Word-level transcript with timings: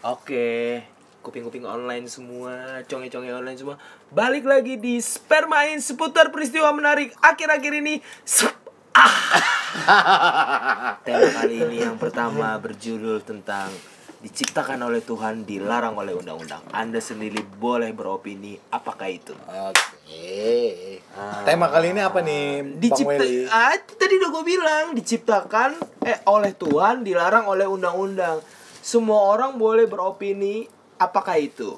Oke, 0.00 0.80
kuping-kuping 1.20 1.68
online 1.68 2.08
semua, 2.08 2.80
conge-conge 2.88 3.36
online 3.36 3.58
semua. 3.60 3.76
Balik 4.08 4.48
lagi 4.48 4.80
di 4.80 4.96
Spermain 4.96 5.76
seputar 5.76 6.32
peristiwa 6.32 6.72
menarik 6.72 7.12
akhir-akhir 7.20 7.84
ini. 7.84 8.00
Sep- 8.24 8.64
ah. 8.96 10.96
Tema 11.04 11.28
kali 11.36 11.68
ini 11.68 11.84
yang 11.84 12.00
pertama 12.00 12.56
berjudul 12.56 13.20
tentang 13.20 13.68
diciptakan 14.24 14.88
oleh 14.88 15.04
Tuhan, 15.04 15.44
dilarang 15.44 16.00
oleh 16.00 16.16
undang-undang. 16.16 16.64
Anda 16.72 17.04
sendiri 17.04 17.44
boleh 17.60 17.92
beropini 17.92 18.56
apakah 18.72 19.12
itu. 19.12 19.36
Oke. 19.52 20.96
Tema 21.44 21.68
kali 21.68 21.92
ini 21.92 22.00
apa 22.00 22.24
nih, 22.24 22.64
Dicipta 22.80 23.20
ah, 23.52 23.76
tadi 23.76 24.16
udah 24.16 24.30
gue 24.32 24.44
bilang 24.48 24.84
diciptakan 24.96 25.76
eh 26.08 26.24
oleh 26.24 26.56
Tuhan, 26.56 27.04
dilarang 27.04 27.52
oleh 27.52 27.68
undang-undang. 27.68 28.40
Semua 28.80 29.28
orang 29.36 29.60
boleh 29.60 29.84
beropini 29.84 30.64
apakah 30.96 31.36
itu. 31.36 31.76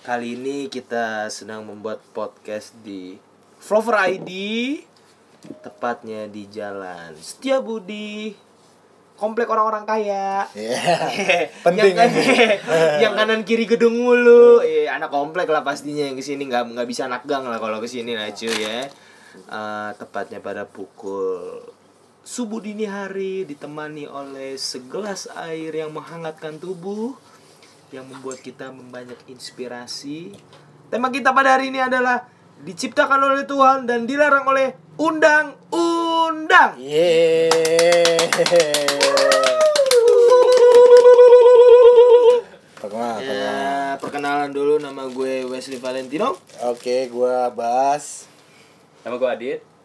Kali 0.00 0.32
ini 0.38 0.72
kita 0.72 1.28
sedang 1.28 1.68
membuat 1.68 2.00
podcast 2.16 2.72
di 2.80 3.20
Flover 3.60 4.00
ID 4.16 4.30
tepatnya 5.62 6.26
di 6.26 6.46
jalan 6.50 7.14
Setiabudi 7.14 8.34
komplek 9.14 9.46
orang-orang 9.46 9.86
kaya 9.86 10.46
Iya. 10.54 11.10
Penting 11.66 11.94
yang, 11.94 12.10
ini. 12.10 12.24
yang 13.02 13.12
kanan 13.14 13.42
kiri 13.46 13.66
gedung 13.66 13.94
mulu 13.94 14.62
eh 14.62 14.90
anak 14.90 15.10
komplek 15.10 15.46
lah 15.50 15.62
pastinya 15.62 16.06
yang 16.06 16.18
ke 16.18 16.22
sini 16.22 16.46
nggak 16.50 16.74
nggak 16.74 16.88
bisa 16.88 17.06
anak 17.06 17.26
gang 17.26 17.46
lah 17.46 17.58
kalau 17.62 17.78
ke 17.78 17.86
sini 17.86 18.14
lah 18.14 18.30
cuy 18.30 18.54
ya 18.54 18.86
Eh, 19.46 19.90
tepatnya 20.00 20.40
pada 20.40 20.64
pukul 20.64 21.60
subuh 22.26 22.58
dini 22.58 22.90
hari 22.90 23.46
ditemani 23.46 24.10
oleh 24.10 24.58
segelas 24.58 25.30
air 25.46 25.70
yang 25.70 25.94
menghangatkan 25.94 26.58
tubuh 26.58 27.14
yang 27.94 28.02
membuat 28.02 28.42
kita 28.42 28.74
membanyak 28.74 29.14
inspirasi 29.30 30.34
tema 30.90 31.14
kita 31.14 31.30
pada 31.30 31.54
hari 31.54 31.70
ini 31.70 31.78
adalah 31.78 32.26
diciptakan 32.66 33.30
oleh 33.30 33.46
Tuhan 33.46 33.86
dan 33.86 34.10
dilarang 34.10 34.42
oleh 34.42 34.74
undang-undang 34.98 36.74
Perkenalkan. 42.76 43.24
Ya, 43.24 43.98
perkenalan 43.98 44.50
dulu 44.54 44.78
nama 44.78 45.10
gue 45.10 45.42
Wesley 45.48 45.82
Valentino. 45.82 46.38
Oke, 46.70 47.10
gua 47.10 47.50
Bas. 47.50 48.30
Nama 49.02 49.18
gue 49.18 49.26
Adit. 49.26 49.75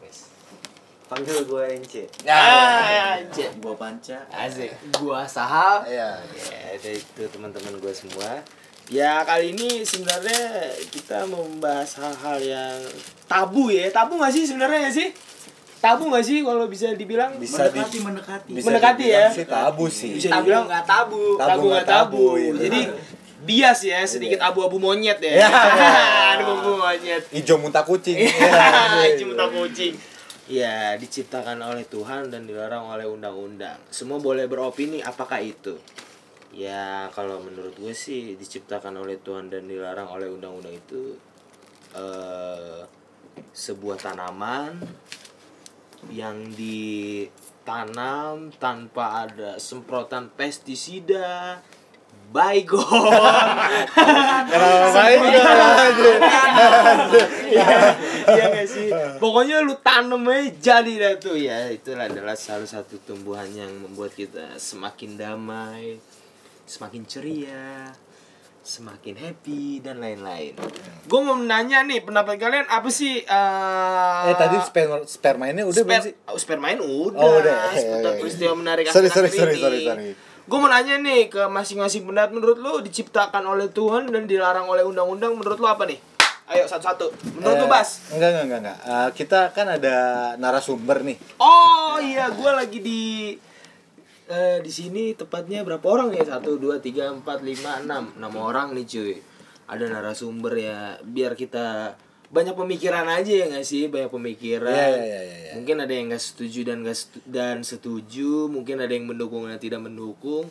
Panggil 1.12 1.44
gue 1.44 1.64
Ence 1.76 2.08
Ah, 2.23 3.20
anjir. 3.20 3.52
Gua 3.59 3.76
Panca 3.76 4.23
Asik. 4.31 4.72
Gua 4.95 5.28
Sahal. 5.28 5.84
Iya. 5.84 6.16
Ya, 6.23 6.59
ada 6.72 6.88
itu 6.90 7.23
teman-teman 7.28 7.76
gue 7.76 7.92
semua. 7.92 8.40
Ya, 8.88 9.20
kali 9.23 9.52
ini 9.52 9.84
sebenarnya 9.84 10.72
kita 10.88 11.28
mau 11.28 11.44
membahas 11.44 12.00
hal-hal 12.00 12.38
yang 12.40 12.80
tabu 13.28 13.68
ya. 13.68 13.92
Tabu 13.92 14.23
gak 14.23 14.31
sih 14.31 14.48
sebenarnya 14.48 14.88
gak 14.88 14.95
sih? 14.95 15.09
Tabu 15.80 16.08
gak 16.16 16.23
sih 16.23 16.44
kalau 16.44 16.68
bisa 16.68 16.95
dibilang? 16.95 17.36
Bisa 17.36 17.68
di 17.68 17.75
Mendekati 17.75 17.98
mendekati 18.00 18.50
bisa 18.53 18.66
Mendekati 18.68 19.06
ya? 19.08 19.25
sih 19.28 19.44
tabu 19.44 19.92
sih. 19.92 20.16
bisa 20.16 20.31
dibilang 20.31 20.64
nggak 20.64 20.86
tabu, 20.86 21.36
Tabu 21.36 21.68
tabu 21.68 21.68
tabu. 21.75 21.84
tabu, 21.84 22.25
iya. 22.36 22.52
Jadi 22.56 22.81
bias 23.42 23.80
ya, 23.84 24.00
sedikit 24.06 24.40
abu-abu 24.40 24.78
monyet 24.78 25.20
ya. 25.20 25.44
Iya. 25.44 25.48
Abu-abu 26.40 26.72
monyet. 26.78 27.23
Ijo 27.31 27.59
muntah 27.59 27.84
kucing. 27.84 28.16
Iya, 28.16 29.18
Cinta 29.20 29.46
kucing. 29.48 29.92
Ya, 30.52 31.00
diciptakan 31.00 31.64
oleh 31.64 31.88
Tuhan 31.88 32.28
dan 32.28 32.44
dilarang 32.44 32.92
oleh 32.92 33.08
undang-undang. 33.08 33.80
Semua 33.88 34.20
boleh 34.20 34.52
beropini 34.52 35.00
apakah 35.00 35.40
itu. 35.40 35.80
Ya, 36.52 37.08
kalau 37.16 37.40
menurut 37.40 37.72
gue 37.80 37.96
sih 37.96 38.36
diciptakan 38.36 39.00
oleh 39.00 39.16
Tuhan 39.24 39.48
dan 39.48 39.64
dilarang 39.64 40.12
oleh 40.12 40.28
undang-undang 40.28 40.76
itu 40.76 41.16
eh 41.96 42.84
sebuah 43.56 43.96
tanaman 43.96 44.75
yang 46.12 46.52
ditanam 46.52 48.52
tanpa 48.59 49.24
ada 49.24 49.56
semprotan 49.56 50.36
pestisida, 50.36 51.64
baygon, 52.31 52.80
Kenapa 54.52 54.88
baik 54.96 55.19
Iya 58.31 58.46
gak 58.56 58.68
sih? 58.68 58.88
Pokoknya 59.19 59.59
lu 59.62 59.75
tanam 59.84 60.24
aja 60.31 60.80
jadi 60.81 60.94
dah 60.97 61.14
tuh 61.19 61.36
ya. 61.36 61.68
Itulah 61.69 62.08
adalah 62.08 62.40
salah 62.40 62.68
satu 62.68 62.97
tumbuhan 63.03 63.52
yang 63.52 63.72
membuat 63.84 64.16
kita 64.16 64.56
semakin 64.56 65.19
damai, 65.19 66.00
semakin 66.64 67.03
ceria, 67.03 67.92
semakin 68.62 69.18
happy 69.18 69.81
dan 69.81 70.00
lain-lain. 70.00 70.53
Gue 71.09 71.19
mau 71.19 71.36
nanya 71.36 71.81
nih 71.81 72.06
pendapat 72.06 72.38
kalian 72.38 72.69
apa 72.69 72.90
sih? 72.94 73.25
eh 73.25 74.30
Eh 74.31 74.36
tadi 74.38 74.58
sperma 74.62 75.03
sperma 75.03 75.50
ini 75.50 75.66
udah 75.66 75.81
belum 75.81 76.02
sih? 76.06 76.13
Oh, 76.30 76.38
spermain 76.38 76.80
udah. 76.80 77.19
Oh, 77.19 77.42
udah. 77.42 77.74
Seputar 77.74 78.13
peristiwa 78.22 78.53
menarik 78.56 78.88
Sorry, 78.88 79.09
sorry, 79.09 79.30
sorry, 79.34 79.56
sorry, 79.58 79.80
sorry. 79.84 80.31
Gue 80.50 80.57
mau 80.57 80.66
nanya 80.68 80.97
nih 80.97 81.29
ke 81.29 81.41
masing-masing 81.46 82.02
pendapat 82.02 82.34
menurut 82.34 82.57
lu 82.57 82.74
diciptakan 82.81 83.46
oleh 83.46 83.69
Tuhan 83.69 84.09
dan 84.09 84.25
dilarang 84.25 84.66
oleh 84.66 84.81
undang-undang 84.81 85.38
menurut 85.38 85.62
lu 85.62 85.69
apa 85.69 85.85
nih? 85.85 86.02
Ayo 86.50 86.66
satu-satu. 86.66 87.38
Menurut 87.38 87.56
lu 87.62 87.68
Eh, 87.68 87.72
Bas? 87.72 87.90
Enggak, 88.12 88.29
enggak, 88.34 88.46
enggak, 88.50 88.59
enggak. 88.66 88.78
Eh, 88.81 89.09
kita 89.13 89.40
kan 89.53 89.68
ada 89.69 89.96
narasumber 90.41 91.06
nih. 91.06 91.18
Oh 91.38 92.01
iya, 92.01 92.34
gue 92.34 92.51
lagi 92.51 92.80
di 92.81 93.01
eh, 94.28 94.57
di 94.59 94.72
sini 94.74 95.13
tepatnya 95.13 95.62
berapa 95.62 95.85
orang 95.85 96.09
nih? 96.09 96.25
Satu, 96.25 96.57
dua, 96.57 96.81
tiga, 96.81 97.13
empat, 97.13 97.46
lima, 97.46 97.80
enam, 97.85 98.09
enam 98.18 98.34
orang 98.41 98.74
nih 98.74 98.85
cuy. 98.90 99.16
Ada 99.72 99.88
narasumber 99.88 100.57
ya, 100.57 101.00
biar 101.06 101.38
kita 101.38 101.96
banyak 102.31 102.56
pemikiran 102.56 103.03
aja 103.12 103.28
ya 103.28 103.46
nggak 103.52 103.68
sih, 103.68 103.92
banyak 103.92 104.08
pemikiran. 104.08 104.72
Iya, 104.72 105.03
iya, 105.03 105.19
iya, 105.22 105.38
iya. 105.46 105.52
Mungkin 105.59 105.84
ada 105.84 105.92
yang 105.92 106.08
nggak 106.08 106.24
setuju 106.24 106.64
dan 106.64 106.88
nggak 106.88 106.97
setu- 106.97 107.24
dan 107.28 107.58
setuju, 107.68 108.47
mungkin 108.47 108.80
ada 108.80 108.92
yang 108.96 109.03
mendukung 109.03 109.52
dan 109.52 109.59
tidak 109.59 109.84
mendukung. 109.84 110.47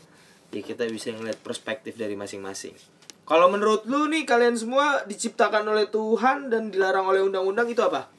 Ya 0.53 0.61
kita 0.61 0.85
bisa 0.93 1.09
ngeliat 1.17 1.41
perspektif 1.41 1.97
dari 1.97 2.13
masing-masing. 2.21 2.77
Kalau 3.25 3.47
menurut 3.49 3.87
lu 3.89 4.11
nih 4.11 4.27
kalian 4.27 4.59
semua 4.59 5.07
diciptakan 5.07 5.63
oleh 5.65 5.87
Tuhan 5.89 6.51
dan 6.51 6.69
dilarang 6.69 7.07
oleh 7.07 7.23
undang-undang 7.25 7.71
itu 7.71 7.81
apa? 7.81 8.11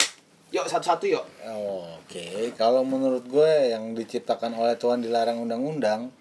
Yuk 0.55 0.65
satu-satu 0.67 1.05
yuk. 1.11 1.25
Oke, 2.01 2.55
kalau 2.55 2.81
menurut 2.81 3.23
gue 3.27 3.75
yang 3.75 3.91
diciptakan 3.93 4.55
oleh 4.55 4.79
Tuhan 4.79 5.03
dilarang 5.03 5.39
undang-undang, 5.43 6.11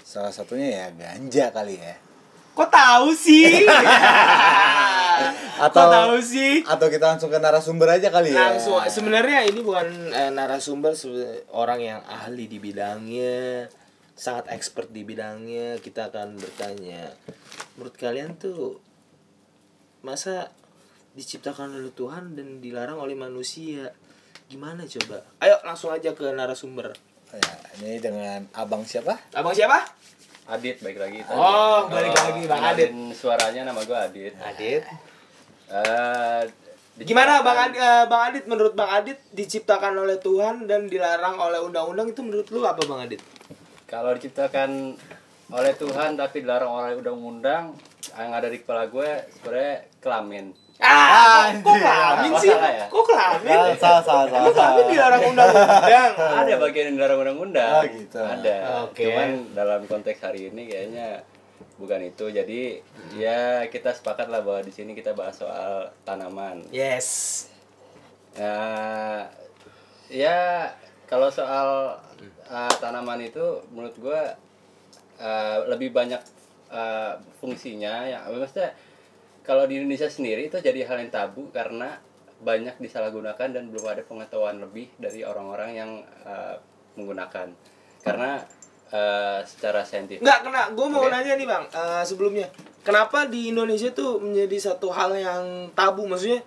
salah 0.00 0.32
satunya 0.32 0.68
ya 0.72 0.86
ganja 0.92 1.52
kali 1.52 1.76
ya. 1.76 2.07
Kok 2.58 2.70
tahu 2.74 3.14
sih? 3.14 3.62
Atau 5.70 5.86
Kok 5.86 5.94
tahu 5.94 6.16
sih? 6.18 6.66
Atau 6.66 6.90
kita 6.90 7.14
langsung 7.14 7.30
ke 7.30 7.38
narasumber 7.38 7.86
aja 7.86 8.10
kali 8.10 8.34
ya. 8.34 8.50
Langsung 8.50 8.82
sebenarnya 8.82 9.46
ini 9.46 9.62
bukan 9.62 10.10
eh, 10.10 10.34
narasumber 10.34 10.98
orang 11.54 11.78
yang 11.78 12.00
ahli 12.02 12.50
di 12.50 12.58
bidangnya, 12.58 13.70
sangat 14.18 14.50
expert 14.50 14.90
di 14.90 15.06
bidangnya. 15.06 15.78
Kita 15.78 16.10
akan 16.10 16.34
bertanya, 16.34 17.14
menurut 17.78 17.94
kalian 17.94 18.34
tuh 18.34 18.82
masa 20.02 20.50
diciptakan 21.14 21.78
oleh 21.78 21.94
Tuhan 21.94 22.34
dan 22.34 22.58
dilarang 22.58 22.98
oleh 22.98 23.14
manusia? 23.14 23.94
Gimana 24.50 24.82
coba? 24.82 25.22
Ayo 25.38 25.62
langsung 25.62 25.94
aja 25.94 26.10
ke 26.10 26.26
narasumber. 26.34 26.90
Ya, 27.28 27.54
ini 27.84 28.00
dengan 28.00 28.50
abang 28.56 28.82
siapa? 28.82 29.14
Abang 29.36 29.52
siapa? 29.52 29.84
Adit 30.48 30.80
baik 30.80 30.96
lagi. 30.96 31.20
tadi. 31.20 31.36
Oh, 31.36 31.92
balik 31.92 32.16
lagi, 32.16 32.42
Bang 32.48 32.64
Adit. 32.64 32.88
Suaranya 33.12 33.68
nama 33.68 33.84
gue 33.84 33.98
Adit. 33.98 34.32
Adit. 34.40 34.82
Eh, 35.68 36.42
Gimana 37.04 37.44
Bang 37.44 37.68
Adit, 37.68 37.76
eh, 37.76 38.04
Bang 38.08 38.22
Adit 38.32 38.44
menurut 38.48 38.72
Bang 38.72 38.88
Adit 38.88 39.20
diciptakan 39.36 39.92
oleh 39.92 40.16
Tuhan 40.16 40.64
dan 40.64 40.88
dilarang 40.88 41.36
oleh 41.36 41.60
undang-undang 41.60 42.08
itu 42.10 42.24
menurut 42.24 42.48
lu 42.48 42.64
apa 42.64 42.80
Bang 42.88 43.04
Adit? 43.04 43.20
Kalau 43.84 44.16
diciptakan 44.16 44.96
oleh 45.52 45.72
Tuhan 45.76 46.16
tapi 46.16 46.40
dilarang 46.40 46.72
oleh 46.72 46.92
undang-undang, 46.96 47.76
yang 48.16 48.32
ada 48.32 48.48
di 48.48 48.64
kepala 48.64 48.88
gue 48.88 49.28
sebenarnya 49.36 49.84
kelamin. 50.00 50.56
Ah, 50.78 51.50
kok 51.58 51.74
kelamin 51.74 52.30
Kok 52.30 52.38
sih? 52.38 52.50
ya? 52.54 52.86
Kok 52.86 53.02
kelamin? 53.02 53.50
Salah, 53.50 53.98
salah, 53.98 54.02
salah, 54.02 54.24
Emang 54.30 54.54
salah. 54.54 54.54
kelamin 54.54 54.84
dilarang 54.94 55.22
undang-undang? 55.26 56.10
Ada 56.46 56.52
bagian 56.62 56.84
yang 56.86 56.96
dilarang 57.02 57.18
undang-undang. 57.18 57.72
Oh, 57.74 57.84
gitu. 57.90 58.20
Ada. 58.22 58.56
Oke. 58.86 59.02
Cuman 59.10 59.30
dalam 59.58 59.80
konteks 59.90 60.22
hari 60.22 60.40
ini 60.54 60.62
kayaknya 60.70 61.26
bukan 61.82 62.00
itu. 62.06 62.30
Jadi 62.30 62.60
ya 63.18 63.66
kita 63.66 63.90
sepakat 63.90 64.30
lah 64.30 64.46
bahwa 64.46 64.62
di 64.62 64.70
sini 64.70 64.94
kita 64.94 65.18
bahas 65.18 65.34
soal 65.34 65.90
tanaman. 66.06 66.62
Yes. 66.70 67.50
Nah, 68.38 69.26
ya 70.06 70.70
kalau 71.10 71.26
soal 71.26 71.98
uh, 72.46 72.72
tanaman 72.78 73.18
itu 73.26 73.66
menurut 73.74 73.98
gua 73.98 74.38
uh, 75.18 75.66
lebih 75.66 75.90
banyak 75.90 76.22
uh, 76.70 77.18
fungsinya 77.42 78.06
ya 78.06 78.22
maksudnya 78.30 78.70
kalau 79.48 79.64
di 79.64 79.80
Indonesia 79.80 80.12
sendiri 80.12 80.52
itu 80.52 80.60
jadi 80.60 80.84
hal 80.84 81.00
yang 81.00 81.08
tabu 81.08 81.48
karena 81.48 81.96
banyak 82.44 82.76
disalahgunakan 82.76 83.48
dan 83.48 83.64
belum 83.72 83.86
ada 83.88 84.04
pengetahuan 84.04 84.60
lebih 84.60 84.92
dari 85.00 85.24
orang-orang 85.24 85.70
yang 85.72 85.90
uh, 86.28 86.60
menggunakan 86.94 87.50
karena 88.02 88.42
eh, 88.88 89.40
secara 89.44 89.84
saintifik. 89.84 90.24
Nggak 90.24 90.40
kena, 90.48 90.62
gue 90.72 90.86
mau 90.88 91.04
Oke. 91.04 91.12
nanya 91.12 91.34
nih 91.36 91.46
bang 91.46 91.64
eh, 91.68 92.04
sebelumnya, 92.04 92.46
kenapa 92.82 93.28
di 93.28 93.52
Indonesia 93.52 93.92
tuh 93.92 94.22
menjadi 94.22 94.72
satu 94.72 94.88
hal 94.90 95.12
yang 95.18 95.70
tabu? 95.76 96.08
Maksudnya 96.08 96.40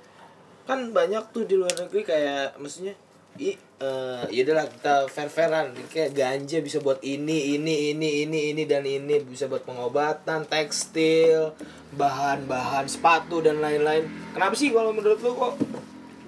kan 0.66 0.90
banyak 0.90 1.24
tuh 1.34 1.46
di 1.46 1.58
luar 1.58 1.74
negeri 1.74 2.02
kayak, 2.06 2.58
maksudnya, 2.58 2.98
i, 3.42 3.58
eh 3.58 4.24
ya 4.30 4.46
udahlah 4.46 4.70
kita 4.70 5.10
fair 5.10 5.30
fairan, 5.34 5.74
kayak 5.90 6.14
ganja 6.14 6.62
bisa 6.62 6.78
buat 6.78 7.02
ini, 7.02 7.58
ini, 7.58 7.90
ini, 7.90 8.22
ini, 8.22 8.40
ini 8.54 8.64
dan 8.70 8.86
ini 8.86 9.18
bisa 9.26 9.50
buat 9.50 9.66
pengobatan, 9.66 10.46
tekstil, 10.46 11.58
bahan-bahan 11.98 12.86
sepatu 12.86 13.42
dan 13.42 13.58
lain-lain. 13.58 14.06
Kenapa 14.38 14.54
sih 14.54 14.70
kalau 14.70 14.94
menurut 14.94 15.18
lo 15.26 15.34
kok 15.34 15.54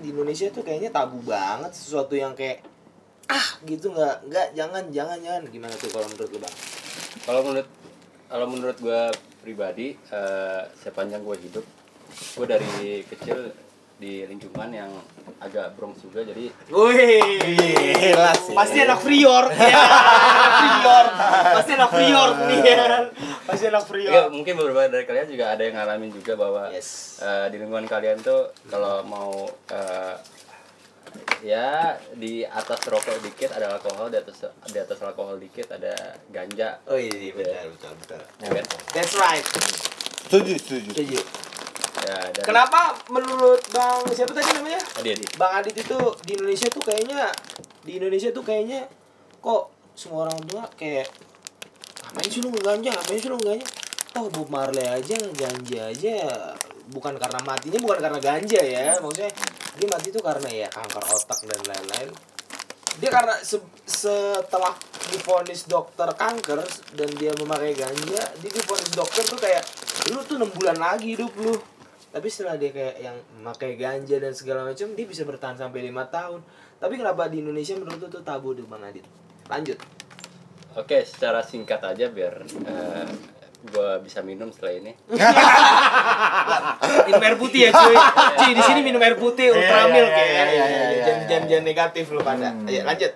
di 0.01 0.09
Indonesia 0.11 0.49
tuh 0.49 0.65
kayaknya 0.65 0.89
tabu 0.89 1.21
banget 1.21 1.71
sesuatu 1.71 2.17
yang 2.17 2.33
kayak 2.33 2.65
ah 3.31 3.47
gitu 3.63 3.87
nggak 3.93 4.27
nggak 4.27 4.47
jangan 4.51 4.83
jangan 4.91 5.15
jangan 5.23 5.41
gimana 5.47 5.73
tuh 5.79 5.87
kalau 5.93 6.09
menurut 6.11 6.29
lo 6.33 6.39
bang? 6.43 6.55
Kalau 7.23 7.41
menurut 7.45 7.67
kalau 8.27 8.45
menurut 8.49 8.77
gue 8.81 9.01
pribadi 9.45 9.95
eh, 9.95 10.61
sepanjang 10.81 11.21
gue 11.23 11.37
hidup, 11.37 11.65
gue 12.09 12.45
dari 12.49 13.05
kecil 13.07 13.53
di 14.03 14.27
lingkungan 14.27 14.67
yang 14.67 14.91
agak 15.39 15.79
Bronx 15.79 16.03
juga 16.03 16.27
jadi 16.27 16.51
Wih, 16.67 17.39
Gila 17.95 18.31
sih. 18.35 18.51
pasti 18.51 18.83
anak 18.83 18.99
Prior, 18.99 19.47
ya, 19.47 19.83
Prior, 20.59 21.05
pasti 21.55 21.71
anak 21.73 21.89
Prior 21.89 22.29
nih, 22.47 22.59
ya. 22.63 22.85
pasti 23.43 23.65
anak 23.67 23.83
Ya, 23.83 23.87
Prior. 23.87 24.23
mungkin 24.27 24.53
beberapa 24.59 24.91
dari 24.91 25.07
kalian 25.07 25.27
juga 25.27 25.55
ada 25.55 25.63
yang 25.63 25.75
ngalamin 25.75 26.11
juga 26.11 26.35
bahwa 26.35 26.67
Yes. 26.69 27.19
eh, 27.19 27.47
di 27.47 27.55
lingkungan 27.57 27.87
kalian 27.87 28.19
tuh 28.19 28.51
kalau 28.67 29.03
mau 29.03 29.47
eh, 29.71 30.15
ya 31.39 31.95
di 32.15 32.41
atas 32.43 32.79
rokok 32.83 33.21
dikit 33.21 33.51
ada 33.53 33.71
alkohol, 33.71 34.09
di 34.09 34.17
atas 34.17 34.47
di 34.65 34.79
atas 34.79 34.99
alkohol 34.99 35.37
dikit 35.37 35.71
ada 35.71 35.93
ganja. 36.27 36.79
Oh 36.87 36.97
iya, 36.97 37.31
benar, 37.31 37.67
betul, 37.69 37.93
betul. 37.99 38.21
ya 38.41 38.49
kan? 38.51 38.65
That's 38.91 39.13
right. 39.15 39.45
Setuju, 40.25 40.53
setuju. 40.57 40.89
Setuju. 40.91 41.19
Ya, 42.03 42.19
Kenapa 42.43 42.99
menurut 43.07 43.63
Bang 43.71 44.03
siapa 44.11 44.35
tadi 44.35 44.51
namanya? 44.59 44.81
Adi, 44.99 45.15
Adi. 45.15 45.25
Bang 45.39 45.63
Adit 45.63 45.75
itu 45.79 45.97
di 46.27 46.35
Indonesia 46.35 46.67
tuh 46.67 46.83
kayaknya 46.83 47.31
di 47.87 47.95
Indonesia 47.95 48.29
tuh 48.35 48.43
kayaknya 48.43 48.83
kok 49.39 49.71
semua 49.95 50.27
orang 50.27 50.39
tua 50.43 50.63
kayak 50.75 51.07
ngapain 52.03 52.27
sih 52.27 52.41
lu 52.43 52.51
ngeganja, 52.51 52.89
ngapain 52.91 53.19
sih 53.19 53.29
lu 53.31 53.39
ngeganja? 53.39 53.67
Oh 54.13 54.27
Bob 54.29 54.51
Marley 54.51 54.83
aja 54.85 55.15
ganja 55.33 55.79
aja. 55.89 56.17
Bukan 56.91 57.15
karena 57.15 57.39
matinya 57.41 57.79
bukan 57.79 57.97
karena 58.03 58.19
ganja 58.19 58.61
ya. 58.61 58.99
Maksudnya 58.99 59.31
dia 59.79 59.87
mati 59.89 60.07
tuh 60.11 60.21
karena 60.21 60.49
ya 60.51 60.67
kanker 60.69 61.03
otak 61.07 61.39
dan 61.47 61.61
lain-lain. 61.65 62.09
Dia 63.01 63.09
karena 63.09 63.33
se- 63.41 63.73
setelah 63.89 64.75
divonis 65.09 65.65
dokter 65.65 66.05
kanker 66.13 66.61
dan 66.93 67.09
dia 67.17 67.33
memakai 67.35 67.73
ganja 67.73 68.21
dia 68.37 68.49
divonis 68.53 68.93
dokter 68.93 69.25
tuh 69.25 69.39
kayak 69.41 69.65
lu 70.13 70.21
tuh 70.23 70.37
enam 70.37 70.49
bulan 70.53 70.77
lagi 70.77 71.17
hidup 71.17 71.33
lu 71.37 71.53
tapi 72.13 72.29
setelah 72.29 72.61
dia 72.61 72.69
kayak 72.69 73.01
yang 73.01 73.17
memakai 73.41 73.73
ganja 73.73 74.21
dan 74.21 74.37
segala 74.37 74.69
macam 74.69 74.93
dia 74.93 75.05
bisa 75.09 75.25
bertahan 75.25 75.57
sampai 75.57 75.81
lima 75.81 76.05
tahun. 76.13 76.45
Tapi 76.77 76.93
kenapa 77.01 77.25
di 77.25 77.41
Indonesia 77.41 77.73
menurut 77.73 78.05
lu 78.05 78.07
tuh 78.13 78.21
tabu 78.21 78.53
tuh 78.53 78.69
bang 78.69 78.85
Adit? 78.85 79.05
Lanjut. 79.49 79.81
Oke, 80.77 81.01
secara 81.09 81.41
singkat 81.41 81.81
aja 81.81 82.13
biar 82.13 82.45
eh, 82.45 83.09
gua 83.73 83.97
bisa 83.97 84.21
minum 84.21 84.53
setelah 84.53 84.77
ini. 84.77 84.93
minum 87.09 87.17
air 87.17 87.37
putih 87.41 87.65
ya 87.65 87.69
cuy. 87.73 87.97
Cuy 88.37 88.51
di 88.53 88.61
sini 88.61 88.85
minum 88.85 89.01
air 89.01 89.17
putih 89.17 89.49
ultra 89.49 89.89
iya, 89.89 89.93
milk 89.97 90.13
iya, 90.13 90.21
ya. 90.21 90.29
iya, 90.29 90.45
iya, 90.45 90.65
iya, 90.69 91.05
jangan 91.25 91.49
iya. 91.49 91.59
negatif 91.65 92.13
lu 92.13 92.21
pada 92.21 92.53
Ayo, 92.69 92.85
lanjut. 92.85 93.09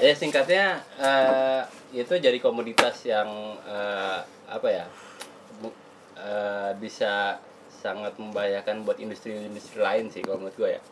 Ya 0.00 0.12
singkatnya 0.16 0.80
eh, 0.96 1.62
itu 1.92 2.16
jadi 2.16 2.40
komoditas 2.40 2.96
yang 3.04 3.28
eh, 3.68 4.18
apa 4.48 4.68
ya 4.72 4.88
eh, 6.16 6.72
bisa 6.80 7.44
sangat 7.86 8.18
membahayakan 8.18 8.82
buat 8.82 8.98
industri-industri 8.98 9.78
lain 9.78 10.10
sih 10.10 10.26
kalau 10.26 10.42
menurut 10.42 10.58
gue 10.58 10.70
ya. 10.74 10.82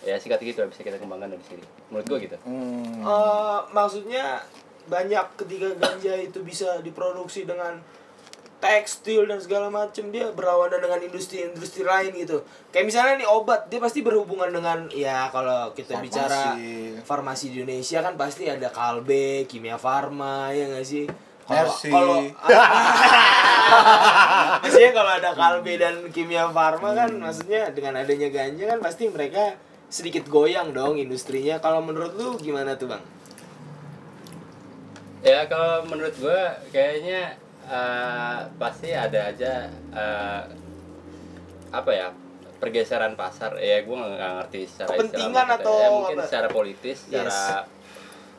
Ya 0.00 0.16
singkat 0.16 0.40
gitu 0.40 0.64
bisa 0.64 0.80
kita 0.80 0.96
kembangkan 0.96 1.36
dari 1.36 1.44
sini. 1.44 1.64
Menurut 1.92 2.06
gue 2.08 2.18
gitu. 2.24 2.36
Hmm. 2.48 3.04
Eh, 3.04 3.60
maksudnya 3.76 4.40
banyak 4.88 5.26
ketika 5.36 5.68
ganja 5.76 6.16
itu 6.16 6.40
bisa 6.40 6.80
diproduksi 6.80 7.44
dengan 7.44 7.76
tekstil 8.60 9.24
dan 9.24 9.40
segala 9.40 9.72
macam 9.72 10.12
dia 10.12 10.28
berlawanan 10.36 10.84
dengan 10.84 11.00
industri-industri 11.00 11.80
lain 11.80 12.12
gitu 12.12 12.44
kayak 12.68 12.92
misalnya 12.92 13.24
nih 13.24 13.28
obat 13.32 13.72
dia 13.72 13.80
pasti 13.80 14.04
berhubungan 14.04 14.52
dengan 14.52 14.84
ya 14.92 15.32
kalau 15.32 15.72
kita 15.72 15.96
Farmasi. 15.96 16.04
bicara 16.04 16.42
farmasi 17.00 17.44
di 17.48 17.64
Indonesia 17.64 18.04
kan 18.04 18.20
pasti 18.20 18.52
ada 18.52 18.68
Kalbe, 18.68 19.48
Kimia 19.48 19.80
Farma 19.80 20.52
ya 20.52 20.68
nggak 20.68 20.84
sih 20.84 21.08
Mercy. 21.50 21.90
kalau 21.90 22.18
maksudnya 24.62 24.90
kalau 24.94 25.12
ada 25.12 25.30
Kalbe 25.34 25.74
dan 25.76 25.94
Kimia 26.10 26.48
Farma 26.50 26.90
kan 26.94 27.10
maksudnya 27.12 27.70
dengan 27.70 27.98
adanya 27.98 28.28
ganja 28.30 28.64
kan 28.66 28.78
pasti 28.78 29.10
mereka 29.10 29.58
sedikit 29.90 30.26
goyang 30.26 30.70
dong 30.70 30.96
industrinya 30.96 31.58
kalau 31.58 31.82
menurut 31.82 32.14
lu 32.14 32.38
gimana 32.38 32.78
tuh 32.78 32.94
bang? 32.94 33.02
Ya 35.20 35.44
kalau 35.50 35.84
menurut 35.84 36.14
gue 36.16 36.40
kayaknya 36.70 37.36
eh, 37.66 38.38
pasti 38.56 38.94
ada 38.94 39.20
aja 39.28 39.68
eh, 39.92 40.42
apa 41.70 41.90
ya 41.90 42.08
pergeseran 42.56 43.16
pasar 43.16 43.56
ya 43.56 43.80
gue 43.82 43.96
nggak 43.96 44.32
ngerti 44.44 44.60
secara 44.68 44.92
istilah 44.92 44.96
Kepentingan 45.00 45.46
market 45.48 45.60
atau 45.64 45.76
ya, 45.76 45.88
mungkin 45.90 46.16
apa? 46.16 46.24
secara 46.28 46.48
politis 46.48 46.98
secara 47.08 47.28
Yes. 47.28 47.40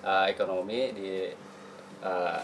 eh, 0.01 0.25
ekonomi 0.31 0.79
di 0.93 1.11
eh, 2.01 2.39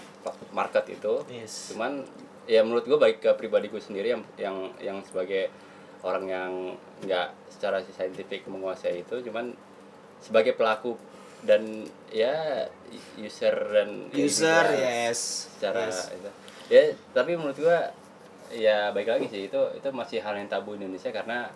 market 0.50 0.85
itu 0.89 1.13
Yes. 1.27 1.71
cuman 1.71 2.03
ya 2.45 2.63
menurut 2.63 2.83
gue 2.83 2.95
baik 2.95 3.18
ke 3.19 3.31
pribadi 3.33 3.68
gue 3.68 3.79
sendiri 3.79 4.12
yang 4.12 4.24
yang 4.35 4.57
yang 4.79 4.97
sebagai 5.03 5.51
orang 6.01 6.25
yang 6.25 6.51
nggak 7.01 7.27
secara 7.50 7.83
saintifik 7.83 8.45
menguasai 8.45 9.01
itu 9.01 9.19
cuman 9.21 9.51
sebagai 10.18 10.53
pelaku 10.53 10.95
dan 11.44 11.85
ya 12.09 12.65
user 13.15 13.53
dan 13.69 14.09
ya 14.09 14.25
User 14.25 14.65
juga 14.65 14.89
yes. 15.12 15.19
secara 15.53 15.85
Yes. 15.85 16.00
itu 16.09 16.30
ya 16.68 16.81
tapi 17.13 17.35
menurut 17.35 17.56
gua 17.56 17.94
ya 18.50 18.89
baik 18.91 19.07
lagi 19.07 19.27
sih 19.27 19.41
itu 19.45 19.62
itu 19.71 19.88
masih 19.91 20.19
hal 20.19 20.33
yang 20.33 20.47
tabu 20.47 20.73
di 20.73 20.81
Indonesia 20.81 21.12
karena 21.12 21.51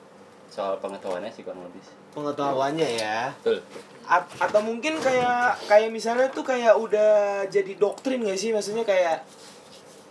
soal 0.48 0.76
pengetahuannya 0.78 1.32
sih 1.32 1.42
kurang 1.42 1.64
lebih 1.64 1.82
pengetahuannya 2.12 2.90
ya. 2.96 3.32
betul 3.38 3.60
A- 4.04 4.28
atau 4.40 4.60
mungkin 4.60 5.00
kayak 5.00 5.64
kayak 5.66 5.88
misalnya 5.88 6.28
tuh 6.28 6.44
kayak 6.44 6.76
udah 6.76 7.12
jadi 7.48 7.74
doktrin 7.76 8.22
gak 8.22 8.36
sih 8.36 8.52
maksudnya 8.52 8.84
kayak 8.84 9.24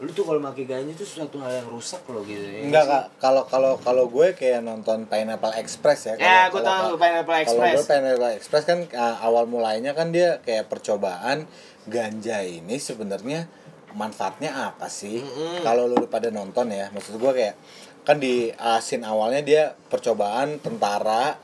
lu 0.00 0.08
tuh 0.08 0.24
kalau 0.24 0.40
pakai 0.40 0.64
ganja 0.64 0.96
tuh 0.96 1.04
suatu 1.04 1.36
hal 1.38 1.52
yang 1.54 1.68
rusak 1.68 2.00
loh 2.08 2.24
gitu 2.24 2.40
ya. 2.40 2.64
Enggak 2.64 2.84
kak, 2.88 3.04
kalau 3.20 3.44
kalau 3.44 3.76
kalau 3.76 4.08
gue 4.08 4.32
kayak 4.32 4.64
nonton 4.64 5.04
Pineapple 5.04 5.52
Express 5.54 6.08
ya. 6.08 6.14
Ya, 6.14 6.48
Kalau- 6.48 6.48
gue 6.48 6.60
kalau- 6.62 6.80
tahu 6.88 6.92
Pineapple 6.96 7.28
Kalau 7.28 7.44
Express. 7.44 7.76
gue 7.76 7.86
Pineapple 7.86 8.32
Express 8.32 8.64
kan 8.64 8.78
uh, 8.88 9.16
awal 9.20 9.44
mulainya 9.44 9.92
kan 9.92 10.08
dia 10.08 10.40
kayak 10.40 10.72
percobaan 10.72 11.44
ganja 11.84 12.40
ini 12.40 12.80
sebenarnya 12.80 13.44
manfaatnya 13.92 14.72
apa 14.72 14.88
sih? 14.88 15.20
Mm-mm. 15.20 15.60
Kalau 15.60 15.84
lu 15.84 16.08
pada 16.08 16.32
nonton 16.32 16.72
ya, 16.72 16.88
maksud 16.88 17.20
gue 17.20 17.32
kayak 17.34 17.60
kan 18.00 18.16
di 18.16 18.48
uh, 18.50 18.80
scene 18.80 19.04
awalnya 19.04 19.42
dia 19.42 19.62
percobaan 19.86 20.56
tentara 20.56 21.36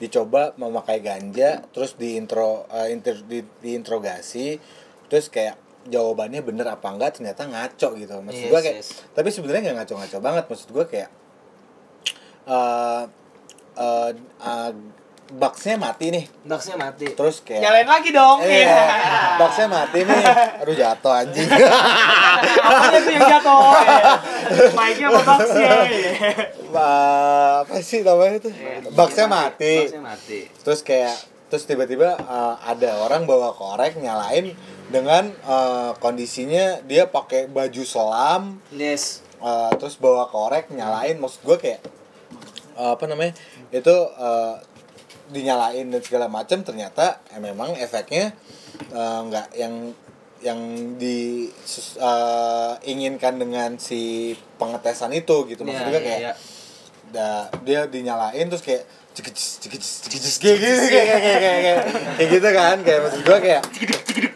dicoba 0.00 0.56
memakai 0.56 1.04
ganja 1.04 1.60
terus 1.76 1.94
diintro 2.00 2.64
uh, 2.72 2.88
inter, 2.88 3.20
di, 3.28 3.44
diinterogasi 3.60 4.56
terus 5.12 5.28
kayak 5.28 5.60
jawabannya 5.88 6.40
bener 6.40 6.66
apa 6.72 6.88
enggak 6.88 7.20
ternyata 7.20 7.44
ngaco 7.44 7.88
gitu 7.96 8.14
maksud 8.20 8.48
Yes, 8.48 8.52
gue 8.52 8.60
kayak 8.60 8.76
yes. 8.80 8.88
tapi 9.12 9.28
sebenarnya 9.28 9.60
nggak 9.70 9.76
ngaco-ngaco 9.84 10.18
banget 10.20 10.44
maksud 10.48 10.68
gue 10.72 10.84
kayak 10.88 11.10
eh 12.48 13.04
eh 13.80 14.10
eh, 14.40 14.72
boxnya 15.32 15.76
mati 15.76 16.06
nih 16.08 16.24
Daxnya 16.42 16.74
mati. 16.74 17.06
terus 17.10 17.38
kayak 17.40 17.62
Nyalain 17.62 17.86
lagi 17.86 18.10
dong. 18.10 18.38
Iya, 18.40 18.66
Iya. 18.66 18.82
boxnya 19.36 19.66
mati 19.66 19.98
nih 20.02 20.22
aduh 20.58 20.74
jatuh 20.74 21.12
anjing 21.16 21.46
Apanya 21.46 22.98
tuh 22.98 23.12
yang 23.12 23.24
jatuh? 23.28 23.60
Iya. 23.70 24.68
Mic-nya 24.72 25.06
apa? 25.08 25.34
Iya. 25.48 25.72
Eh, 26.70 27.52
apa 27.60 27.74
sih 27.80 28.00
namanya 28.00 28.38
tuh 28.40 28.52
boxnya 28.90 29.26
mati 29.26 29.74
Boxnya 29.84 30.02
mati. 30.04 30.38
terus 30.60 30.80
kayak 30.80 31.14
terus 31.46 31.64
tiba-tiba 31.64 32.14
eh, 32.16 32.54
ada 32.64 32.90
orang 33.00 33.22
bawa 33.24 33.50
korek 33.52 33.94
nyalain 33.96 34.54
dengan 34.86 35.30
eh, 35.30 35.90
kondisinya 35.96 36.82
dia 36.82 37.06
pakai 37.06 37.46
baju 37.46 37.82
selam 37.82 38.58
Yes. 38.70 39.22
Eh, 39.36 39.70
terus 39.76 39.94
bawa 39.94 40.26
korek 40.26 40.68
nyalain 40.68 41.16
maksud 41.16 41.42
gue 41.42 41.56
kayak 41.56 41.80
eh, 42.72 42.90
apa 42.90 43.04
namanya 43.04 43.32
itu 43.70 43.94
eh, 44.16 44.54
dinyalain 45.30 45.86
dan 45.88 46.02
segala 46.02 46.26
macam 46.26 46.60
ternyata 46.66 47.22
eh, 47.32 47.40
memang 47.40 47.74
efeknya 47.78 48.34
eh, 48.90 49.20
nggak 49.26 49.56
yang 49.56 49.94
yang 50.40 50.60
di 50.96 51.48
eh, 52.00 52.72
inginkan 52.88 53.36
dengan 53.36 53.76
si 53.76 54.32
pengetesan 54.56 55.12
itu 55.12 55.46
gitu 55.48 55.62
maksud 55.64 55.84
Iya, 55.86 55.92
gue 55.92 56.00
iya, 56.00 56.06
kayak 56.08 56.20
iya. 56.20 56.34
da, 57.12 57.28
dia 57.62 57.80
dinyalain 57.86 58.48
terus 58.48 58.64
kayak 58.64 58.84
cekicis 59.20 59.48
cekicis 59.60 59.92
cekicis 60.08 60.36
kayak 60.40 60.56
gitu 60.58 60.84
kayak 60.88 61.06
kayak 61.06 61.20
kayak 61.20 61.60
kayak, 62.16 62.28
gitu 62.32 62.48
kan 62.50 62.76
kayak 62.80 63.00
maksud 63.04 63.20
gue 63.22 63.38
kayak 63.44 63.62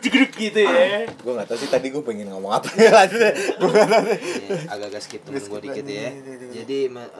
Cigeduk 0.05 0.31
gitu 0.37 0.61
ya 0.61 1.09
gue 1.09 1.33
nggak 1.33 1.49
tahu 1.49 1.59
sih 1.59 1.71
tadi 1.73 1.87
gue 1.91 2.03
pengen 2.05 2.29
ngomong 2.31 2.53
apa 2.61 2.69
lanjut 2.76 3.21
gue 3.35 3.69
nggak 3.73 3.88
tahu 3.91 4.05
agak-agak 4.71 5.00
skip 5.03 5.21
temen 5.25 5.41
gue 5.41 5.61
dikit 5.64 5.85
ya 5.88 6.11
jadi 6.53 6.79
me- 6.93 7.14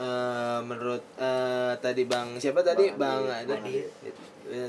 menurut 0.63 1.03
tadi 1.81 2.03
bang 2.05 2.37
siapa 2.37 2.61
tadi 2.61 2.93
bang, 2.93 3.25
ada 3.25 3.57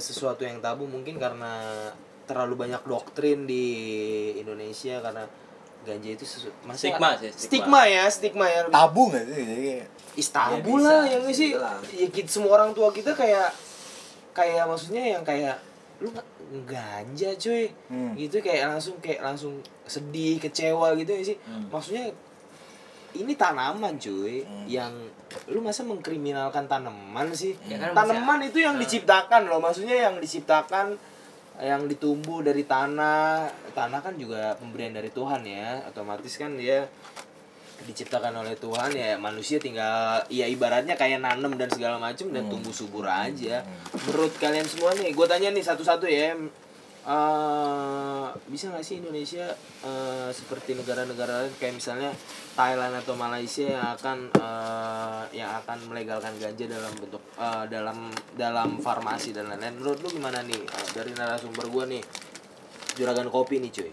sesuatu 0.00 0.42
yang 0.42 0.64
tabu 0.64 0.88
mungkin 0.88 1.20
karena 1.20 1.92
terlalu 2.26 2.66
banyak 2.66 2.82
doktrin 2.82 3.46
di 3.46 3.64
Indonesia 4.40 4.98
karena 4.98 5.28
ganja 5.86 6.10
itu 6.10 6.24
sesuatu 6.24 6.58
masa- 6.60 6.82
Stigma 6.82 7.10
sih, 7.14 7.30
stigma. 7.30 7.46
stigma. 7.46 7.80
ya 7.86 8.04
stigma 8.08 8.46
ya 8.46 8.60
tabu 8.68 9.02
nggak 9.08 9.24
sih 9.24 9.36
jadi 9.38 9.54
kayak 9.64 9.86
Is 10.16 10.28
tabu 10.28 10.72
Ya, 10.74 10.82
lah 10.82 10.98
bisa, 10.98 11.12
yang 11.12 11.24
sih 11.30 11.50
lah. 11.54 11.76
ya 11.86 12.08
kita, 12.08 12.26
semua 12.26 12.52
orang 12.54 12.72
tua 12.72 12.88
kita 12.90 13.12
kayak 13.12 13.52
kayak 14.32 14.64
maksudnya 14.64 15.02
yang 15.10 15.22
kayak 15.22 15.60
lu 15.98 16.08
ganja 16.62 17.30
cuy 17.34 17.68
Hmm. 17.86 18.12
gitu 18.14 18.36
kayak 18.38 18.68
langsung 18.70 18.96
kayak 18.98 19.20
langsung 19.22 19.54
sedih 19.84 20.36
kecewa 20.38 20.92
gitu 20.94 21.10
ya 21.10 21.22
sih 21.24 21.36
Hmm. 21.38 21.68
maksudnya 21.68 22.12
ini 23.14 23.32
tanaman 23.32 23.96
cuy 23.96 24.40
Hmm. 24.40 24.64
yang 24.66 24.92
lu 25.46 25.58
masa 25.58 25.82
mengkriminalkan 25.82 26.64
tanaman 26.64 27.32
sih 27.32 27.52
Ya 27.64 27.76
kan 27.78 27.92
tanaman 27.94 28.38
masih- 28.38 28.48
itu 28.50 28.58
yang 28.62 28.74
Ah. 28.74 28.80
diciptakan 28.80 29.42
loh 29.46 29.58
maksudnya 29.58 29.96
yang 30.02 30.16
diciptakan 30.16 30.96
yang 31.60 31.88
ditumbuh 31.88 32.44
dari 32.44 32.64
tanah. 32.68 33.48
Tanah 33.72 34.00
kan 34.04 34.14
juga 34.16 34.56
pemberian 34.60 34.92
dari 34.92 35.08
Tuhan 35.08 35.44
ya. 35.44 35.84
Otomatis 35.88 36.36
kan 36.36 36.56
dia 36.56 36.84
diciptakan 37.76 38.32
oleh 38.40 38.56
Tuhan 38.56 38.88
ya 38.96 39.20
manusia 39.20 39.60
tinggal 39.60 40.24
ya 40.32 40.48
ibaratnya 40.48 40.96
kayak 40.96 41.20
nanem 41.20 41.60
dan 41.60 41.68
segala 41.68 42.00
macam 42.00 42.32
dan 42.32 42.48
tumbuh 42.48 42.72
subur 42.72 43.04
aja. 43.04 43.62
Menurut 44.08 44.32
kalian 44.40 44.64
semua 44.64 44.96
nih 44.96 45.12
gue 45.12 45.26
tanya 45.28 45.52
nih 45.52 45.64
satu-satu 45.64 46.08
ya. 46.08 46.34
Eh 47.06 48.26
bisa 48.50 48.72
nggak 48.72 48.84
sih 48.84 48.98
Indonesia 48.98 49.46
eh, 49.84 50.30
seperti 50.32 50.74
negara-negara 50.74 51.46
lain? 51.46 51.52
Kayak 51.60 51.74
misalnya 51.78 52.10
Thailand 52.56 52.98
atau 52.98 53.14
Malaysia 53.14 53.68
yang 53.68 53.86
akan 53.94 54.18
eh, 54.32 55.22
yang 55.36 55.50
akan 55.62 55.78
melegalkan 55.92 56.34
ganja 56.40 56.64
dalam 56.66 56.92
bentuk 56.96 57.22
eh, 57.36 57.64
dalam 57.68 58.08
dalam 58.34 58.80
farmasi 58.80 59.36
dan 59.36 59.52
lain-lain. 59.52 59.76
Menurut 59.76 60.00
lu 60.02 60.08
gimana 60.16 60.40
nih 60.42 60.56
Eh, 60.56 60.88
dari 60.92 61.12
narasumber 61.14 61.66
gue 61.70 61.84
nih 61.96 62.02
juragan 62.96 63.28
kopi 63.28 63.60
nih 63.60 63.70
cuy 63.70 63.90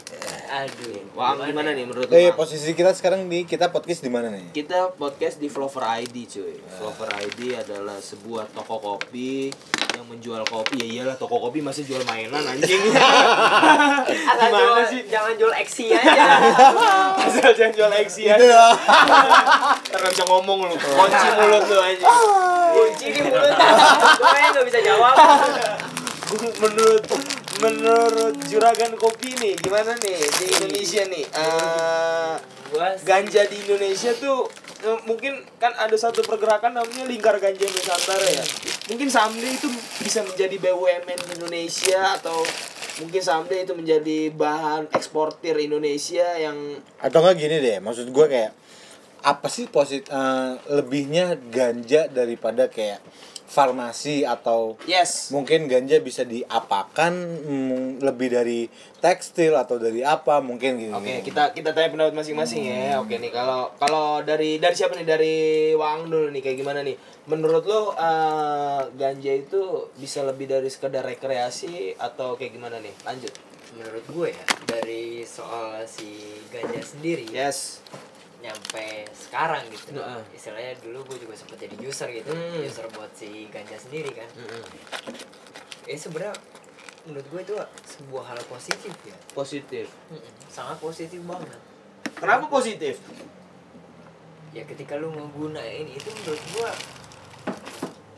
Aduh. 0.53 1.01
Wang 1.13 1.41
gimana 1.41 1.69
ya? 1.69 1.75
nih 1.75 1.85
menurut 1.85 2.05
lu 2.05 2.13
eh 2.13 2.31
posisi 2.31 2.71
kita 2.71 2.91
sekarang 2.91 3.25
di 3.25 3.43
kita 3.43 3.67
podcast 3.67 3.99
di 3.99 4.07
mana 4.07 4.29
nih 4.29 4.53
Kita 4.53 4.93
podcast 4.93 5.37
di 5.37 5.47
Flower 5.47 5.71
ID 5.99 6.15
cuy. 6.25 6.55
Flower 6.71 7.09
ID 7.19 7.39
adalah 7.57 7.97
sebuah 7.97 8.47
toko 8.49 8.77
kopi 8.77 9.49
yang 9.93 10.05
menjual 10.07 10.41
kopi. 10.43 10.77
Ya 10.79 10.87
iyalah 10.89 11.15
toko 11.15 11.37
kopi 11.39 11.59
masih 11.59 11.83
jual 11.83 12.01
mainan 12.03 12.41
anjing. 12.41 12.81
Asal 12.89 14.49
Gimana 14.49 14.57
jual, 14.57 14.85
sih? 14.89 15.01
jangan 15.05 15.33
jual 15.35 15.53
eksi 15.55 15.85
aja. 15.91 16.21
Asal 17.29 17.51
jangan 17.53 17.73
jual 17.73 17.91
eksi 17.99 18.21
ya. 18.25 18.35
Ntar 18.37 18.73
nggak 19.95 20.11
bisa 20.11 20.25
ngomong 20.25 20.65
lu. 20.65 20.75
Kunci 20.75 21.27
mulut 21.35 21.63
lu 21.63 21.77
anjing. 21.79 22.09
Kunci 22.73 23.05
di 23.09 23.21
mulut. 23.21 23.53
Gue 24.17 24.39
nggak 24.49 24.65
bisa 24.65 24.79
jawab. 24.81 25.15
menurut 26.33 27.03
menurut 27.63 28.35
juragan 28.51 28.91
kopi 28.99 29.31
nih 29.39 29.55
gimana 29.55 29.95
nih 29.95 30.19
di 30.19 30.45
Indonesia 30.51 31.03
nih? 31.07 31.25
Sih- 32.99 33.05
ganja 33.07 33.41
di 33.47 33.57
Indonesia 33.63 34.11
tuh 34.17 34.49
eh, 34.83 34.99
mungkin 35.07 35.39
kan 35.61 35.71
ada 35.79 35.95
satu 35.95 36.19
pergerakan 36.27 36.75
namanya 36.75 37.07
lingkar 37.07 37.39
ganja 37.39 37.63
Nusantara 37.63 38.27
ya. 38.27 38.43
Mungkin 38.91 39.07
someday 39.07 39.55
itu 39.55 39.71
bisa 40.03 40.27
menjadi 40.27 40.59
BUMN 40.59 41.19
Indonesia 41.39 42.19
atau 42.19 42.43
mungkin 42.99 43.21
someday 43.23 43.63
itu 43.63 43.73
menjadi 43.73 44.29
bahan 44.35 44.91
eksportir 44.91 45.55
Indonesia 45.57 46.35
yang 46.35 46.77
atau 46.99 47.25
enggak 47.25 47.41
gini 47.41 47.57
deh 47.57 47.77
maksud 47.81 48.11
gue 48.13 48.25
kayak 48.29 48.51
apa 49.23 49.47
sih 49.47 49.71
posit 49.71 50.11
eh, 50.11 50.51
lebihnya 50.67 51.39
ganja 51.49 52.11
daripada 52.11 52.67
kayak 52.67 52.99
farmasi 53.45 54.23
atau 54.25 54.79
yes 54.89 55.29
mungkin 55.29 55.67
ganja 55.67 55.99
bisa 55.99 56.23
diapakan 56.25 57.13
mm, 57.43 58.01
lebih 58.01 58.33
dari 58.33 58.65
tekstil 58.97 59.53
atau 59.59 59.75
dari 59.77 59.99
apa 59.99 60.39
mungkin 60.39 60.79
gitu 60.79 60.95
Oke, 60.95 61.19
kita 61.27 61.51
kita 61.51 61.75
tanya 61.75 61.91
pendapat 61.91 62.15
masing-masing 62.15 62.63
ya. 62.63 63.03
Oke 63.03 63.19
nih, 63.19 63.35
kalau 63.35 63.67
kalau 63.75 64.23
dari 64.23 64.63
dari 64.63 64.71
siapa 64.71 64.95
nih? 64.95 65.03
Dari 65.03 65.35
Wang 65.75 66.07
dulu 66.07 66.31
nih, 66.31 66.39
kayak 66.39 66.57
gimana 66.63 66.79
nih? 66.87 66.95
Menurut 67.27 67.67
lo 67.67 67.91
eh, 67.99 68.81
ganja 68.95 69.33
itu 69.35 69.91
bisa 69.99 70.23
lebih 70.23 70.47
dari 70.47 70.71
sekedar 70.71 71.03
rekreasi 71.03 71.99
atau 71.99 72.39
kayak 72.39 72.55
gimana 72.55 72.79
nih? 72.79 72.95
Lanjut. 73.03 73.33
menurut 73.73 74.05
gue 74.05 74.29
ya 74.29 74.45
dari 74.69 75.25
soal 75.25 75.81
si 75.89 76.37
ganja 76.53 76.77
sendiri 76.85 77.25
Yes. 77.33 77.81
Nyampe 78.43 78.85
sekarang 79.09 79.63
gitu 79.67 79.95
Heeh. 79.95 80.19
istilahnya 80.29 80.75
dulu 80.77 80.99
gue 81.05 81.17
juga 81.21 81.33
sempat 81.33 81.57
jadi 81.57 81.75
user 81.79 82.11
gitu 82.11 82.27
Hmm. 82.29 82.59
user 82.59 82.83
buat 82.91 83.07
si 83.11 83.47
ganja 83.47 83.75
sendiri 83.75 84.11
kan 84.11 84.27
eh 85.83 85.95
sebenarnya 85.95 86.35
menurut 87.03 87.23
gue 87.25 87.41
itu 87.41 87.55
sebuah 87.89 88.23
hal 88.25 88.39
positif 88.45 88.91
ya 89.01 89.15
Positif. 89.33 89.87
Sangat 90.45 90.77
positif 90.77 91.19
banget 91.21 91.55
Kenapa 92.13 92.45
positif? 92.47 92.99
ya 94.51 94.61
ketika 94.63 94.93
lu 94.95 95.09
ngegunain 95.09 95.83
itu 95.83 96.09
menurut 96.13 96.43
gua 96.53 96.69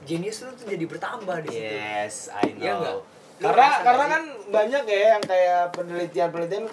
jenius 0.03 0.43
lu 0.43 0.51
tuh 0.51 0.67
jadi 0.67 0.83
bertambah 0.83 1.37
di 1.41 1.49
situ 1.49 1.73
Yes, 1.73 2.15
I 2.29 2.51
know. 2.51 2.59
Iya 2.59 2.71
nggak? 2.75 2.95
Lu 2.95 3.05
Karena 3.41 3.67
karena 3.81 4.05
kan 4.05 4.23
banyak 4.51 4.83
ya 4.85 4.99
yang 5.09 5.23
kayak 5.23 5.61
penelitian-penelitian 5.71 6.65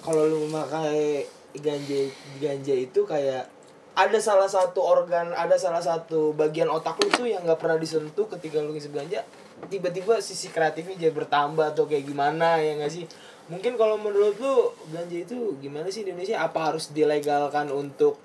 kalau 0.00 0.22
lu 0.24 0.48
memakai 0.48 1.28
ganja 1.58 2.00
ganja 2.38 2.74
itu 2.74 3.02
kayak 3.02 3.50
ada 3.90 4.18
salah 4.22 4.46
satu 4.46 4.80
organ, 4.80 5.34
ada 5.34 5.58
salah 5.58 5.82
satu 5.82 6.32
bagian 6.32 6.70
otak 6.70 6.96
lu 7.02 7.10
tuh 7.10 7.26
yang 7.26 7.42
nggak 7.42 7.58
pernah 7.58 7.76
disentuh 7.76 8.30
ketika 8.38 8.62
lu 8.62 8.72
ngisep 8.72 8.94
ganja. 8.94 9.26
Tiba-tiba 9.66 10.22
sisi 10.24 10.48
kreatifnya 10.48 10.96
jadi 10.96 11.12
bertambah 11.12 11.74
atau 11.74 11.84
kayak 11.84 12.06
gimana 12.06 12.62
ya 12.62 12.78
nggak 12.80 12.92
sih? 12.92 13.04
Mungkin 13.50 13.74
kalau 13.74 13.98
menurut 13.98 14.38
lu 14.38 14.72
ganja 14.94 15.16
itu 15.20 15.58
gimana 15.58 15.90
sih 15.90 16.06
di 16.06 16.14
Indonesia? 16.14 16.40
Apa 16.40 16.70
harus 16.72 16.94
dilegalkan 16.94 17.68
untuk 17.74 18.16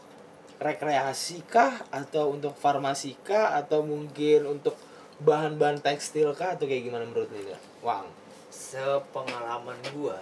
rekreasi 0.61 1.43
kah 1.49 1.83
atau 1.91 2.31
untuk 2.31 2.55
farmasi 2.55 3.19
kah 3.25 3.57
atau 3.59 3.83
mungkin 3.83 4.47
untuk 4.47 4.77
bahan-bahan 5.19 5.83
tekstil 5.83 6.31
kah 6.37 6.55
atau 6.55 6.69
kayak 6.69 6.87
gimana 6.87 7.03
menurut 7.09 7.27
lu? 7.31 7.57
Wang. 7.83 8.07
sepengalaman 8.55 9.75
gua 9.91 10.15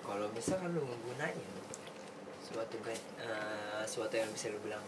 kalau 0.00 0.24
misalkan 0.32 0.72
lu 0.72 0.80
menggunain 0.80 1.49
suatu 2.50 2.76
eh, 2.84 2.98
suatu 3.84 4.14
yang 4.14 4.28
bisa 4.28 4.48
lu 4.48 4.58
bilang 4.60 4.82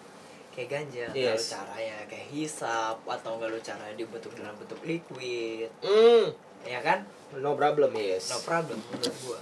kayak 0.51 0.69
ganja 0.69 1.07
Yes. 1.11 1.49
caranya 1.51 2.05
kayak 2.05 2.29
hisap 2.29 3.01
atau 3.03 3.37
nggak 3.37 3.49
lu 3.49 3.59
cara 3.59 3.89
dibentuk 3.93 4.35
dalam 4.35 4.53
bentuk 4.55 4.83
liquid 4.83 5.71
Hmm, 5.81 6.29
ya 6.63 6.79
kan 6.79 7.07
no 7.35 7.55
problem 7.55 7.95
yes. 7.95 8.29
no 8.29 8.39
problem 8.41 8.77
menurut 8.91 9.17
gua 9.23 9.41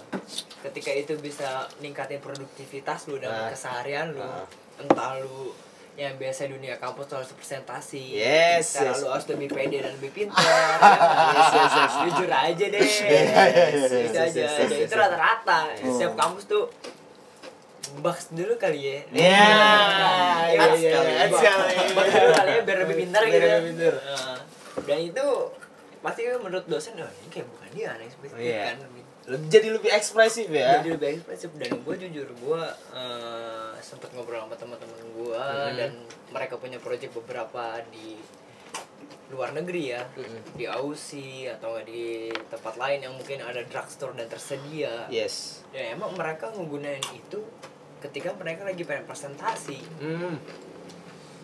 ketika 0.62 0.91
itu 0.93 1.19
bisa 1.19 1.47
ningkatin 1.81 2.21
produktivitas 2.21 3.07
lu 3.07 3.19
dalam 3.19 3.35
Nah. 3.37 3.50
keseharian 3.50 4.12
lu 4.12 4.21
Nah. 4.21 4.47
entah 4.79 5.19
lu 5.19 5.50
yang 5.99 6.15
biasa 6.15 6.47
dunia 6.47 6.79
kampus 6.79 7.11
harus 7.11 7.35
presentasi 7.35 8.15
Yes, 8.17 8.79
yes. 8.79 9.03
lu 9.03 9.11
harus 9.11 9.27
lebih 9.27 9.50
pede 9.50 9.83
dan 9.83 9.93
lebih 9.93 10.15
pintar 10.15 10.39
ya? 10.39 10.79
Yes, 11.35 11.50
yes, 11.50 11.73
yes. 11.75 11.93
jujur 12.07 12.31
aja 12.31 12.65
deh 12.69 12.79
yes, 12.79 13.03
yes, 13.03 13.29
aja 13.35 13.59
yes, 14.15 14.33
yes, 14.33 14.53
Dan 14.55 14.69
yes, 14.71 14.81
itu 14.81 14.87
yes. 14.87 14.95
rata-rata 14.95 15.59
setiap 15.75 16.15
kampus 16.15 16.45
tuh 16.47 16.65
baks 16.71 16.71
dulu 16.71 16.79
kali 16.79 16.79
ya 16.79 16.87
Ya, 16.87 16.87
iya, 16.87 17.00
Baks 20.50 20.78
iya, 20.78 20.92
kali. 20.92 21.10
iya, 21.10 21.26
Baks- 21.26 21.38
sekali. 21.38 21.75
baks 21.90 22.12
dulu 22.12 22.30
kali 22.34 22.50
ya 22.50 22.62
biar 22.62 22.78
lebih 22.80 22.96
pintar 22.99 23.22
Biar 23.22 23.32
gitu 23.32 23.46
lebih 23.46 23.68
pintar. 23.72 23.94
Dan 24.80 24.99
itu 25.02 25.26
pasti 26.00 26.20
menurut 26.34 26.64
dosen 26.64 26.92
oh 26.96 27.04
ini 27.04 27.28
kayak 27.28 27.46
bukan 27.46 27.68
dia 27.70 27.87
anak 27.90 28.08
spesifik 28.08 28.40
Iya. 28.42 28.62
kan 28.66 28.76
Lebih- 28.80 28.99
Jadi 29.46 29.68
lebih 29.70 29.90
ekspresif 29.90 30.46
ya. 30.49 30.68
jadi 30.76 30.88
lebih 30.90 31.08
ekspresif 31.14 31.50
dan 31.54 31.70
gue 31.76 31.94
jujur 32.00 32.26
gue 32.26 32.62
uh, 32.90 33.70
sempat 33.78 34.10
ngobrol 34.10 34.40
sama 34.40 34.56
teman-teman 34.56 35.00
gue 35.14 35.38
Mhm. 35.38 35.75
dan 35.76 35.90
mereka 36.30 36.56
punya 36.56 36.78
project 36.78 37.12
beberapa 37.14 37.62
di 37.87 38.16
luar 39.30 39.52
negeri 39.52 39.90
ya 39.90 40.02
Mhm. 40.11 40.59
di 40.59 40.64
Aussie 40.66 41.47
atau 41.47 41.71
nggak 41.71 41.87
di 41.87 42.04
tempat 42.47 42.75
lain 42.75 42.99
yang 43.00 43.14
mungkin 43.14 43.38
ada 43.40 43.62
drugstore 43.62 44.12
dan 44.12 44.26
tersedia 44.26 45.07
Yes. 45.07 45.62
ya 45.71 45.92
emang 45.92 46.14
mereka 46.14 46.50
menggunakan 46.50 46.99
itu 47.11 47.38
ketika 47.99 48.35
mereka 48.35 48.64
lagi 48.64 48.83
pengen 48.83 49.04
presentasi 49.04 49.78
Hmm. 49.99 50.35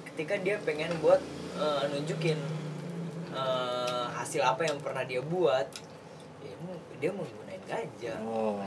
ketika 0.04 0.34
dia 0.36 0.58
pengen 0.58 0.90
buat 0.98 1.20
uh, 1.54 1.86
nunjukin 1.88 2.40
uh, 3.30 4.10
hasil 4.12 4.40
apa 4.40 4.64
yang 4.64 4.78
pernah 4.78 5.02
dia 5.02 5.20
buat 5.20 5.68
ya, 6.40 6.54
dia 6.98 7.10
menggunakan 7.10 7.60
ganja 7.62 8.14
Oh. 8.22 8.58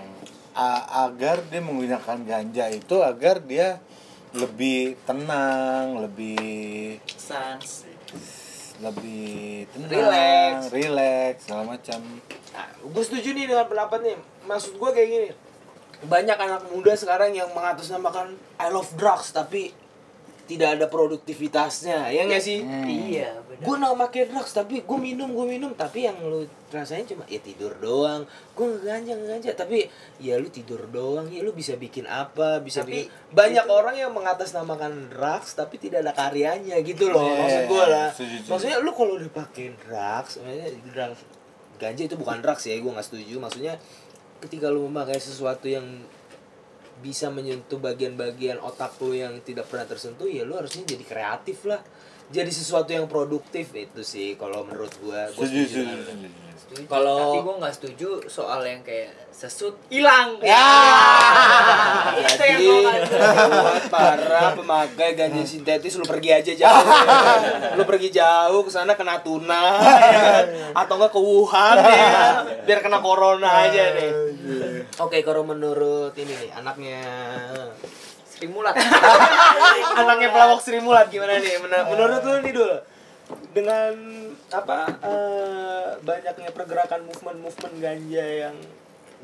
A- 0.52 1.06
agar 1.06 1.40
dia 1.44 1.60
menggunakan 1.60 2.18
ganja 2.22 2.66
itu 2.68 2.96
agar 3.00 3.40
dia 3.40 3.80
lebih 4.30 4.94
tenang 5.04 6.04
lebih 6.04 7.02
sans 7.10 7.89
lebih 8.80 9.68
tenang 9.76 9.92
Relax. 9.92 10.56
relax 10.72 11.34
segala 11.46 11.64
macam 11.76 12.00
Nah, 12.50 12.68
gue 12.76 13.04
setuju 13.06 13.32
nih 13.32 13.46
dengan 13.48 13.66
pendapat 13.72 14.00
nih. 14.04 14.18
Maksud 14.44 14.76
gue 14.82 14.90
kayak 14.92 15.10
gini. 15.10 15.30
Banyak 16.04 16.38
anak 16.40 16.62
muda 16.72 16.92
sekarang 16.96 17.32
yang 17.32 17.48
mengatasnamakan 17.56 18.36
I 18.60 18.68
love 18.68 18.92
drugs 19.00 19.32
tapi 19.32 19.72
tidak 20.50 20.70
ada 20.74 20.90
produktivitasnya. 20.90 22.10
Ya 22.10 22.26
nggak 22.26 22.42
sih? 22.42 22.66
Iya, 22.66 23.38
benar. 23.40 23.62
Gue 23.62 23.76
nggak 23.78 23.96
pakai 24.00 24.22
drugs 24.26 24.50
tapi 24.52 24.82
gue 24.82 24.98
minum 25.00 25.30
gue 25.30 25.46
minum 25.46 25.70
tapi 25.72 26.04
yang 26.04 26.18
lu 26.20 26.42
rasain 26.68 27.06
cuma 27.06 27.22
ya 27.24 27.38
tidur 27.38 27.78
doang. 27.78 28.26
Gue 28.52 28.66
ngeganja 28.68 29.14
ngeganja 29.14 29.54
tapi 29.54 29.86
ya 30.18 30.36
lu 30.36 30.50
tidur 30.50 30.90
doang 30.90 31.30
ya 31.30 31.40
lu 31.40 31.54
bisa 31.54 31.78
bikin 31.78 32.04
apa 32.04 32.58
bisa 32.60 32.82
Tapi 32.82 33.06
bikin 33.06 33.30
banyak 33.30 33.62
itu- 33.64 33.76
orang 33.76 33.96
yang 33.96 34.10
mengatasnamakan 34.10 35.08
drugs 35.08 35.54
tapi 35.54 35.78
tidak 35.78 36.02
ada 36.02 36.12
karyanya 36.12 36.82
gitu 36.82 37.08
loh 37.08 37.22
Iya, 37.22 37.38
maksud 37.38 37.64
gue 37.68 37.86
lah. 37.86 38.10
Maksudnya 38.50 38.78
lu 38.82 38.92
kalau 38.92 39.14
udah 39.16 39.30
pakai 39.30 39.78
drugs, 39.78 40.42
maksudnya 40.42 40.68
drugs 40.90 41.22
ganja 41.78 42.04
itu 42.04 42.16
bukan 42.18 42.42
drugs 42.42 42.66
ya, 42.66 42.76
gue 42.76 42.90
nggak 42.90 43.06
setuju. 43.06 43.38
Maksudnya 43.38 43.78
ketika 44.40 44.68
lu 44.68 44.88
memakai 44.88 45.16
sesuatu 45.16 45.70
yang 45.70 45.86
bisa 47.00 47.32
menyentuh 47.32 47.80
bagian-bagian 47.80 48.60
otak 48.60 49.00
lu 49.00 49.16
yang 49.16 49.40
tidak 49.42 49.72
pernah 49.72 49.88
tersentuh, 49.88 50.28
ya 50.28 50.44
lu 50.44 50.60
harusnya 50.60 50.84
jadi 50.84 51.04
kreatif 51.04 51.64
lah. 51.66 51.80
Jadi 52.30 52.52
sesuatu 52.54 52.94
yang 52.94 53.10
produktif 53.10 53.74
itu 53.74 54.06
sih 54.06 54.38
kalau 54.38 54.62
menurut 54.62 54.94
gua. 55.02 55.34
Gua 55.34 55.50
setuju 55.50 55.66
setuju 55.66 55.96
setuju, 56.06 56.49
setuju. 56.72 56.86
Kalau- 56.86 57.34
tapi 57.34 57.40
gue 57.42 57.56
nggak 57.58 57.74
setuju 57.74 58.10
soal 58.26 58.62
yang 58.62 58.82
kayak 58.82 59.10
sesut 59.30 59.74
hilang 59.88 60.36
Ya. 60.40 60.68
itu 62.28 62.44
yang 62.44 62.60
buat 63.50 63.88
para 63.88 64.52
pemakai 64.52 65.16
ganja 65.16 65.42
sintetis 65.42 65.96
lu 65.96 66.04
pergi 66.04 66.30
aja 66.32 66.52
jauh. 66.54 66.86
lu 67.78 67.84
pergi 67.84 68.10
jauh 68.12 68.62
ke 68.62 68.70
sana 68.70 68.94
kena 68.94 69.20
tuna 69.20 69.80
ya 69.80 70.12
kan? 70.14 70.46
atau 70.78 70.94
enggak 70.96 71.12
ke 71.12 71.20
Wuhan 71.20 71.76
ya. 71.80 72.44
Biar 72.64 72.80
kena 72.80 73.00
corona 73.00 73.66
aja 73.66 73.84
deh. 73.92 74.12
Oke, 75.00 75.22
kalau 75.22 75.42
menurut 75.42 76.12
ini 76.14 76.36
nih 76.36 76.52
anaknya 76.54 77.00
Sri 78.26 78.48
Mulat 78.48 78.76
anaknya 79.96 80.30
pelawak 80.30 80.60
Sri 80.60 80.80
Mulat 80.80 81.08
gimana 81.08 81.36
nih? 81.36 81.60
Men- 81.60 81.88
menurut 81.88 82.20
lu 82.20 82.34
nih 82.40 82.52
dulu 82.52 82.76
dengan 83.52 83.94
apa 84.50 84.78
eh, 85.00 85.90
banyaknya 86.02 86.50
pergerakan 86.50 87.06
movement-movement 87.06 87.76
ganja 87.78 88.26
yang 88.48 88.56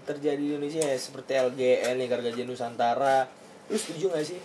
terjadi 0.03 0.37
di 0.37 0.53
Indonesia 0.53 0.83
ya, 0.83 0.93
seperti 0.95 1.33
LGN 1.33 1.97
nih 1.97 2.07
Gargaja 2.07 2.43
Nusantara 2.43 3.25
lu 3.65 3.73
setuju 3.73 4.11
gak 4.11 4.21
sih? 4.23 4.37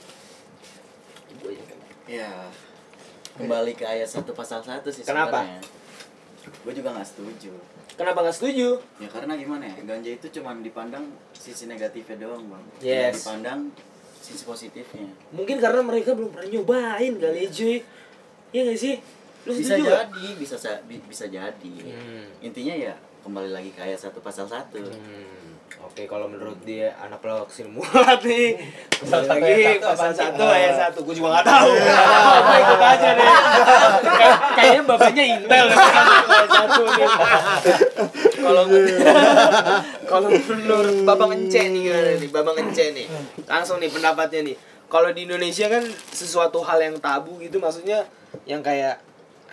Ya 2.07 2.33
kembali 3.31 3.73
ke 3.73 3.85
ayat 3.85 4.05
satu 4.07 4.33
pasal 4.33 4.61
satu 4.61 4.89
sih 4.89 5.01
Kenapa? 5.01 5.47
gue 6.41 6.73
juga 6.73 6.91
nggak 6.91 7.07
setuju 7.07 7.53
Kenapa 7.95 8.21
gak 8.23 8.33
setuju? 8.35 8.81
ya 8.97 9.07
karena 9.07 9.37
gimana 9.37 9.65
ya 9.65 9.77
ganja 9.87 10.11
itu 10.11 10.27
cuma 10.31 10.57
dipandang 10.57 11.05
sisi 11.31 11.65
negatifnya 11.65 12.17
doang 12.19 12.43
bang 12.47 12.65
Tidak 12.75 12.85
Yes. 13.07 13.15
dipandang 13.21 13.61
sisi 14.19 14.43
positifnya 14.43 15.09
Mungkin 15.31 15.57
karena 15.57 15.81
mereka 15.81 16.13
belum 16.13 16.33
pernah 16.33 16.49
nyobain 16.51 17.13
kali 17.15 17.39
ya 17.39 17.51
cuy 17.51 17.77
Iya 18.51 18.61
gak 18.67 18.79
sih? 18.79 18.95
Lu 19.43 19.53
bisa 19.53 19.75
gak? 19.75 19.85
jadi 20.07 20.27
bisa 20.35 20.55
sa- 20.55 20.83
bi- 20.83 21.03
bisa 21.03 21.25
jadi. 21.27 21.73
Hmm. 21.81 22.29
intinya 22.41 22.75
ya 22.75 22.93
kembali 23.21 23.51
lagi 23.51 23.71
ke 23.71 23.81
ayat 23.81 23.99
satu 23.99 24.19
pasal 24.19 24.45
satu. 24.45 24.81
Hmm, 24.81 25.49
Oke, 25.81 26.05
kalau 26.05 26.27
menurut 26.27 26.61
dia 26.61 26.93
anak 26.95 27.19
pelawak 27.19 27.49
Sri 27.49 27.65
Mulat 27.65 28.21
nih. 28.23 28.59
Pasal 28.93 29.23
lagi 29.25 29.79
pasal 29.79 30.11
satu 30.11 30.43
ayat 30.43 30.75
satu. 30.77 30.99
Gue 31.01 31.15
juga 31.15 31.41
gak 31.41 31.47
tahu. 31.47 31.71
Gue 31.73 32.59
ikut 32.59 32.81
aja 32.83 33.09
deh. 33.13 33.33
Kay- 34.11 34.39
Kayaknya 34.53 34.83
bapaknya 34.85 35.25
Intel 35.31 35.67
satu 35.71 36.03
satu 36.47 36.83
nih 36.85 37.09
Kalau 38.37 38.63
kalau 40.03 40.29
menurut 40.29 40.97
Babang 41.05 41.31
Ence 41.33 41.61
nih 41.63 41.81
gimana 41.83 42.11
nih? 42.15 42.29
Babang 42.31 42.57
Ence 42.59 42.85
nih. 42.91 43.07
Langsung 43.45 43.79
nih 43.79 43.89
pendapatnya 43.89 44.41
nih. 44.45 44.57
Kalau 44.85 45.09
di 45.09 45.23
Indonesia 45.23 45.67
kan 45.67 45.85
sesuatu 46.11 46.61
hal 46.61 46.83
yang 46.83 46.97
tabu 46.99 47.39
gitu 47.39 47.57
Maksudnya 47.57 48.05
yang 48.43 48.61
kayak 48.61 48.99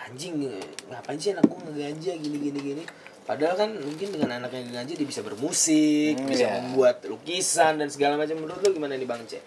anjing 0.07 0.39
ngapain 0.87 1.19
sih 1.19 1.35
anak 1.35 1.43
gue 1.43 1.59
ngeganja 1.61 2.11
gini 2.15 2.37
gini 2.41 2.59
gini. 2.63 2.83
Padahal 3.21 3.59
kan 3.59 3.69
mungkin 3.75 4.07
dengan 4.09 4.39
anak 4.39 4.55
yang 4.55 4.71
ngeganja 4.71 4.95
dia 4.95 5.03
bisa 5.03 5.19
bermusik 5.19 6.15
Hmm, 6.15 6.31
bisa 6.31 6.47
iya. 6.47 6.57
membuat 6.57 7.03
lukisan 7.03 7.75
dan 7.75 7.91
segala 7.91 8.15
macam. 8.15 8.39
Menurut 8.39 8.63
lu 8.63 8.71
gimana 8.73 8.95
nih 8.95 9.03
bang 9.03 9.21
C 9.25 9.37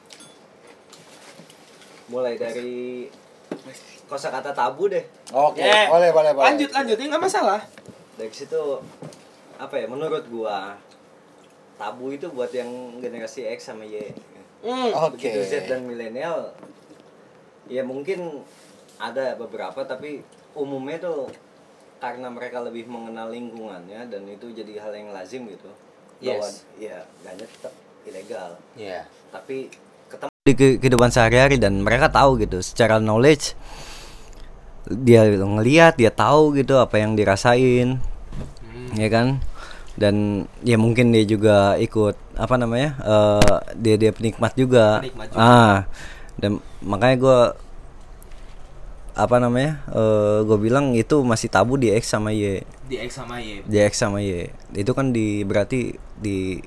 mulai 2.11 2.35
dari 2.35 3.07
kosakata 4.05 4.51
tabu 4.51 4.91
deh. 4.91 5.07
Oke 5.31 5.63
Eh, 5.63 5.87
boleh 5.87 6.11
boleh 6.11 6.31
boleh. 6.35 6.47
lanjut 6.51 6.71
lanjut. 6.71 6.97
Ya 6.99 7.07
nggak 7.07 7.23
masalah. 7.23 7.61
Dari 8.19 8.35
situ 8.35 8.61
apa 9.57 9.75
ya 9.77 9.87
menurut 9.87 10.27
gua 10.27 10.75
tabu 11.79 12.11
itu 12.11 12.27
buat 12.29 12.51
yang 12.51 12.69
generasi 12.99 13.47
X 13.55 13.71
sama 13.71 13.87
Y. 13.87 14.11
Hmm. 14.61 14.91
oke. 14.93 15.17
Begitu 15.17 15.41
Z 15.41 15.71
dan 15.71 15.87
milenial 15.87 16.53
ya 17.65 17.81
mungkin 17.81 18.43
ada 18.99 19.39
beberapa 19.39 19.87
tapi 19.87 20.21
umumnya 20.61 21.01
tuh 21.01 21.33
karena 21.97 22.29
mereka 22.29 22.61
lebih 22.61 22.85
mengenal 22.87 23.29
lingkungannya 23.29 24.09
dan 24.09 24.23
itu 24.25 24.53
jadi 24.53 24.81
hal 24.81 24.93
yang 24.93 25.11
lazim 25.11 25.49
gitu. 25.49 25.69
Bahwa 26.21 26.45
Yes. 26.45 26.65
ya 26.77 26.97
ganja 27.21 27.45
tetap 27.45 27.73
ilegal. 28.05 28.51
Ya 28.77 29.05
tapi 29.29 29.73
ketemu 30.09 30.29
di 30.43 30.55
ke- 30.55 30.77
kehidupan 30.77 31.09
sehari-hari 31.09 31.57
dan 31.57 31.81
mereka 31.81 32.09
tahu 32.09 32.37
gitu 32.37 32.61
secara 32.61 32.97
knowledge 32.97 33.53
dia 34.91 35.23
ngelihat 35.29 35.95
dia 36.01 36.11
tahu 36.11 36.57
gitu 36.57 36.81
apa 36.81 36.99
yang 36.99 37.15
dirasain 37.15 38.01
ya 38.97 39.09
kan? 39.09 39.39
Dan 40.01 40.49
ya 40.65 40.81
mungkin 40.81 41.13
dia 41.13 41.25
juga 41.25 41.77
ikut 41.77 42.17
apa 42.41 42.55
namanya 42.57 42.97
eh, 43.01 43.55
dia 43.77 44.01
dia 44.01 44.11
penikmat 44.11 44.57
juga, 44.57 45.05
Penikmat 45.05 45.29
juga. 45.29 45.41
ah 45.41 45.77
dan 46.41 46.57
makanya 46.81 47.17
gue 47.21 47.39
apa 49.21 49.37
namanya 49.37 49.85
gue 50.45 50.59
bilang 50.59 50.97
itu 50.97 51.21
masih 51.21 51.53
tabu 51.53 51.77
di 51.77 51.93
X 51.93 52.11
sama 52.13 52.33
Y. 52.33 52.65
Di 52.89 52.97
X 52.97 53.21
sama 53.21 53.39
Y. 53.39 53.63
Di 53.69 53.77
X 53.85 53.93
sama 54.01 54.19
Y. 54.25 54.49
Itu 54.73 54.97
kan 54.97 55.13
di 55.13 55.45
berarti 55.45 55.95
di 56.17 56.61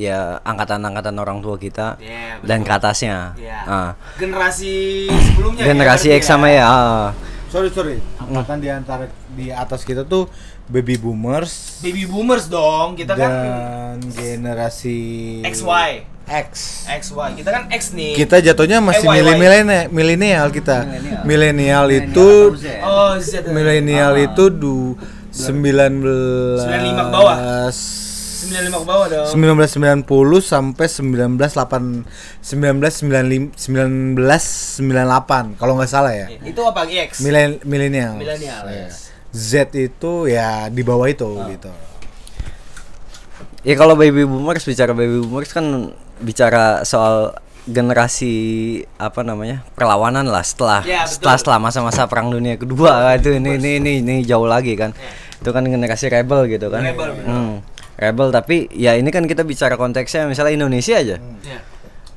ya 0.00 0.40
angkatan-angkatan 0.40 1.12
orang 1.20 1.44
tua 1.44 1.60
kita 1.60 2.00
Iya, 2.00 2.40
dan 2.40 2.64
ke 2.64 2.72
atasnya. 2.72 3.36
Iya. 3.36 3.58
Ah. 3.68 3.90
generasi 4.16 5.06
sebelumnya 5.12 5.60
generasi 5.68 6.08
ya, 6.08 6.16
X 6.16 6.22
sama 6.24 6.48
Y 6.48 6.56
ah. 6.56 7.12
sorry 7.52 7.68
sorry. 7.68 8.00
Angkatan 8.16 8.64
di 8.64 8.68
antara 8.72 9.04
di 9.36 9.52
atas 9.52 9.84
kita 9.84 10.08
tuh 10.08 10.24
baby 10.72 10.96
boomers. 10.96 11.84
Baby 11.84 12.08
boomers 12.08 12.48
dong 12.48 12.96
kita 12.96 13.12
kan 13.12 13.28
dan 13.28 13.96
generasi 14.08 15.42
XY 15.44 16.19
X 16.30 16.86
XY 16.86 17.34
kita 17.36 17.50
kan 17.50 17.62
X 17.68 17.90
nih 17.90 18.14
kita 18.14 18.38
jatuhnya 18.40 18.78
masih 18.78 19.02
Eh, 19.04 19.10
Y, 19.10 19.12
Y. 19.12 19.18
mili- 19.18 19.36
milenial 19.36 19.86
milenial 19.90 20.46
kita 20.48 20.86
milenial 21.22 21.90
itu 21.90 22.54
oh 22.80 23.18
Z 23.18 23.44
milenial 23.46 24.16
itu 24.16 24.48
du 24.48 24.96
19 25.30 26.60
95 26.60 26.92
ke 26.92 27.04
bawah. 27.08 27.36
95 27.70 28.72
ke 28.72 28.84
bawah 28.84 29.06
dong 29.06 29.26
1990 29.30 30.40
sampai 30.40 30.86
198 30.86 32.04
1995 32.40 33.52
1998 33.54 35.54
kalau 35.54 35.72
nggak 35.76 35.88
salah 35.88 36.12
ya. 36.12 36.26
itu 36.40 36.60
apa 36.60 36.86
X 36.86 37.20
Milen 37.20 37.58
milenial. 37.62 38.16
Millennial, 38.16 38.64
Iya. 38.66 38.86
yes. 38.86 38.94
Z 39.30 39.70
itu 39.72 40.26
ya 40.26 40.66
di 40.66 40.82
bawah 40.82 41.06
itu 41.06 41.22
Oh. 41.22 41.46
gitu. 41.46 41.70
Ya 43.60 43.76
kalau 43.76 43.92
baby 43.92 44.24
boomers 44.24 44.64
bicara 44.64 44.90
baby 44.90 45.20
boomers 45.20 45.50
kan 45.50 45.92
bicara 46.20 46.84
soal 46.84 47.34
generasi 47.66 48.34
apa 48.96 49.20
namanya 49.20 49.60
perlawanan 49.72 50.24
lah 50.24 50.40
setelah 50.40 50.80
Ya, 50.82 51.04
betul. 51.04 51.16
setelah 51.16 51.36
setelah 51.36 51.58
masa-masa 51.60 52.02
perang 52.04 52.28
dunia 52.28 52.54
kedua 52.54 53.14
itu 53.14 53.32
ini 53.32 53.56
ini 53.56 53.70
ini 53.78 53.92
ini 54.00 54.14
jauh 54.22 54.46
lagi 54.46 54.74
kan 54.74 54.92
itu 55.36 55.50
kan 55.50 55.64
generasi 55.64 56.08
rebel 56.08 56.46
gitu 56.46 56.68
kan 56.68 56.80
Ya. 56.82 56.92
Rebel. 56.92 57.08
Hmm, 57.22 57.52
rebel 57.96 58.28
tapi 58.30 58.56
ya 58.70 58.94
ini 58.94 59.08
kan 59.08 59.24
kita 59.24 59.42
bicara 59.42 59.74
konteksnya 59.74 60.24
misalnya 60.24 60.56
Indonesia 60.56 60.96
aja 60.96 61.16
Ya. 61.40 61.58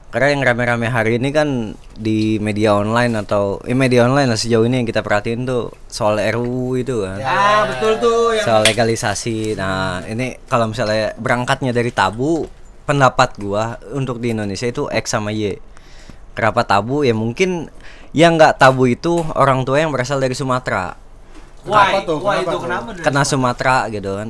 karena 0.09 0.27
yang 0.31 0.41
rame-rame 0.43 0.87
hari 0.87 1.17
ini 1.17 1.29
kan 1.29 1.73
di 1.91 2.37
media 2.37 2.73
online 2.73 3.17
atau 3.17 3.57
eh, 3.63 3.73
media 3.73 4.05
online 4.05 4.29
lah 4.29 4.37
sejauh 4.37 4.63
ini 4.63 4.79
yang 4.79 4.87
kita 4.87 5.01
perhatiin 5.01 5.43
tuh 5.43 5.73
soal 5.87 6.21
RUU 6.21 6.77
itu 6.77 7.01
kan 7.01 7.17
ah 7.19 7.65
betul 7.67 7.97
tuh 7.97 8.19
yang 8.31 8.45
soal 8.45 8.61
legalisasi. 8.61 9.53
Nah, 9.53 10.01
ini 10.03 10.37
kalau 10.45 10.69
misalnya 10.69 11.13
berangkatnya 11.15 11.71
dari 11.71 11.89
tabu, 11.89 12.45
pendapat 12.83 13.35
gua 13.37 13.77
untuk 13.91 14.19
di 14.19 14.31
Indonesia 14.31 14.65
itu 14.65 14.87
X 14.89 15.11
sama 15.11 15.31
Y. 15.31 15.57
Kenapa 16.33 16.65
tabu? 16.65 17.05
Ya 17.05 17.13
mungkin 17.13 17.69
yang 18.11 18.37
nggak 18.37 18.57
tabu 18.57 18.89
itu 18.89 19.21
orang 19.33 19.63
tua 19.63 19.81
yang 19.81 19.93
berasal 19.93 20.17
dari 20.17 20.33
Sumatera. 20.33 20.97
why 21.63 21.95
Kenapa 21.95 21.99
tuh? 22.03 22.17
why 22.19 22.35
Kenapa 22.37 22.43
itu 22.43 22.51
tuh? 22.51 22.61
kenapa 22.65 22.87
Kena 22.99 23.23
Sumatera 23.23 23.77
gitu 23.87 24.11
kan. 24.19 24.29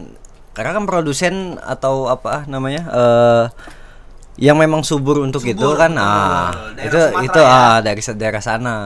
Karena 0.54 0.72
kan 0.78 0.84
produsen 0.86 1.34
atau 1.60 2.06
apa 2.08 2.46
namanya? 2.46 2.82
eh 2.94 3.46
yang 4.36 4.58
memang 4.58 4.82
subur 4.82 5.22
untuk 5.22 5.46
itu 5.46 5.62
Subur, 5.62 5.78
kan 5.78 5.94
betul. 5.94 6.10
ah 6.10 6.50
itu 6.82 6.98
Sumatera 6.98 7.22
itu 7.22 7.40
ya. 7.40 7.54
ah 7.54 7.78
dari 7.86 8.02
daerah 8.18 8.42
sana 8.42 8.78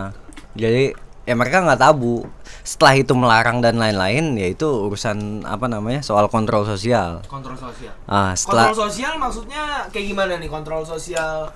jadi 0.53 0.91
ya 1.23 1.33
mereka 1.39 1.63
nggak 1.63 1.79
tabu 1.79 2.27
setelah 2.67 2.99
itu 2.99 3.15
melarang 3.15 3.63
dan 3.63 3.79
lain-lain 3.79 4.35
ya 4.35 4.51
itu 4.51 4.67
urusan 4.67 5.47
apa 5.47 5.71
namanya 5.71 6.03
soal 6.03 6.27
kontrol 6.27 6.67
sosial. 6.67 7.23
Kontrol 7.23 7.55
sosial. 7.55 7.95
Ah 8.03 8.35
setelah 8.35 8.75
kontrol 8.75 8.91
sosial 8.91 9.15
maksudnya 9.15 9.87
kayak 9.87 10.05
gimana 10.11 10.35
nih 10.35 10.51
kontrol 10.51 10.83
sosial? 10.83 11.47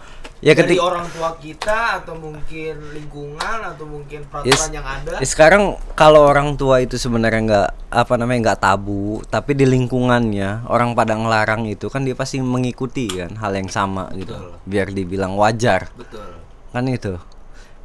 Ya, 0.41 0.57
dari 0.57 0.73
ketik- 0.73 0.81
orang 0.81 1.05
tua 1.13 1.37
kita 1.37 2.01
atau 2.01 2.17
mungkin 2.17 2.73
lingkungan 2.97 3.59
atau 3.61 3.85
mungkin 3.85 4.25
peraturan 4.25 4.49
Yes. 4.57 4.73
yang 4.73 4.87
ada? 4.87 5.21
Ya, 5.21 5.27
sekarang 5.27 5.77
kalau 5.93 6.25
orang 6.25 6.57
tua 6.57 6.81
itu 6.81 6.97
sebenarnya 6.97 7.41
nggak 7.45 7.69
apa 7.93 8.13
namanya 8.17 8.39
nggak 8.49 8.61
tabu, 8.63 9.21
tapi 9.29 9.53
di 9.53 9.69
lingkungannya 9.69 10.65
orang 10.65 10.97
pada 10.97 11.13
ngelarang 11.13 11.69
itu 11.69 11.91
kan 11.93 12.01
dia 12.01 12.17
pasti 12.17 12.41
mengikuti 12.41 13.05
kan 13.11 13.37
hal 13.37 13.53
yang 13.53 13.69
sama 13.69 14.09
gitu, 14.17 14.33
biar 14.65 14.89
dibilang 14.89 15.37
wajar. 15.37 15.93
Betul. 15.93 16.25
Kan 16.73 16.89
itu. 16.89 17.19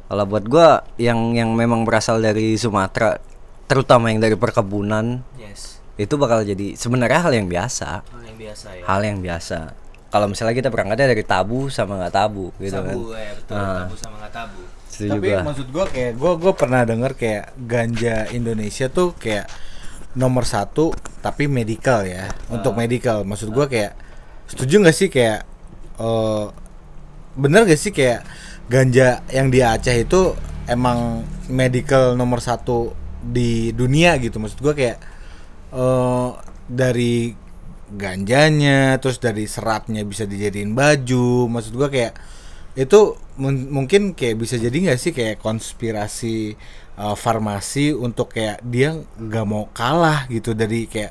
Kalau 0.07 0.23
buat 0.23 0.45
gua 0.47 0.87
yang 0.95 1.35
yang 1.35 1.51
memang 1.51 1.83
berasal 1.83 2.23
dari 2.23 2.55
Sumatera, 2.55 3.19
terutama 3.67 4.07
yang 4.07 4.23
dari 4.23 4.39
perkebunan 4.39 5.19
yes. 5.35 5.83
itu 5.99 6.15
bakal 6.15 6.47
jadi 6.47 6.79
sebenarnya 6.79 7.27
hal 7.27 7.33
yang 7.35 7.47
biasa, 7.51 8.07
hal 8.07 8.23
yang 8.23 8.37
biasa 8.39 8.67
ya. 8.71 8.83
Hal 8.87 9.01
yang 9.03 9.19
biasa. 9.19 9.57
Kalau 10.07 10.27
misalnya 10.31 10.55
kita 10.55 10.71
berangkatnya 10.71 11.11
dari 11.11 11.23
tabu 11.27 11.67
sama 11.67 11.99
nggak 11.99 12.15
tabu 12.15 12.55
gitu 12.63 12.79
kan. 12.79 12.95
tabu 12.95 13.11
ya 13.11 13.31
betul. 13.35 13.55
Ah. 13.59 13.83
tabu 13.83 13.95
sama 13.99 14.15
nggak 14.23 14.33
tabu. 14.33 14.61
Setuju 14.87 15.19
Tapi 15.19 15.27
gua. 15.27 15.41
maksud 15.43 15.67
gua 15.75 15.85
kayak 15.91 16.11
gua 16.15 16.33
gua 16.39 16.53
pernah 16.55 16.81
denger 16.87 17.11
kayak 17.19 17.45
ganja 17.59 18.15
Indonesia 18.31 18.87
tuh 18.87 19.11
kayak 19.19 19.51
nomor 20.15 20.47
satu 20.47 20.95
tapi 21.19 21.51
medical 21.51 22.07
ya. 22.07 22.31
Untuk 22.47 22.71
medical. 22.79 23.27
Maksud 23.27 23.51
gua 23.51 23.67
kayak 23.67 23.99
setuju 24.47 24.79
nggak 24.79 24.95
sih 24.95 25.11
kayak 25.11 25.43
eh 25.99 26.45
bener 27.37 27.69
gak 27.69 27.77
sih 27.77 27.93
kayak 27.93 28.25
ganja 28.67 29.23
yang 29.31 29.47
di 29.51 29.63
Aceh 29.63 29.95
itu 29.95 30.35
emang 30.67 31.23
medical 31.47 32.15
nomor 32.19 32.43
satu 32.43 32.91
di 33.23 33.71
dunia 33.71 34.19
gitu. 34.19 34.37
Maksud 34.39 34.59
gua 34.59 34.75
kayak 34.75 34.97
eh 35.75 36.29
dari 36.67 37.31
ganjanya 37.87 38.99
terus 38.99 39.23
dari 39.23 39.47
seratnya 39.47 40.03
bisa 40.03 40.27
dijadiin 40.27 40.75
baju. 40.75 41.47
Maksud 41.47 41.73
gua 41.75 41.87
kayak 41.87 42.13
itu 42.77 43.17
mun- 43.41 43.73
mungkin 43.73 44.13
kayak 44.13 44.37
bisa 44.37 44.55
jadi 44.61 44.77
nggak 44.91 44.99
sih 45.01 45.09
kayak 45.09 45.41
konspirasi 45.41 46.53
uh, 46.99 47.17
farmasi 47.17 47.89
untuk 47.95 48.37
kayak 48.37 48.61
dia 48.61 48.93
nggak 49.17 49.45
mau 49.49 49.65
kalah 49.73 50.29
gitu 50.29 50.53
dari 50.53 50.85
kayak 50.85 51.09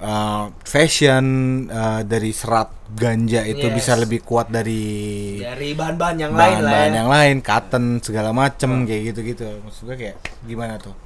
uh, 0.00 0.48
fashion 0.62 1.24
uh, 1.66 2.00
dari 2.02 2.32
serat 2.32 2.68
ganja 2.90 3.44
itu 3.44 3.70
Yes. 3.70 3.76
bisa 3.76 3.92
lebih 3.94 4.20
kuat 4.20 4.50
dari 4.50 5.38
dari 5.38 5.72
bahan-bahan 5.72 6.16
yang 6.18 6.32
lain 6.34 6.40
lah 6.58 6.58
bahan-bahan 6.58 6.90
ya. 6.90 6.96
yang 6.98 7.08
lain 7.08 7.36
cotton 7.38 7.84
segala 8.02 8.30
macem 8.32 8.82
kayak 8.82 9.14
gitu-gitu. 9.14 9.46
Maksud 9.62 9.82
gue 9.86 9.96
kayak 9.96 10.16
gimana 10.42 10.74
tuh? 10.76 10.96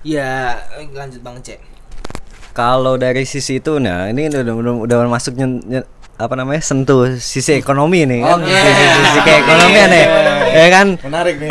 Ya 0.00 0.56
lanjut 0.72 1.20
bang 1.20 1.36
cek. 1.38 1.60
Kalau 2.54 2.98
dari 2.98 3.22
sisi 3.22 3.58
itu, 3.58 3.78
nah 3.78 4.08
ini 4.08 4.26
udah 4.26 4.42
udah, 4.42 4.74
udah 4.82 4.96
masuk 5.06 5.36
nyen- 5.36 5.62
nyen- 5.62 5.86
apa 6.18 6.34
namanya 6.34 6.58
sentuh 6.58 7.14
sisi 7.14 7.54
ekonomi 7.54 8.02
nih 8.02 8.26
kan, 8.26 8.42
Oke. 8.42 8.50
sisi, 8.50 8.84
sisi 8.98 9.20
keekonomian 9.22 9.86
nih, 9.86 10.06
ya 10.50 10.66
kan? 10.74 10.86
menarik 10.98 11.38
nih. 11.38 11.50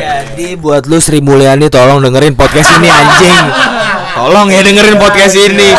Jadi 0.00 0.56
buat 0.56 0.88
lu 0.88 0.96
Sri 0.96 1.20
Mulyani 1.20 1.68
tolong 1.68 2.00
dengerin 2.00 2.32
podcast 2.32 2.80
ini 2.80 2.88
anjing. 2.88 3.44
Tolong 4.16 4.48
ya 4.48 4.64
dengerin 4.64 4.96
podcast 4.96 5.36
ini. 5.36 5.70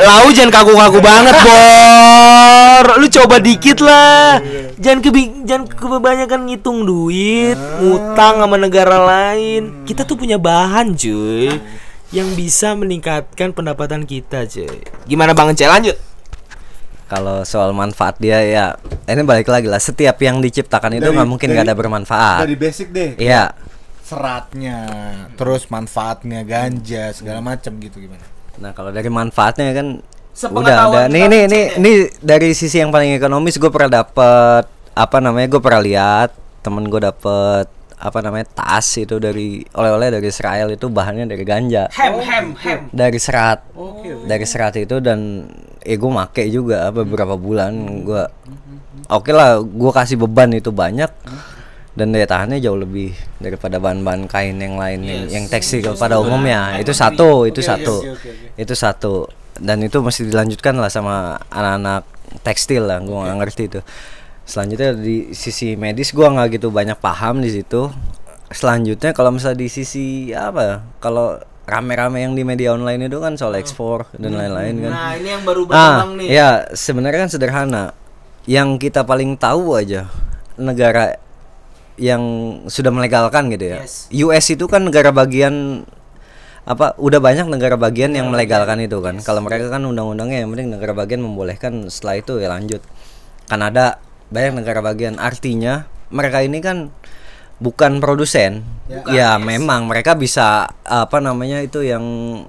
Lau 0.00 0.30
jangan 0.30 0.50
kaku-kaku 0.52 0.98
banget, 0.98 1.34
Bor. 1.34 2.86
Lu 2.96 3.06
coba 3.10 3.36
dikit 3.38 3.82
lah. 3.82 4.38
Jangan 4.78 5.00
kebi 5.00 5.22
jangan 5.42 5.66
kebanyakan 5.66 6.40
ngitung 6.46 6.86
duit, 6.86 7.58
ngutang 7.80 8.38
sama 8.38 8.56
negara 8.56 9.02
lain. 9.02 9.82
Kita 9.82 10.06
tuh 10.06 10.14
punya 10.14 10.38
bahan, 10.38 10.94
cuy. 10.94 11.50
Yang 12.14 12.28
bisa 12.38 12.78
meningkatkan 12.78 13.50
pendapatan 13.50 14.06
kita, 14.06 14.46
cuy. 14.46 14.86
Gimana 15.04 15.34
Bang 15.34 15.50
Cel 15.52 15.66
lanjut? 15.66 15.98
Kalau 17.04 17.42
soal 17.42 17.74
manfaat 17.74 18.16
dia 18.16 18.38
ya, 18.40 18.64
ini 19.04 19.22
balik 19.22 19.46
lagi 19.46 19.66
lah. 19.66 19.78
Setiap 19.78 20.14
yang 20.18 20.38
diciptakan 20.38 20.94
itu 20.94 21.10
nggak 21.10 21.26
mungkin 21.26 21.50
nggak 21.50 21.62
dari- 21.62 21.74
ada 21.74 21.76
bermanfaat. 21.76 22.42
dari 22.46 22.56
basic 22.56 22.88
deh 22.90 23.18
Iya, 23.18 23.50
seratnya 24.04 24.78
terus 25.34 25.66
manfaatnya 25.72 26.44
ganja 26.44 27.10
segala 27.16 27.40
macam 27.40 27.72
gitu 27.80 28.04
gimana? 28.04 28.24
Nah 28.60 28.76
kalau 28.76 28.92
dari 28.92 29.08
manfaatnya 29.08 29.72
kan 29.72 29.88
udah 30.52 30.76
udah 30.92 31.04
nih 31.08 31.24
nih 31.30 31.42
nih 31.48 31.64
ya? 31.64 31.80
nih 31.80 31.94
dari 32.20 32.50
sisi 32.52 32.82
yang 32.82 32.92
paling 32.92 33.16
ekonomis 33.16 33.56
gue 33.56 33.70
pernah 33.70 34.04
dapet 34.04 34.66
apa 34.92 35.16
namanya 35.22 35.46
gue 35.46 35.62
pernah 35.62 35.82
lihat 35.82 36.30
temen 36.60 36.84
gue 36.90 37.00
dapet 37.00 37.66
apa 37.94 38.18
namanya 38.20 38.44
tas 38.52 38.84
itu 39.00 39.16
dari 39.16 39.64
oleh-oleh 39.72 40.12
dari 40.12 40.26
Israel 40.28 40.68
itu 40.68 40.92
bahannya 40.92 41.24
dari 41.24 41.40
ganja. 41.46 41.88
Hem 41.88 42.20
hem 42.20 42.46
hem. 42.60 42.80
dari 42.92 43.16
serat. 43.16 43.64
Dari 44.28 44.44
serat 44.44 44.76
itu 44.76 45.00
dan 45.00 45.48
eh 45.80 45.96
gue 45.96 46.10
make 46.12 46.44
juga 46.52 46.92
beberapa 46.92 47.36
bulan 47.36 47.72
gue 48.04 48.24
oke 49.08 49.30
lah 49.36 49.60
gue 49.60 49.92
kasih 49.92 50.16
beban 50.16 50.48
itu 50.56 50.72
banyak 50.72 51.12
dan 51.94 52.10
daya 52.10 52.26
tahannya 52.26 52.58
jauh 52.58 52.74
lebih 52.74 53.14
daripada 53.38 53.78
bahan-bahan 53.78 54.26
kain 54.26 54.58
yang 54.58 54.74
lain 54.74 55.06
yang, 55.06 55.22
yang 55.30 55.44
tekstil 55.46 55.94
pada 55.94 56.18
umumnya. 56.18 56.74
Itu 56.82 56.90
satu 56.90 57.46
itu 57.46 57.62
satu. 57.62 58.02
itu 58.58 58.74
satu. 58.74 59.30
Dan 59.54 59.86
itu 59.86 60.02
mesti 60.02 60.26
dilanjutkan 60.26 60.74
lah 60.74 60.90
sama 60.90 61.38
anak-anak 61.54 62.02
tekstil 62.42 62.90
lah. 62.90 62.98
Gue 62.98 63.14
nggak 63.14 63.38
ngerti 63.38 63.62
itu. 63.70 63.80
Selanjutnya 64.44 64.90
di 64.98 65.30
sisi 65.32 65.78
medis 65.78 66.10
gue 66.10 66.26
nggak 66.26 66.58
gitu 66.58 66.74
banyak 66.74 66.98
paham 66.98 67.38
di 67.38 67.54
situ. 67.54 67.88
Selanjutnya 68.50 69.14
kalau 69.14 69.30
misalnya 69.30 69.62
di 69.62 69.68
sisi 69.70 70.34
apa 70.34 70.60
ya, 70.60 70.76
kalau 70.98 71.38
rame-rame 71.64 72.20
yang 72.26 72.36
di 72.36 72.44
media 72.44 72.76
online 72.76 73.08
itu 73.08 73.18
kan 73.22 73.38
soal 73.40 73.56
ekspor 73.56 74.10
dan 74.18 74.36
lain-lain 74.36 74.84
kan. 74.84 74.92
Nah, 74.92 75.10
ini 75.16 75.28
yang 75.32 75.42
baru 75.48 75.62
ah 75.72 76.04
berkembang 76.04 76.12
nih. 76.20 76.28
ya 76.28 76.48
sebenarnya 76.74 77.20
kan 77.24 77.30
sederhana. 77.30 77.84
Yang 78.44 78.90
kita 78.90 79.06
paling 79.08 79.40
tahu 79.40 79.72
aja 79.72 80.12
negara 80.60 81.16
yang 81.94 82.22
sudah 82.66 82.90
melegalkan 82.90 83.50
gitu 83.54 83.76
ya? 83.76 83.78
Yes. 83.82 84.10
US 84.10 84.46
itu 84.50 84.66
kan 84.66 84.82
negara 84.82 85.14
bagian 85.14 85.86
apa 86.64 86.96
udah 86.96 87.20
banyak 87.20 87.44
negara 87.44 87.76
bagian 87.76 88.16
yang 88.16 88.32
melegalkan 88.32 88.80
itu 88.80 88.98
kan? 89.04 89.20
Kalau 89.20 89.44
mereka 89.44 89.68
kan 89.68 89.84
undang-undangnya 89.84 90.42
yang 90.42 90.50
penting 90.50 90.72
negara 90.72 90.96
bagian 90.96 91.20
membolehkan 91.20 91.86
setelah 91.92 92.18
itu 92.18 92.40
ya 92.40 92.48
lanjut. 92.50 92.80
Kanada 93.46 94.00
banyak 94.32 94.64
negara 94.64 94.80
bagian. 94.80 95.20
Artinya 95.20 95.84
mereka 96.08 96.40
ini 96.40 96.58
kan 96.64 96.88
bukan 97.62 97.98
produsen. 98.02 98.64
Ya, 99.08 99.40
memang. 99.40 99.88
Mereka 99.88 100.14
bisa 100.14 100.68
apa 100.84 101.18
namanya 101.18 101.64
itu 101.64 101.80
yang 101.80 102.04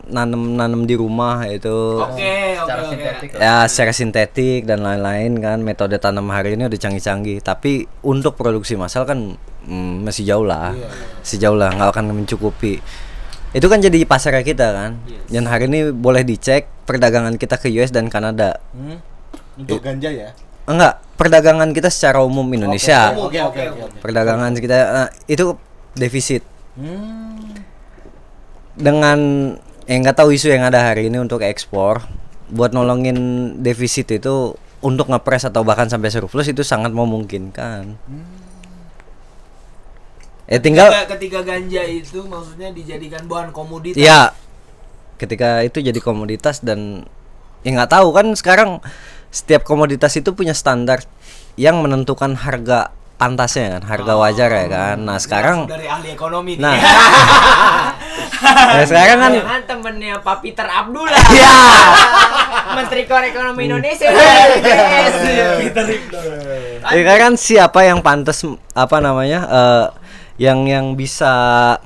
nanem 0.09 0.59
nanem 0.59 0.83
di 0.83 0.95
rumah 0.99 1.47
itu. 1.47 2.03
Oke, 2.03 2.59
oke, 2.59 2.65
Secara 2.65 2.81
oke. 2.81 2.89
sintetik 2.91 3.29
ya 3.35 3.55
secara 3.65 3.91
sintetik 3.95 4.61
dan 4.67 4.83
lain-lain 4.83 5.39
kan. 5.39 5.57
Metode 5.63 5.95
tanam 5.97 6.27
hari 6.29 6.59
ini 6.59 6.67
udah 6.67 6.79
canggih-canggih. 6.79 7.39
Tapi 7.39 7.87
untuk 8.03 8.35
produksi 8.35 8.75
massal 8.75 9.07
kan 9.07 9.39
mm, 9.65 10.03
masih 10.03 10.27
jauh 10.27 10.43
lah. 10.45 10.75
Masih 11.23 11.37
jauh 11.39 11.55
lah 11.55 11.71
nggak 11.71 11.89
akan 11.95 12.05
mencukupi. 12.11 12.83
Itu 13.55 13.71
kan 13.71 13.79
jadi 13.79 14.03
pasarnya 14.03 14.43
kita 14.43 14.67
kan. 14.75 14.91
Dan 15.31 15.47
hari 15.47 15.71
ini 15.71 15.95
boleh 15.95 16.27
dicek 16.27 16.67
perdagangan 16.83 17.39
kita 17.39 17.55
ke 17.55 17.71
US 17.79 17.95
dan 17.95 18.11
Kanada. 18.11 18.59
Hmm? 18.75 19.15
untuk 19.55 19.79
ganja 19.79 20.11
ya 20.11 20.29
enggak 20.65 21.01
perdagangan 21.15 21.71
kita 21.71 21.87
secara 21.87 22.19
umum 22.21 22.45
Indonesia 22.49 23.13
oke 23.13 23.39
oke 23.39 23.61
oke 23.71 23.83
perdagangan 24.01 24.51
kita 24.55 24.77
nah, 24.85 25.09
itu 25.25 25.55
defisit 25.93 26.43
Hmm. 26.75 27.55
dengan 28.75 29.19
yang 29.87 30.03
nggak 30.03 30.19
tahu 30.19 30.35
isu 30.35 30.51
yang 30.51 30.67
ada 30.67 30.91
hari 30.91 31.07
ini 31.07 31.23
untuk 31.23 31.39
ekspor 31.39 32.03
buat 32.51 32.75
nolongin 32.75 33.15
defisit 33.63 34.11
itu 34.11 34.59
untuk 34.83 35.07
ngepres 35.07 35.47
atau 35.47 35.63
bahkan 35.63 35.87
sampai 35.87 36.11
surplus 36.11 36.51
itu 36.51 36.67
sangat 36.67 36.91
memungkinkan. 36.91 37.95
Eh 40.45 40.59
tinggal 40.61 40.91
Ketika, 40.93 41.09
ketika 41.17 41.39
ganja 41.41 41.81
itu 41.87 42.19
maksudnya 42.21 42.69
dijadikan 42.69 43.25
bahan 43.25 43.49
komoditas. 43.49 43.97
ya 43.97 44.29
ketika 45.15 45.63
itu 45.63 45.79
jadi 45.79 45.97
komoditas 45.97 46.59
dan 46.59 47.07
ya 47.63 47.71
nggak 47.71 47.89
tahu 47.89 48.11
kan 48.13 48.29
sekarang 48.37 48.83
setiap 49.35 49.67
komoditas 49.67 50.15
itu 50.15 50.31
punya 50.31 50.55
standar 50.55 51.03
yang 51.59 51.83
menentukan 51.83 52.39
harga 52.39 52.95
pantasnya 53.15 53.79
kan, 53.79 53.83
harga 53.87 54.13
wajar 54.15 54.49
ya 54.51 54.67
kan. 54.67 54.97
Nah, 55.03 55.19
sekarang 55.19 55.67
dari 55.67 55.87
ahli 55.87 56.15
ekonomi 56.15 56.55
nah 56.59 56.75
nih. 56.75 56.83
ya 58.79 58.83
sekarang 58.87 59.17
kan 59.19 59.31
Jangan 59.39 59.63
temennya 59.67 60.15
Pak 60.23 60.37
Peter 60.43 60.67
Abdullah. 60.67 61.19
ya 61.39 61.55
Menteri 62.75 63.03
Korekonomi 63.07 63.67
Indonesia. 63.67 64.07
Peter 65.59 65.85
Ya 66.95 67.15
kan 67.19 67.33
siapa 67.39 67.83
yang 67.87 67.99
pantas 68.03 68.43
apa 68.75 68.97
namanya 68.99 69.39
eh, 69.47 69.85
yang 70.35 70.67
yang 70.67 70.99
bisa 70.99 71.31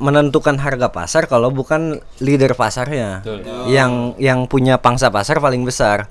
menentukan 0.01 0.57
harga 0.57 0.89
pasar 0.89 1.29
kalau 1.29 1.53
bukan 1.53 2.01
leader 2.17 2.57
pasarnya. 2.57 3.21
Yang 3.69 4.17
yang 4.17 4.49
punya 4.49 4.81
pangsa 4.81 5.13
pasar 5.13 5.37
paling 5.37 5.61
besar. 5.61 6.09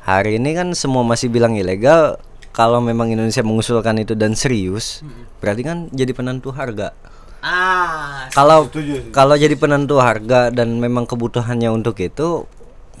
Hari 0.00 0.40
ini 0.40 0.56
kan 0.56 0.72
semua 0.72 1.04
masih 1.04 1.28
bilang 1.28 1.54
ilegal, 1.54 2.16
kalau 2.50 2.80
memang 2.80 3.12
Indonesia 3.12 3.44
mengusulkan 3.44 4.00
itu 4.00 4.16
dan 4.16 4.34
serius, 4.34 5.04
berarti 5.38 5.62
kan 5.62 5.78
jadi 5.92 6.10
penentu 6.10 6.50
harga. 6.50 6.92
Ah, 7.40 8.28
Kalau 8.36 8.68
Setuju, 8.68 9.00
setuju. 9.00 9.12
kalau 9.16 9.32
jadi 9.32 9.56
penentu 9.56 9.96
harga 9.96 10.52
dan 10.52 10.76
memang 10.76 11.08
kebutuhannya 11.08 11.72
untuk 11.72 11.96
itu, 12.00 12.44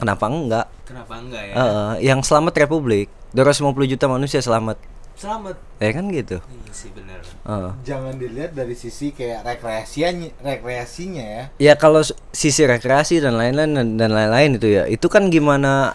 kenapa 0.00 0.32
enggak? 0.32 0.66
kenapa 0.88 1.14
enggak 1.20 1.42
ya? 1.44 1.54
Eh, 1.54 1.92
yang 2.08 2.24
selamat 2.24 2.56
Republik, 2.56 3.12
250 3.36 3.84
juta 3.84 4.08
manusia 4.08 4.40
selamat. 4.40 4.80
Selamat. 5.14 5.60
Ya 5.76 5.92
kan 5.92 6.08
gitu. 6.08 6.40
Iya 6.40 6.72
sih 6.72 6.88
benar. 6.96 7.20
Eh. 7.20 7.70
Jangan 7.84 8.16
dilihat 8.16 8.56
dari 8.56 8.72
sisi 8.72 9.12
kayak 9.12 9.44
rekreasinya, 9.44 10.32
rekreasinya 10.40 11.20
ya. 11.24 11.44
Ya 11.60 11.74
kalau 11.76 12.00
sisi 12.32 12.64
rekreasi 12.64 13.20
dan 13.20 13.36
lain-lain 13.36 14.00
dan 14.00 14.10
lain-lain 14.10 14.56
itu 14.56 14.72
ya, 14.72 14.88
itu 14.88 15.04
kan 15.12 15.28
gimana 15.28 15.92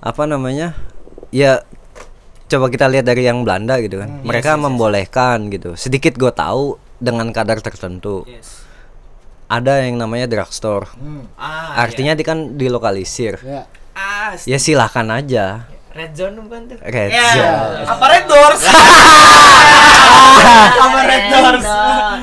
apa 0.00 0.22
namanya? 0.24 0.72
Ya 1.30 1.62
coba 2.46 2.70
kita 2.70 2.86
lihat 2.86 3.04
dari 3.04 3.22
yang 3.22 3.42
Belanda 3.42 3.78
gitu 3.78 3.98
kan. 3.98 4.22
Mereka 4.22 4.54
membolehkan 4.56 5.50
gitu. 5.50 5.74
Sedikit 5.74 6.14
gue 6.14 6.30
tahu 6.30 6.78
dengan 6.96 7.28
kadar 7.30 7.60
tertentu. 7.60 8.22
Yes. 8.24 8.64
Ada 9.46 9.86
yang 9.86 9.98
namanya 9.98 10.26
drugstore. 10.26 10.90
Hmm. 10.94 11.26
Ah, 11.38 11.78
Artinya 11.78 12.12
di 12.12 12.22
kan 12.22 12.58
dilokalisir. 12.58 13.38
Ya. 13.42 13.62
Ah, 13.94 14.34
Ya 14.42 14.58
silahkan 14.58 15.06
aja. 15.08 15.70
Red 15.96 16.12
zone 16.12 16.36
bukan 16.44 16.60
tuh? 16.68 16.76
Red 16.82 17.08
ya. 17.08 17.24
zone. 17.32 17.88
Apa 17.88 18.04
Red 18.10 18.24
Doors? 18.28 18.60
Apa 20.84 20.98
Red 21.06 21.24
Doors? 21.32 21.64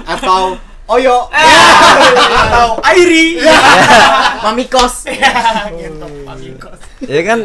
Atau 0.05 0.41
Oyo. 0.83 1.31
Atau 1.31 2.67
Airi? 2.85 3.39
Mamikos. 4.43 5.07
Ya 7.03 7.21
kan 7.23 7.39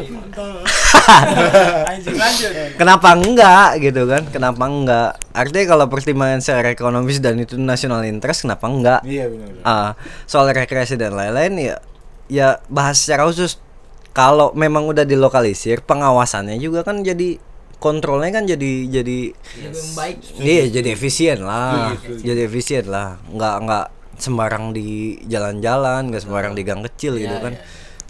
kenapa 2.76 3.14
enggak 3.14 3.80
gitu 3.80 4.02
kan? 4.06 4.22
Kenapa 4.28 4.64
enggak? 4.66 5.10
Artinya 5.32 5.66
kalau 5.68 5.86
pertimbangan 5.86 6.40
secara 6.40 6.72
ekonomis 6.72 7.18
dan 7.18 7.38
itu 7.38 7.56
national 7.56 8.04
interest 8.04 8.44
kenapa 8.46 8.66
enggak? 8.66 9.00
Iya 9.02 9.26
benar. 9.28 9.48
Ah, 9.62 9.90
soal 10.24 10.50
rekreasi 10.50 10.94
dan 10.94 11.14
lain-lain 11.14 11.54
ya 11.58 11.76
ya 12.28 12.48
bahas 12.68 13.00
secara 13.00 13.24
khusus 13.24 13.56
kalau 14.12 14.52
memang 14.52 14.84
udah 14.84 15.08
dilokalisir 15.08 15.80
pengawasannya 15.80 16.60
juga 16.60 16.84
kan 16.84 17.00
jadi 17.00 17.40
kontrolnya 17.78 18.34
kan 18.34 18.44
jadi 18.44 18.72
jadi 18.90 19.18
Lebih 19.32 19.84
baik. 19.94 20.16
iya 20.36 20.64
jadi 20.68 20.88
efisien 20.92 21.40
lah 21.40 21.94
jadi 22.20 22.44
efisien 22.44 22.84
lah 22.84 23.16
nggak 23.32 23.54
nggak 23.64 23.86
sembarang 24.18 24.74
di 24.74 25.16
jalan-jalan 25.24 26.10
nggak 26.10 26.20
sembarang 26.20 26.52
di 26.52 26.62
gang 26.66 26.82
kecil 26.84 27.16
gitu 27.16 27.38
kan 27.38 27.54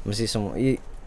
mesti 0.03 0.25
semua 0.25 0.57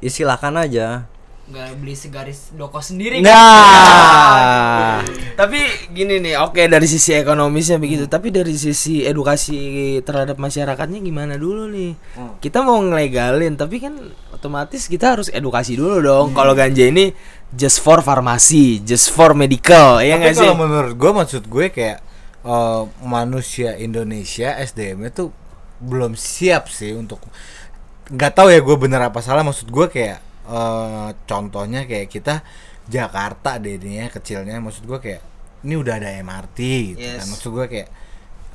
i 0.01 0.09
silakan 0.09 0.57
aja 0.57 1.05
Nggak 1.51 1.69
beli 1.83 1.95
segaris 1.99 2.55
doko 2.55 2.79
sendiri. 2.79 3.19
nah 3.19 5.03
Tapi 5.39 5.59
gini 5.91 6.23
nih, 6.23 6.39
oke 6.39 6.63
dari 6.69 6.87
sisi 6.87 7.11
ekonomisnya 7.11 7.75
begitu, 7.75 8.07
tapi 8.07 8.31
dari 8.31 8.55
sisi 8.55 9.03
edukasi 9.03 9.99
terhadap 10.05 10.39
masyarakatnya 10.39 11.03
gimana 11.03 11.35
dulu 11.35 11.67
nih? 11.67 11.97
Kita 12.39 12.63
mau 12.63 12.79
ngelegalin, 12.79 13.59
tapi 13.59 13.83
kan 13.83 13.99
otomatis 14.31 14.87
kita 14.87 15.17
harus 15.17 15.27
edukasi 15.33 15.75
dulu 15.75 15.99
dong. 15.99 16.27
Kalau 16.31 16.55
ganja 16.55 16.87
ini 16.87 17.11
just 17.51 17.83
for 17.83 17.99
farmasi, 17.99 18.79
just 18.85 19.11
for 19.11 19.35
medical, 19.35 19.99
ya 19.99 20.15
nggak 20.21 20.31
sih? 20.37 20.47
kalau 20.47 20.55
menurut 20.55 20.93
gue 20.95 21.11
maksud 21.11 21.43
gue 21.51 21.67
kayak 21.67 21.99
eh, 22.47 22.83
manusia 23.03 23.75
Indonesia 23.75 24.55
SDM 24.55 25.09
itu 25.09 25.35
belum 25.81 26.13
siap 26.13 26.69
sih 26.69 26.93
untuk 26.93 27.19
nggak 28.07 28.33
tahu 28.33 28.49
ya 28.49 28.59
gue 28.59 28.75
bener 28.75 29.01
apa 29.03 29.19
salah. 29.19 29.43
Maksud 29.43 29.67
gue 29.67 29.87
kayak 29.87 30.19
eh, 30.47 31.09
contohnya 31.23 31.85
kayak 31.85 32.07
kita 32.07 32.41
Jakarta 32.87 33.55
deh 33.57 33.77
ini 33.77 33.99
ya 33.99 34.07
kecilnya. 34.07 34.57
Maksud 34.57 34.83
gue 34.83 34.97
kayak 34.97 35.21
ini 35.61 35.77
udah 35.77 35.93
ada 35.95 36.09
MRT 36.17 36.57
gitu 36.89 36.99
kan. 36.99 37.21
Yes. 37.21 37.29
maksud 37.29 37.49
gue 37.51 37.65
kayak 37.67 37.89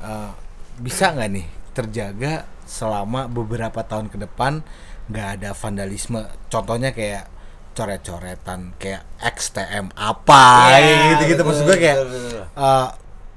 eh, 0.02 0.30
bisa 0.76 1.14
nggak 1.14 1.28
nih 1.30 1.46
terjaga 1.72 2.32
selama 2.66 3.28
beberapa 3.28 3.80
tahun 3.80 4.08
ke 4.08 4.18
depan 4.20 4.64
nggak 5.06 5.28
ada 5.38 5.50
vandalisme? 5.52 6.20
Contohnya 6.48 6.90
kayak 6.90 7.30
coret-coretan 7.76 8.72
kayak 8.76 9.04
XTM 9.20 9.92
apa 9.92 10.72
Iya, 10.74 11.12
gitu 11.12 11.36
gitu 11.36 11.42
maksud 11.44 11.64
gue 11.64 11.76
kayak 11.76 11.98
betul, 12.00 12.20
betul. 12.24 12.42
eh, 12.56 12.88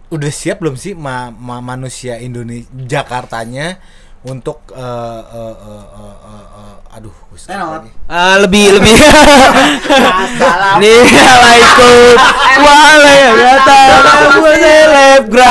udah 0.10 0.32
siap 0.32 0.58
belum 0.58 0.74
sih 0.74 0.96
ma- 0.96 1.30
ma- 1.30 1.62
manusia 1.62 2.16
Indonesia 2.18 2.66
Jakartanya 2.72 3.78
untuk 4.28 4.60
eh, 4.76 5.22
eh, 5.32 5.56
eh, 5.56 5.86
eh, 5.96 6.16
eh, 6.28 6.46
eh, 6.60 6.96
aduh 7.00 7.16
lagi. 7.48 7.90
Ah, 8.12 8.36
lebih 8.44 8.76
lebih. 8.76 8.92
Nih 10.84 10.98
ikut 11.08 12.18
Waalaikumsalam 12.66 14.44
selebgram. 14.44 15.48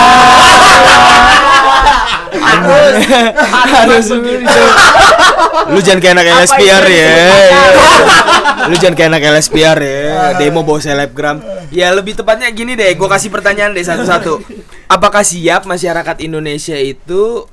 harus 3.69 4.07
begitu. 4.13 4.63
Lu 5.73 5.81
jangan 5.81 6.01
kayak 6.05 6.15
anak 6.21 6.27
LSPR 6.45 6.85
ya. 6.85 7.17
Lu 8.69 8.75
jangan 8.77 8.95
kayak 9.01 9.11
anak 9.17 9.23
LSPR 9.33 9.79
ya. 9.81 10.05
Demo 10.39 10.61
bawa 10.61 10.81
selebgram. 10.85 11.41
Ya 11.73 11.89
lebih 11.97 12.21
tepatnya 12.21 12.53
gini 12.53 12.77
deh, 12.77 12.93
gue 12.93 13.09
kasih 13.09 13.33
pertanyaan 13.33 13.73
deh 13.73 13.85
satu-satu. 13.85 14.45
Apakah 14.93 15.25
siap 15.25 15.65
masyarakat 15.65 16.17
Indonesia 16.21 16.77
itu 16.77 17.49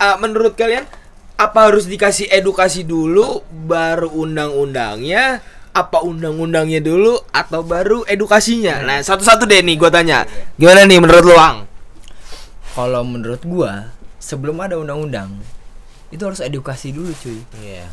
ah, 0.00 0.16
menurut 0.16 0.56
kalian 0.56 0.88
apa 1.36 1.68
harus 1.68 1.84
dikasih 1.84 2.32
edukasi 2.32 2.88
dulu 2.88 3.44
baru 3.48 4.08
undang-undangnya? 4.10 5.44
Apa 5.70 6.02
undang-undangnya 6.02 6.82
dulu 6.82 7.14
atau 7.30 7.62
baru 7.62 8.02
edukasinya? 8.08 8.82
Nah 8.82 8.98
satu-satu 9.06 9.46
deh 9.46 9.62
nih 9.62 9.78
gue 9.78 9.90
tanya. 9.92 10.26
Gimana 10.58 10.82
nih 10.88 10.98
menurut 10.98 11.24
lu 11.24 11.36
Ang? 11.38 11.70
Kalau 12.70 13.02
menurut 13.02 13.42
gua, 13.46 13.90
sebelum 14.22 14.62
ada 14.62 14.78
undang-undang, 14.78 15.42
itu 16.14 16.22
harus 16.22 16.38
edukasi 16.38 16.94
dulu 16.94 17.10
cuy. 17.18 17.42
iya. 17.58 17.90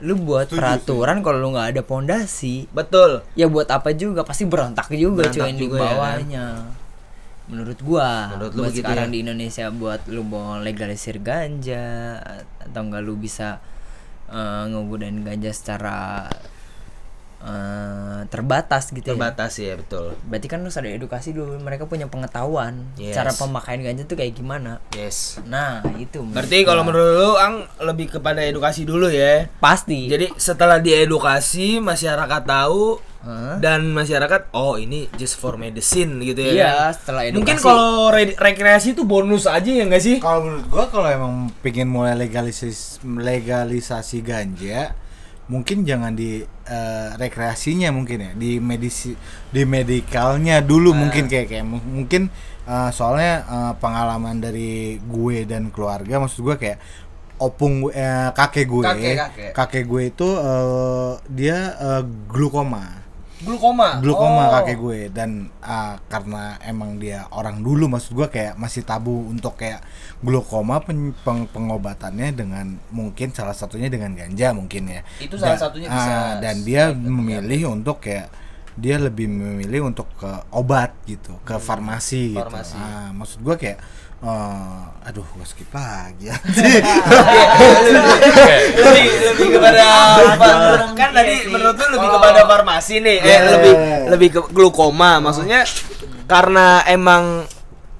Lu 0.00 0.16
buat 0.16 0.48
peraturan 0.48 1.20
kalau 1.20 1.38
lu 1.42 1.48
nggak 1.52 1.76
ada 1.76 1.82
pondasi, 1.84 2.64
betul. 2.70 3.26
ya 3.36 3.50
buat 3.50 3.68
apa 3.68 3.92
juga? 3.92 4.24
Pasti 4.24 4.46
berontak 4.46 4.88
juga 4.94 5.28
Berontak 5.28 5.50
cuy 5.50 5.52
di 5.52 5.60
juga 5.60 5.76
ya 5.82 5.94
kan? 5.98 6.18
Menurut 7.50 7.78
gua, 7.82 8.30
Menurut 8.38 8.52
lu 8.54 8.62
buat 8.62 8.70
begitu 8.70 8.86
sekarang 8.86 9.08
ya? 9.10 9.12
di 9.12 9.18
Indonesia 9.26 9.64
buat 9.74 10.00
lu 10.06 10.22
mau 10.22 10.62
legalisir 10.62 11.18
ganja 11.18 12.16
atau 12.62 12.80
enggak 12.86 13.02
lu 13.02 13.18
bisa 13.18 13.58
eh, 14.30 14.62
ngegunain 14.70 15.18
ganja 15.26 15.50
secara 15.50 16.30
eh, 17.42 18.20
terbatas 18.26 18.88
gitu 18.88 19.02
ya. 19.02 19.10
terbatas 19.10 19.52
ya 19.54 19.74
betul 19.74 20.12
Berarti 20.22 20.46
kan 20.46 20.60
harus 20.60 20.76
ada 20.76 20.86
edukasi 20.86 21.30
dulu, 21.30 21.56
mereka 21.56 21.84
punya 21.84 22.04
pengetahuan 22.04 22.84
Yes. 22.94 23.14
cara 23.14 23.30
pemakaian 23.30 23.80
ganja 23.82 24.04
tuh 24.04 24.14
kayak 24.14 24.34
gimana. 24.34 24.78
yes 24.90 25.40
Nah, 25.42 25.80
itu. 25.96 26.20
berarti 26.22 26.62
kalau 26.62 26.82
menurut 26.82 27.08
lu 27.10 27.30
Ang 27.34 27.54
lebih 27.80 28.12
kepada 28.12 28.40
edukasi 28.40 28.82
dulu 28.82 29.08
ya 29.08 29.48
pasti. 29.56 30.06
jadi 30.06 30.28
setelah 30.34 30.76
diedukasi 30.78 31.78
masyarakat 31.78 32.42
tahu 32.42 33.00
Hah? 33.20 33.56
dan 33.56 33.84
masyarakat 33.86 34.48
oh 34.50 34.76
ini 34.76 35.04
just 35.14 35.36
for 35.36 35.52
medicine 35.54 36.20
gitu 36.20 36.40
ya 36.40 36.52
Iya, 36.54 36.72
kan? 36.72 36.92
setelah 36.94 37.22
edukasi. 37.22 37.36
mungkin 37.36 37.56
kalau 37.58 37.88
re- 38.10 38.32
rekreasi 38.34 38.88
itu 38.90 39.02
bonus 39.02 39.44
aja 39.44 39.66
ya 39.66 39.84
nggak 39.84 40.00
sih 40.02 40.16
Kalau 40.18 40.40
menurut 40.42 40.64
gua 40.66 40.84
kalau 40.88 41.04
emang 41.06 41.34
pengen 41.60 41.84
mulai 41.86 42.12
legalisasi 42.14 43.04
legalisasi 43.04 44.18
ganja, 44.20 44.96
mungkin 45.50 45.82
jangan 45.82 46.14
di 46.14 46.38
eh, 46.46 47.08
rekreasinya 47.18 47.90
mungkin 47.90 48.18
ya, 48.20 48.32
di 48.32 48.56
medisi 48.56 49.12
di 49.50 49.66
medikalnya 49.66 50.62
dulu 50.62 50.94
mungkin 50.96 51.26
kayak 51.26 51.46
kayak 51.48 51.66
mu- 51.66 51.82
mungkin 51.82 52.30
eh, 52.64 52.90
soalnya 52.90 53.32
eh, 53.42 53.72
pengalaman 53.76 54.38
dari 54.38 54.70
gue 54.96 55.42
dan 55.42 55.68
keluarga 55.68 56.22
maksud 56.22 56.40
gua 56.40 56.54
kayak 56.54 56.78
opung 57.36 57.88
eh, 57.90 58.30
kakek 58.30 58.66
gue 58.68 58.84
Kakek, 59.16 59.16
kakek. 59.50 59.84
gue 59.84 60.02
itu 60.06 60.28
eh, 60.30 61.12
dia 61.26 61.58
eh, 61.74 62.02
glukoma 62.26 62.99
glukoma 63.40 63.98
glukoma 63.98 64.42
Oh. 64.42 64.52
kakek 64.54 64.78
gue 64.78 65.00
dan 65.08 65.30
ah, 65.58 65.96
karena 66.06 66.42
emang 66.62 66.96
dia 66.96 67.24
orang 67.30 67.58
dulu 67.58 67.86
maksud 67.86 68.12
gue 68.12 68.28
kayak 68.28 68.54
masih 68.54 68.82
tabu 68.82 69.24
untuk 69.24 69.56
kayak 69.56 69.80
glukoma 70.18 70.78
pen- 70.78 71.16
peng- 71.18 71.48
pengobatannya 71.48 72.32
dengan 72.32 72.66
mungkin 72.90 73.30
salah 73.30 73.52
satunya 73.52 73.86
dengan 73.86 74.12
ganja 74.12 74.52
mungkin 74.52 74.90
ya 74.90 75.00
Itu 75.18 75.34
salah 75.34 75.56
Da- 75.56 75.62
satunya 75.62 75.88
bisa 75.88 76.12
ah, 76.12 76.32
dan 76.36 76.60
dia 76.60 76.90
memilih 76.90 77.72
untuk 77.72 77.98
kayak 77.98 78.28
dia 78.72 78.96
lebih 78.96 79.26
memilih 79.26 79.86
untuk 79.86 80.08
ke 80.14 80.30
obat 80.50 80.94
gitu 81.04 81.36
ke 81.42 81.58
farmasi, 81.58 82.32
Hmm. 82.32 82.44
Farmasi. 82.44 82.76
gitu 82.76 82.84
ah, 82.86 83.08
maksud 83.10 83.38
gue 83.40 83.56
kayak 83.56 83.78
eh, 84.20 85.08
aduh 85.08 85.24
gue 85.24 85.46
skip 85.48 85.72
lagi 85.72 86.28
ya 86.28 86.36
lebih 88.84 89.06
lebih 89.32 89.48
kepada 89.56 89.84
apa? 90.36 90.48
Kan 90.92 91.10
tadi 91.16 91.48
menurut 91.48 91.76
lu 91.76 91.86
lebih 91.96 92.08
kepada 92.12 92.40
farmasi 92.44 92.94
nih 93.00 93.18
eh 93.18 93.40
lebih 93.48 93.74
lebih 94.12 94.28
ke 94.28 94.40
glukoma. 94.52 95.18
Maksudnya 95.24 95.64
karena 96.28 96.84
emang 96.86 97.48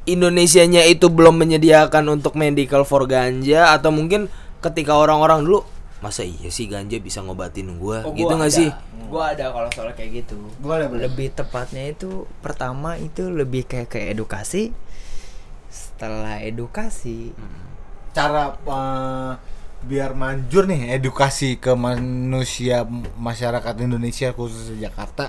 Indonesianya 0.09 0.88
itu 0.88 1.12
belum 1.12 1.38
menyediakan 1.38 2.09
untuk 2.09 2.35
medical 2.35 2.83
for 2.88 3.04
ganja 3.04 3.76
atau 3.76 3.92
mungkin 3.92 4.26
ketika 4.61 4.96
orang-orang 4.96 5.44
dulu 5.44 5.62
masa 6.00 6.24
iya 6.24 6.48
sih 6.48 6.64
ganja 6.64 6.96
bisa 6.96 7.20
ngobatin 7.20 7.76
gua? 7.76 8.00
Oh, 8.09 8.16
gitu 8.16 8.33
gua 8.33 8.40
nggak 8.40 8.52
ada. 8.52 8.61
sih? 8.61 8.68
Gua 9.12 9.24
ada 9.37 9.52
kalau 9.52 9.68
soal 9.68 9.92
kayak 9.92 10.24
gitu. 10.24 10.40
Boleh, 10.56 10.88
boleh. 10.88 11.04
Lebih 11.04 11.37
tepatnya 11.37 11.92
itu 11.92 12.24
pertama 12.40 12.96
itu 12.96 13.28
lebih 13.28 13.68
kayak 13.68 13.88
ke 13.92 13.98
edukasi. 14.09 14.72
Setelah 16.00 16.40
edukasi, 16.40 17.28
cara 18.16 18.56
eh, 18.56 19.32
biar 19.84 20.16
manjur 20.16 20.64
nih 20.64 20.96
edukasi 20.96 21.60
ke 21.60 21.76
manusia 21.76 22.88
masyarakat 23.20 23.84
Indonesia 23.84 24.32
khususnya 24.32 24.88
Jakarta. 24.88 25.28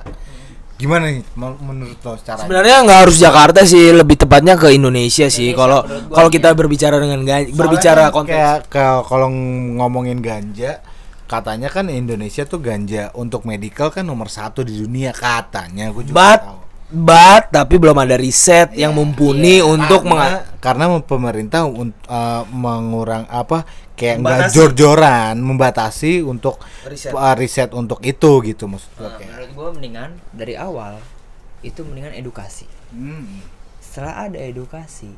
Gimana 0.79 1.11
nih 1.11 1.27
men- 1.35 1.59
menurut 1.59 1.99
lo 1.99 2.15
caranya? 2.15 2.47
sebenarnya 2.47 2.75
nggak 2.87 2.99
harus 3.03 3.17
Jakarta 3.19 3.67
sih 3.67 3.91
lebih 3.91 4.15
tepatnya 4.15 4.55
ke 4.55 4.71
Indonesia 4.71 5.27
sih. 5.27 5.51
Kalau 5.51 5.83
kalau 6.07 6.31
kita 6.31 6.55
berbicara 6.55 7.03
dengan 7.03 7.19
gan- 7.21 7.43
Soalnya 7.43 7.59
berbicara 7.59 8.03
kan 8.07 8.15
konteks 8.15 8.31
kayak 8.31 8.57
ke- 8.71 9.01
kalau 9.11 9.27
ngomongin 9.75 10.23
ganja 10.23 10.79
katanya 11.27 11.67
kan 11.67 11.91
Indonesia 11.91 12.47
tuh 12.47 12.63
ganja 12.63 13.11
untuk 13.13 13.43
medical 13.43 13.91
kan 13.91 14.07
nomor 14.07 14.31
satu 14.31 14.63
di 14.63 14.79
dunia 14.79 15.11
katanya. 15.11 15.91
Gue 15.91 16.07
juga 16.07 16.15
but 16.15 16.39
tahu. 16.39 16.59
But 16.91 17.49
tapi 17.49 17.75
belum 17.75 17.95
ada 17.95 18.15
riset 18.15 18.71
yang 18.73 18.91
mumpuni 18.91 19.59
untuk 19.59 20.03
karena, 20.03 20.43
karena 20.59 20.85
pemerintah 20.99 21.65
eh, 22.05 22.43
mengurang 22.47 23.25
apa 23.25 23.63
kayak 23.93 24.19
nggak 24.19 24.37
Membatasi. 24.43 24.53
jor-joran 24.53 25.33
membatasi 25.37 26.13
untuk 26.21 26.59
Riset. 26.83 27.11
eh, 27.11 27.35
riset 27.35 27.69
untuk 27.71 28.01
itu 28.01 28.31
gitu 28.43 28.65
maksud 28.65 28.91
gue 28.91 29.01
Nah, 29.01 29.15
kayak. 29.15 29.29
menurut 29.29 29.51
gua 29.53 29.69
mendingan 29.71 30.09
dari 30.31 30.53
awal 30.53 30.99
itu 31.61 31.79
mendingan 31.81 32.11
edukasi. 32.11 32.65
Hmm. 32.89 33.39
Setelah 33.77 34.25
ada 34.25 34.37
edukasi, 34.37 35.11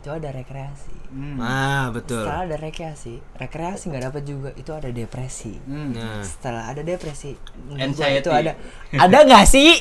itu 0.00 0.08
ada 0.08 0.32
rekreasi. 0.32 0.96
ah 1.36 1.92
betul. 1.92 2.24
Setelah 2.24 2.48
ada 2.48 2.56
rekreasi, 2.56 3.20
rekreasi 3.36 3.84
nggak 3.92 4.04
dapat 4.08 4.22
juga 4.24 4.48
itu 4.56 4.72
ada 4.72 4.88
depresi. 4.88 5.60
nah. 5.68 6.24
Setelah 6.24 6.72
ada 6.72 6.80
depresi, 6.80 7.36
Anxiety. 7.76 8.24
itu 8.24 8.30
ada. 8.32 8.56
Ada 9.04 9.18
nggak 9.28 9.44
sih? 9.44 9.76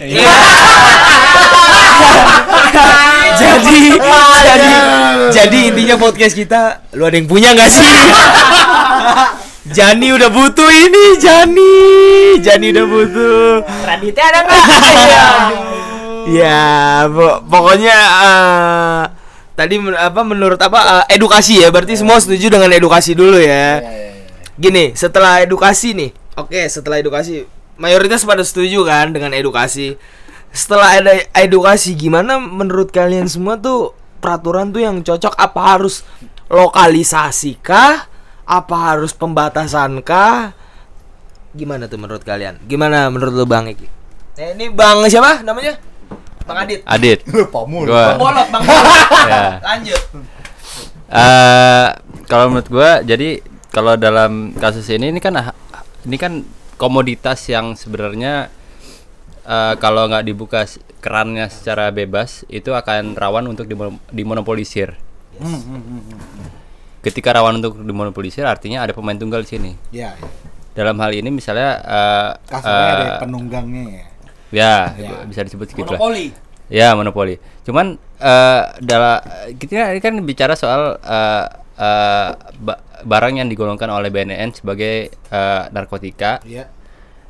jadi 3.39 3.77
jadi 4.43 4.71
jadi 5.31 5.59
intinya 5.71 5.95
podcast 5.95 6.35
kita 6.35 6.83
lu 6.93 7.07
ada 7.07 7.15
yang 7.15 7.29
punya 7.31 7.55
nggak 7.55 7.71
sih? 7.71 7.87
Jani 9.69 10.11
udah 10.11 10.29
butuh 10.33 10.65
ini 10.67 11.15
Jani. 11.21 11.75
Jani 12.41 12.67
udah 12.73 12.85
butuh. 12.89 13.51
Raditya 13.85 14.23
ada 14.27 14.39
nggak? 14.43 14.65
ya 16.29 16.61
po- 17.09 17.41
pokoknya 17.45 17.97
eh, 17.97 19.01
tadi 19.59 19.75
men- 19.75 19.99
apa 19.99 20.23
menurut 20.23 20.55
apa 20.63 21.03
eh, 21.03 21.19
edukasi 21.19 21.59
ya. 21.59 21.67
Berarti 21.67 21.99
semua 21.99 22.15
setuju 22.23 22.47
dengan 22.47 22.71
edukasi 22.71 23.11
dulu 23.11 23.35
ya. 23.35 23.83
Gini 24.55 24.95
setelah 24.95 25.43
edukasi 25.43 25.91
nih. 25.91 26.15
Oke 26.39 26.63
setelah 26.71 27.03
edukasi. 27.03 27.43
Mayoritas 27.75 28.23
pada 28.23 28.43
setuju 28.47 28.87
kan 28.87 29.11
dengan 29.11 29.35
edukasi. 29.35 29.99
Setelah 30.55 31.03
ada 31.03 31.13
edukasi 31.35 31.93
gimana 31.99 32.39
menurut 32.39 32.89
kalian 32.95 33.27
semua 33.27 33.59
tuh 33.59 33.91
peraturan 34.23 34.71
tuh 34.71 34.79
yang 34.79 35.03
cocok? 35.03 35.35
Apa 35.35 35.75
harus 35.75 36.07
lokalisasi 36.47 37.59
kah 37.59 38.07
apa 38.49 38.75
harus 38.75 39.13
pembatasan 39.13 40.01
kah 40.01 40.55
gimana 41.53 41.85
tuh 41.91 41.99
menurut 42.01 42.23
kalian? 42.23 42.57
Gimana 42.65 43.11
menurut 43.13 43.35
lu 43.35 43.45
bang 43.45 43.69
Eki? 43.69 43.87
Eh, 44.39 44.55
ini 44.55 44.71
bang 44.71 45.03
siapa 45.11 45.43
namanya 45.43 45.88
bang 46.49 46.59
Adit 46.59 46.79
Adit. 46.83 47.19
lupa 47.31 47.59
mulu 47.63 47.87
Gua 47.87 48.17
bolot 48.17 48.47
bang 48.49 48.63
bolot 48.69 48.97
ya. 49.23 49.43
lanjut 49.61 50.01
Eh, 51.09 51.87
kalau 52.25 52.49
menurut 52.49 52.69
gua 52.69 53.01
jadi 53.01 53.41
kalau 53.69 53.93
dalam 53.95 54.53
kasus 54.53 54.85
ini 54.89 55.09
ini 55.09 55.17
kan 55.17 55.33
ini 56.03 56.17
kan 56.17 56.45
komoditas 56.75 57.41
yang 57.45 57.73
sebenarnya 57.73 58.53
eh, 59.41 59.73
kalau 59.75 60.05
nggak 60.05 60.21
dibuka 60.23 60.69
kerannya 60.99 61.47
secara 61.47 61.89
bebas 61.89 62.45
itu 62.47 62.69
akan 62.71 63.15
rawan 63.15 63.47
untuk 63.47 63.65
dimo- 63.65 63.97
dimonopolisir. 64.07 64.93
Ketika 66.99 67.31
rawan 67.31 67.57
untuk 67.57 67.79
dimonopolisir 67.79 68.43
artinya 68.43 68.83
ada 68.83 68.91
pemain 68.91 69.15
tunggal 69.15 69.41
di 69.41 69.49
sini. 69.49 69.71
ya, 69.89 70.13
ya. 70.13 70.27
Dalam 70.75 70.99
hal 70.99 71.11
ini 71.11 71.31
misalnya 71.31 71.79
eh, 71.79 72.29
kasarnya 72.45 72.91
ada 72.93 73.07
penunggangnya 73.19 73.83
ya 73.89 74.05
ya, 74.51 74.93
Ya. 74.93 75.23
bisa 75.23 75.41
disebut 75.41 75.69
gitu 75.69 75.85
lah. 75.85 75.95
monopoli 75.95 76.27
Ya 76.67 76.93
monopoli. 76.93 77.35
Cuman 77.63 77.97
eh 78.15 78.61
dalam 78.79 79.17
kita 79.55 79.89
ini 79.89 79.97
kan 79.97 80.13
bicara 80.21 80.53
soal 80.53 80.97
eh, 80.99 81.45
eh, 81.75 82.29
ba- 82.55 82.77
barang 83.01 83.33
yang 83.35 83.47
digolongkan 83.47 83.89
oleh 83.89 84.07
BNN 84.07 84.53
sebagai 84.53 85.09
eh, 85.09 85.63
narkotika 85.67 86.37
Iya. 86.43 86.69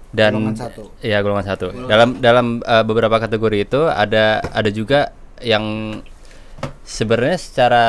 dan 0.10 0.36
Golongan 0.36 0.60
satu. 0.60 0.84
ya 1.00 1.22
golongan 1.22 1.48
satu. 1.48 1.72
Dalam 1.86 2.20
dalam 2.20 2.60
eh, 2.60 2.84
beberapa 2.84 3.16
kategori 3.18 3.64
itu 3.64 3.82
ada 3.86 4.44
ada 4.44 4.70
juga 4.70 5.16
yang 5.40 5.96
sebenarnya 6.84 7.38
secara 7.38 7.86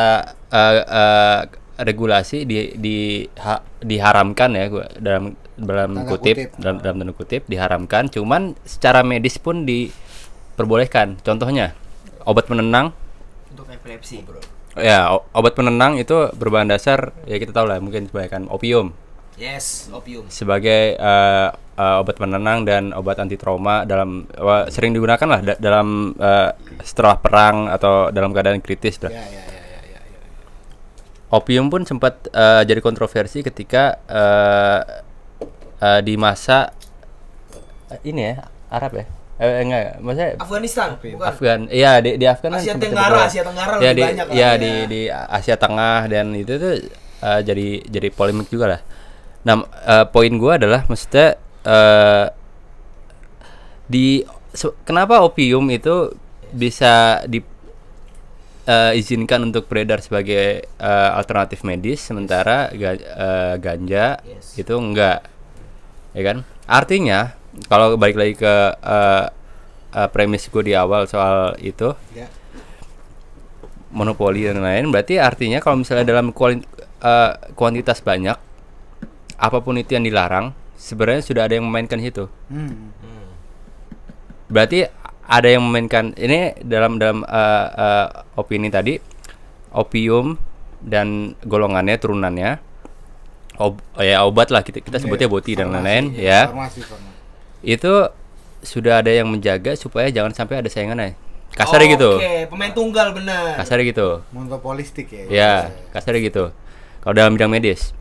eh, 0.47 0.75
eh, 0.83 1.41
regulasi 1.81 2.45
di 2.45 2.77
di 2.77 2.97
ha- 3.39 3.65
diharamkan 3.81 4.51
ya 4.53 4.65
gua 4.69 4.87
dalam 4.95 5.33
dalam 5.55 5.91
Tanda 5.97 6.09
kutip, 6.09 6.37
kutip. 6.37 6.49
dalam 6.57 6.77
dalam 6.79 6.97
tanda 6.99 7.13
kutip 7.13 7.43
diharamkan 7.45 8.07
cuman 8.07 8.55
secara 8.63 9.01
medis 9.01 9.37
pun 9.37 9.65
diperbolehkan 9.65 11.19
contohnya 11.21 11.75
obat 12.23 12.47
penenang 12.47 12.93
Untuk 13.51 13.67
epilepsi. 13.67 14.23
ya 14.75 15.11
obat 15.31 15.53
penenang 15.53 15.97
itu 15.97 16.15
berbahan 16.33 16.67
dasar 16.67 17.11
ya 17.25 17.37
kita 17.37 17.51
tahu 17.51 17.67
lah 17.67 17.79
mungkin 17.79 18.07
kebanyakan 18.07 18.47
opium 18.47 18.95
yes 19.35 19.91
opium 19.91 20.29
sebagai 20.29 20.95
eh, 20.95 21.49
eh, 21.75 21.97
obat 21.99 22.15
penenang 22.15 22.63
dan 22.63 22.93
obat 22.93 23.19
anti 23.19 23.35
trauma 23.35 23.83
dalam 23.83 24.29
wah, 24.33 24.69
sering 24.69 24.93
digunakan 24.93 25.27
lah 25.27 25.41
da- 25.43 25.59
dalam 25.59 26.13
eh, 26.15 26.51
setelah 26.81 27.17
perang 27.17 27.67
atau 27.67 28.09
dalam 28.09 28.31
keadaan 28.31 28.61
kritis 28.61 29.01
lah. 29.01 29.11
Ya, 29.11 29.19
ya, 29.19 29.43
ya, 29.43 29.43
ya, 29.43 29.81
ya, 29.83 29.99
ya. 29.99 30.01
Opium 31.31 31.69
pun 31.69 31.83
sempat 31.83 32.27
eh, 32.29 32.63
jadi 32.65 32.79
kontroversi 32.79 33.41
ketika 33.41 33.97
eh, 34.07 34.81
eh, 35.81 36.01
di 36.05 36.15
masa 36.21 36.71
eh, 37.91 38.01
ini 38.05 38.21
ya 38.31 38.35
Arab 38.71 38.93
ya? 39.01 39.07
Eh, 39.41 39.65
enggak 39.65 40.05
maksudnya 40.05 40.31
Afghanistan 40.37 40.89
bukan? 41.01 41.25
Afgan 41.25 41.61
iya 41.73 41.97
di, 42.05 42.21
di 42.21 42.27
Afgan 42.29 42.53
Asia 42.61 42.77
Tenggara, 42.77 43.25
Asia 43.25 43.41
Tenggara 43.41 43.75
ya 43.81 43.89
lebih 43.89 43.97
di, 43.97 44.03
banyak 44.05 44.27
lah, 44.29 44.37
ya 44.37 44.41
ya. 44.45 44.51
di 44.61 44.73
di 44.85 45.01
Asia 45.09 45.57
Tengah 45.57 46.01
dan 46.13 46.27
itu 46.37 46.53
tuh 46.61 46.75
eh, 47.25 47.41
jadi 47.41 47.69
jadi 47.89 48.09
polemik 48.13 48.53
juga 48.53 48.77
lah. 48.77 48.81
Nah 49.49 49.65
eh, 49.65 50.05
poin 50.13 50.33
gua 50.37 50.61
adalah 50.61 50.85
maksudnya 50.85 51.41
eh, 51.65 52.27
di 53.89 54.23
se- 54.53 54.77
kenapa 54.85 55.25
opium 55.25 55.65
itu 55.73 56.13
bisa 56.53 57.25
di 57.25 57.41
eh, 58.69 58.93
izinkan 59.01 59.41
untuk 59.49 59.73
beredar 59.73 60.05
sebagai 60.05 60.69
eh, 60.69 61.11
alternatif 61.17 61.65
medis 61.65 62.05
sementara 62.05 62.69
ga- 62.77 63.01
eh, 63.01 63.55
ganja 63.57 64.21
itu 64.53 64.75
enggak 64.77 65.25
ya 66.11 66.23
kan 66.25 66.37
artinya 66.67 67.35
kalau 67.67 67.95
balik 67.95 68.17
lagi 68.17 68.35
ke 68.35 68.55
eh, 68.77 69.27
eh, 69.93 70.09
premis 70.11 70.47
gue 70.47 70.63
di 70.63 70.75
awal 70.75 71.07
soal 71.07 71.55
itu 71.59 71.95
Ya. 72.15 72.27
monopoli 73.91 74.47
dan 74.47 74.63
lain 74.63 74.91
berarti 74.91 75.19
artinya 75.19 75.59
kalau 75.59 75.83
misalnya 75.83 76.07
dalam 76.07 76.31
kuali- 76.31 76.67
eh, 77.03 77.33
kuantitas 77.55 77.99
banyak 78.01 78.39
apa 79.35 79.59
pun 79.59 79.75
itu 79.75 79.97
yang 79.97 80.05
dilarang 80.05 80.53
sebenarnya 80.77 81.23
sudah 81.25 81.43
ada 81.49 81.55
yang 81.59 81.67
memainkan 81.67 81.99
di 81.99 82.07
situ 82.07 82.25
Hmm. 82.49 82.93
berarti 84.47 84.87
ada 85.27 85.47
yang 85.47 85.63
memainkan 85.63 86.11
ini 86.15 86.59
dalam 86.63 86.99
dalam 86.99 87.23
eh, 87.23 87.67
eh, 87.71 88.07
opini 88.35 88.67
tadi 88.69 88.99
opium 89.71 90.35
dan 90.81 91.37
golongannya 91.45 91.97
turunannya 91.99 92.51
ob, 93.57 93.81
ya 93.99 94.23
obat 94.23 94.53
lah 94.53 94.63
kita 94.63 94.85
kita 94.85 95.01
sebutnya 95.01 95.27
boti 95.27 95.59
dan 95.59 95.73
lain-lain 95.73 96.15
ya. 96.15 96.51
Farmasi, 96.51 96.85
farmasi. 96.85 97.19
itu 97.61 97.93
sudah 98.61 99.01
ada 99.01 99.13
yang 99.13 99.29
menjaga 99.29 99.73
supaya 99.77 100.13
jangan 100.13 100.37
sampai 100.37 100.61
ada 100.61 100.69
saingannya 100.69 101.17
kasar 101.55 101.83
gitu. 101.83 102.21
Oke 102.21 102.47
pemain 102.47 102.71
tunggal 102.71 103.11
bener 103.17 103.59
kasar 103.59 103.83
gitu. 103.83 104.23
Monopolistik 104.31 105.11
ya. 105.11 105.25
ya 105.27 105.55
kasar 105.91 106.15
gitu. 106.21 106.55
Kalau 107.01 107.15
dalam 107.17 107.35
bidang 107.35 107.51
medis. 107.51 107.97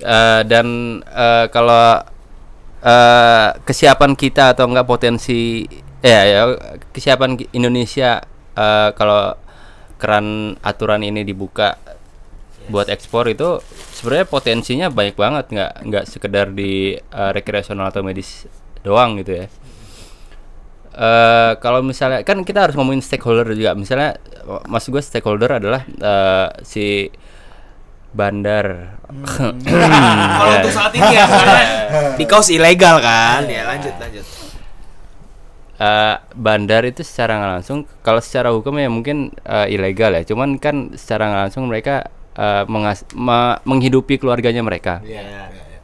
Eh, 0.00 0.42
dan 0.48 0.98
eh, 1.04 1.46
kalau 1.52 2.02
eh, 2.82 3.48
kesiapan 3.62 4.18
kita 4.18 4.56
atau 4.56 4.66
enggak 4.66 4.88
potensi 4.88 5.62
ya 6.02 6.20
ya 6.26 6.40
kesiapan 6.90 7.38
Indonesia 7.54 8.24
eh, 8.56 8.90
kalau 8.96 9.38
keran 10.00 10.58
aturan 10.60 11.00
ini 11.06 11.22
dibuka 11.22 11.78
buat 12.64 12.88
ekspor 12.88 13.28
itu 13.28 13.60
sebenarnya 13.92 14.26
potensinya 14.26 14.86
banyak 14.88 15.16
banget 15.16 15.44
nggak 15.52 15.72
nggak 15.84 16.04
sekedar 16.08 16.48
di 16.48 16.96
eh, 16.96 17.30
rekreasional 17.36 17.92
atau 17.92 18.00
medis 18.00 18.48
doang 18.80 19.20
gitu 19.20 19.44
ya 19.44 19.46
eh 20.94 21.52
kalau 21.58 21.82
misalnya 21.82 22.22
kan 22.22 22.46
kita 22.46 22.70
harus 22.70 22.78
ngomongin 22.78 23.02
stakeholder 23.02 23.50
juga 23.50 23.74
misalnya 23.74 24.14
maksud 24.70 24.94
gue 24.94 25.02
stakeholder 25.02 25.58
adalah 25.58 25.82
eh, 25.84 26.48
si 26.62 27.10
bandar. 28.14 28.94
Kalau 29.34 30.46
Ya. 30.54 30.62
untuk 30.62 30.70
saat 30.70 30.94
ini 30.94 31.18
ya, 31.18 31.26
karena 31.34 31.62
di 32.14 32.24
kaos 32.30 32.46
ilegal 32.46 33.02
kan. 33.02 33.42
Ya 33.50 33.66
lanjut 33.66 33.90
lanjut. 33.98 34.22
Eh, 35.74 36.14
bandar 36.38 36.86
itu 36.86 37.02
secara 37.02 37.58
langsung 37.58 37.90
kalau 38.06 38.22
secara 38.22 38.54
hukum 38.54 38.78
ya 38.78 38.86
mungkin 38.86 39.34
eh, 39.42 39.74
ilegal 39.74 40.14
ya 40.14 40.22
cuman 40.22 40.62
kan 40.62 40.94
secara 40.94 41.42
langsung 41.42 41.66
mereka 41.66 42.06
eh, 42.34 42.64
mengas- 42.66 43.06
me- 43.14 43.58
menghidupi 43.64 44.18
keluarganya 44.18 44.62
mereka. 44.62 45.00
Iya, 45.02 45.22
iya, 45.22 45.42
iya. 45.50 45.78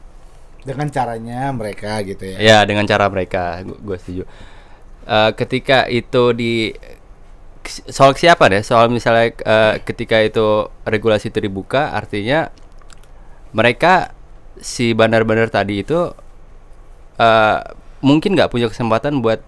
Dengan 0.61 0.87
caranya 0.93 1.49
mereka 1.49 1.97
gitu 2.05 2.21
ya. 2.21 2.37
ya 2.37 2.57
dengan 2.69 2.85
cara 2.85 3.09
mereka 3.09 3.65
gue 3.65 3.97
setuju. 3.97 4.23
Eh, 5.09 5.31
ketika 5.33 5.89
itu 5.89 6.23
di 6.37 6.75
soal 7.89 8.13
siapa 8.13 8.45
deh? 8.49 8.61
Soal 8.61 8.93
misalnya 8.93 9.33
eh, 9.33 9.75
ketika 9.81 10.21
itu 10.21 10.69
regulasi 10.85 11.33
itu 11.33 11.41
dibuka 11.41 11.93
artinya 11.93 12.53
mereka 13.51 14.13
si 14.61 14.93
bandar-bandar 14.93 15.49
tadi 15.49 15.81
itu 15.81 16.13
eh, 17.17 17.59
mungkin 18.05 18.37
nggak 18.37 18.53
punya 18.53 18.69
kesempatan 18.69 19.21
buat 19.25 19.41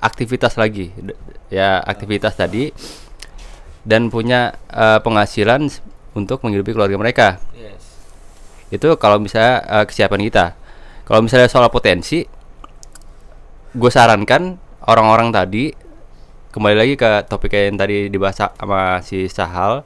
aktivitas 0.00 0.60
lagi. 0.60 0.92
Ya 1.48 1.80
aktivitas 1.80 2.36
tadi. 2.36 2.76
Dan 3.80 4.12
punya 4.12 4.52
eh, 4.68 5.00
penghasilan 5.00 5.72
untuk 6.12 6.42
menghidupi 6.42 6.72
keluarga 6.72 6.96
mereka. 6.96 7.28
Yes. 7.54 7.78
itu 8.70 8.86
kalau 8.96 9.18
misalnya 9.18 9.62
eh, 9.66 9.84
kesiapan 9.84 10.20
kita. 10.24 10.46
Kalau 11.02 11.20
misalnya 11.20 11.50
soal 11.50 11.66
potensi 11.68 12.22
gue 13.70 13.90
sarankan 13.90 14.58
orang-orang 14.86 15.30
tadi 15.30 15.74
kembali 16.50 16.76
lagi 16.76 16.94
ke 16.94 17.26
topik 17.26 17.50
yang 17.50 17.74
tadi 17.74 18.06
dibahas 18.06 18.38
sa- 18.38 18.54
sama 18.54 18.98
si 19.02 19.26
Sahal. 19.26 19.82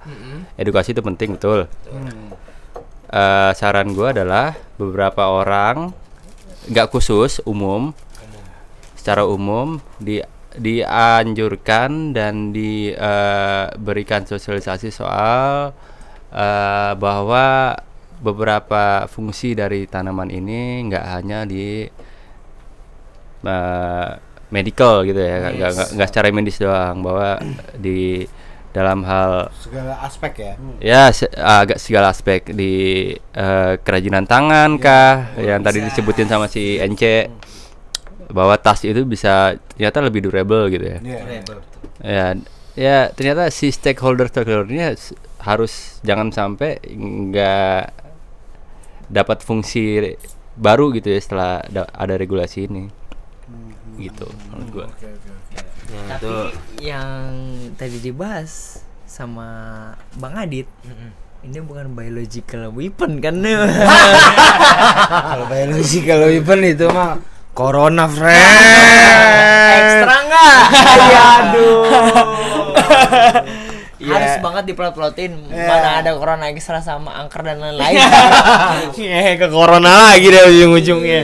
Edukasi 0.57 0.93
itu 0.93 1.01
penting 1.01 1.37
betul. 1.37 1.65
Eh, 3.09 3.51
saran 3.55 3.93
gue 3.93 4.09
adalah 4.11 4.53
beberapa 4.75 5.29
orang 5.31 5.93
nggak 6.67 6.89
khusus 6.91 7.45
umum 7.45 7.93
secara 8.97 9.25
umum 9.25 9.81
di 9.97 10.21
dianjurkan 10.55 12.13
dan 12.13 12.53
diberikan 12.53 14.23
sosialisasi 14.25 14.89
soal 14.89 15.73
eh, 16.35 16.93
bahwa 16.95 17.79
beberapa 18.19 19.05
fungsi 19.07 19.53
dari 19.53 19.87
tanaman 19.87 20.29
ini 20.29 20.89
nggak 20.89 21.05
hanya 21.07 21.45
di 21.45 21.87
eh, 23.45 24.09
medical 24.51 25.03
gitu 25.03 25.19
ya 25.19 25.37
nggak 25.41 25.53
nggak 25.59 25.89
nggak 25.97 26.09
secara 26.09 26.27
medis 26.31 26.59
doang 26.59 27.03
bahwa 27.03 27.41
di 27.75 28.25
dalam 28.75 29.07
hal 29.07 29.55
Segala 29.55 30.03
aspek 30.03 30.33
ya. 30.35 30.53
ya 30.83 31.03
se- 31.11 31.31
agak 31.31 31.79
segala 31.79 32.11
aspek 32.11 32.51
di 32.51 32.75
eh, 33.15 33.73
kerajinan 33.79 34.27
tangan 34.27 34.79
kah 34.79 35.31
yang 35.39 35.63
tadi 35.63 35.79
disebutin 35.81 36.27
sama 36.27 36.51
si 36.51 36.79
NC 36.79 37.31
bahwa 38.35 38.59
tas 38.59 38.83
itu 38.83 39.07
bisa 39.07 39.55
ternyata 39.71 40.03
lebih 40.03 40.27
durable 40.27 40.67
gitu 40.69 40.87
ya 40.87 40.99
Iya. 40.99 41.19
ya 42.03 42.27
ya 42.75 42.97
ternyata 43.15 43.47
si 43.49 43.71
stakeholder 43.71 44.27
stakeholdernya 44.27 44.99
harus 45.45 46.01
jangan 46.01 46.33
sampai 46.33 46.81
nggak 46.89 47.93
dapat 49.07 49.39
fungsi 49.41 50.17
baru 50.55 50.89
gitu 50.91 51.09
ya 51.09 51.21
setelah 51.21 51.53
da- 51.67 51.93
ada 51.93 52.17
regulasi 52.17 52.65
ini 52.65 52.89
gitu 53.97 54.27
menurut 54.49 54.69
gua 54.71 54.87
Nah, 55.85 56.17
Tapi 56.17 56.27
tuh. 56.27 56.49
yang 56.81 57.31
tadi 57.77 58.01
dibahas 58.01 58.83
sama 59.07 59.47
Bang 60.17 60.35
Adit, 60.35 60.67
ini 61.45 61.61
bukan 61.61 61.93
biological 61.93 62.73
weapon 62.73 63.21
kan? 63.23 63.37
Kalau 65.31 65.47
biological 65.47 66.19
weapon 66.25 66.59
itu 66.67 66.89
mah 66.89 67.21
corona 67.53 68.09
friend. 68.11 68.43
Ekstra 69.77 70.17
nggak? 70.25 70.57
Iya, 70.99 71.27
aduh. 74.05 74.15
Harus 74.21 74.35
banget 74.45 74.65
diplot-plotin 74.75 75.33
mana 75.49 76.05
ada 76.05 76.13
corona 76.15 76.53
ekstra 76.53 76.85
sama 76.85 77.17
angker 77.17 77.41
dan 77.41 77.59
lain-lain. 77.59 77.97
Eh, 79.01 79.35
ke 79.41 79.49
corona 79.49 80.13
lagi 80.13 80.29
deh 80.29 80.45
ujung-ujungnya. 80.53 81.23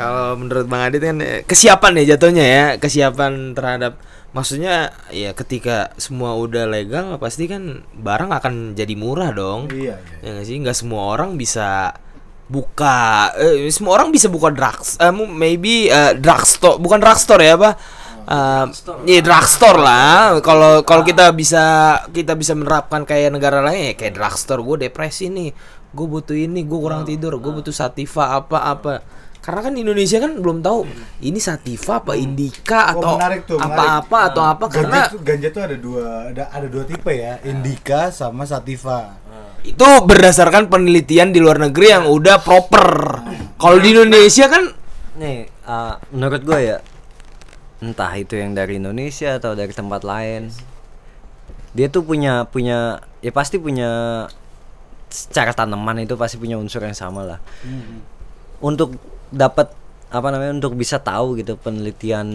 Kalau 0.00 0.32
menurut 0.40 0.64
Bang 0.64 0.88
Adit 0.88 1.04
kan 1.04 1.20
eh, 1.20 1.44
kesiapan 1.44 2.00
ya 2.00 2.16
jatuhnya 2.16 2.44
ya, 2.44 2.64
kesiapan 2.80 3.52
terhadap 3.52 4.00
maksudnya 4.32 4.94
ya 5.10 5.34
ketika 5.34 5.90
semua 5.98 6.38
udah 6.38 6.64
legal 6.70 7.18
pasti 7.18 7.50
kan 7.50 7.84
barang 7.98 8.32
akan 8.32 8.72
jadi 8.72 8.94
murah 8.96 9.36
dong. 9.36 9.68
Iya, 9.68 10.00
iya. 10.00 10.24
Ya 10.24 10.28
nggak 10.40 10.46
sih, 10.48 10.56
nggak 10.56 10.76
semua 10.78 11.02
orang 11.12 11.36
bisa 11.36 11.92
buka 12.50 13.30
eh, 13.38 13.70
semua 13.70 13.94
orang 13.94 14.10
bisa 14.10 14.26
buka 14.26 14.50
drugs 14.50 14.98
eh, 14.98 15.14
maybe 15.14 15.86
eh, 15.86 16.18
drugstore 16.18 16.82
bukan 16.82 16.98
drugstore 16.98 17.46
ya 17.46 17.54
apa 17.54 17.78
Eh, 18.30 18.64
Iya 19.10 19.20
drugstore 19.26 19.82
lah. 19.82 20.38
Kalau 20.38 20.86
kalau 20.86 21.02
kita 21.02 21.34
bisa 21.34 21.98
kita 22.14 22.38
bisa 22.38 22.54
menerapkan 22.54 23.02
kayak 23.02 23.34
negara 23.34 23.58
lain 23.58 23.90
ya 23.90 23.94
kayak 23.98 24.14
drugstore. 24.14 24.62
Gue 24.62 24.86
depresi 24.86 25.26
nih, 25.26 25.50
gue 25.90 26.06
butuh 26.06 26.38
ini, 26.38 26.62
gue 26.62 26.78
kurang 26.78 27.02
tidur, 27.02 27.34
gue 27.42 27.50
butuh 27.50 27.74
sativa 27.74 28.38
apa 28.38 28.70
apa. 28.70 28.92
Karena 29.40 29.66
kan 29.66 29.72
di 29.74 29.80
Indonesia 29.82 30.20
kan 30.20 30.36
belum 30.38 30.60
tahu 30.62 30.84
ini 31.24 31.40
sativa 31.40 31.98
apa 31.98 32.12
indika 32.14 32.92
Oh, 32.94 33.16
atau 33.18 33.56
apa-apa 33.58 34.18
atau 34.30 34.42
apa. 34.46 34.64
Ganja 34.68 34.76
karena 34.78 34.98
tuh, 35.10 35.20
ganja 35.26 35.48
tuh 35.50 35.62
ada 35.66 35.76
dua 35.80 36.04
ada 36.30 36.44
ada 36.54 36.66
dua 36.70 36.84
tipe 36.86 37.10
ya, 37.10 37.40
indica 37.42 38.14
sama 38.14 38.46
sativa. 38.46 39.16
itu 39.60 39.84
berdasarkan 40.08 40.72
penelitian 40.72 41.36
di 41.36 41.40
luar 41.42 41.60
negeri 41.60 41.92
yang 41.92 42.08
udah 42.08 42.40
proper. 42.40 42.88
Kalau 43.60 43.76
di 43.76 43.92
Indonesia 43.92 44.48
kan 44.48 44.72
nih 45.20 45.44
uh, 45.68 46.00
menurut 46.16 46.40
gue 46.40 46.58
ya 46.64 46.76
entah 47.80 48.12
itu 48.16 48.36
yang 48.36 48.52
dari 48.52 48.76
Indonesia 48.76 49.40
atau 49.40 49.56
dari 49.56 49.72
tempat 49.72 50.04
lain. 50.04 50.52
Dia 51.72 51.88
tuh 51.88 52.04
punya 52.04 52.44
punya 52.44 53.00
ya 53.24 53.32
pasti 53.32 53.56
punya 53.56 54.24
secara 55.10 55.50
tanaman 55.56 56.04
itu 56.04 56.14
pasti 56.14 56.36
punya 56.36 56.60
unsur 56.60 56.84
yang 56.84 56.96
sama 56.96 57.24
lah. 57.24 57.40
Untuk 58.60 58.94
dapat 59.32 59.72
apa 60.10 60.28
namanya 60.28 60.58
untuk 60.60 60.74
bisa 60.76 61.00
tahu 61.00 61.38
gitu 61.38 61.54
penelitian 61.56 62.28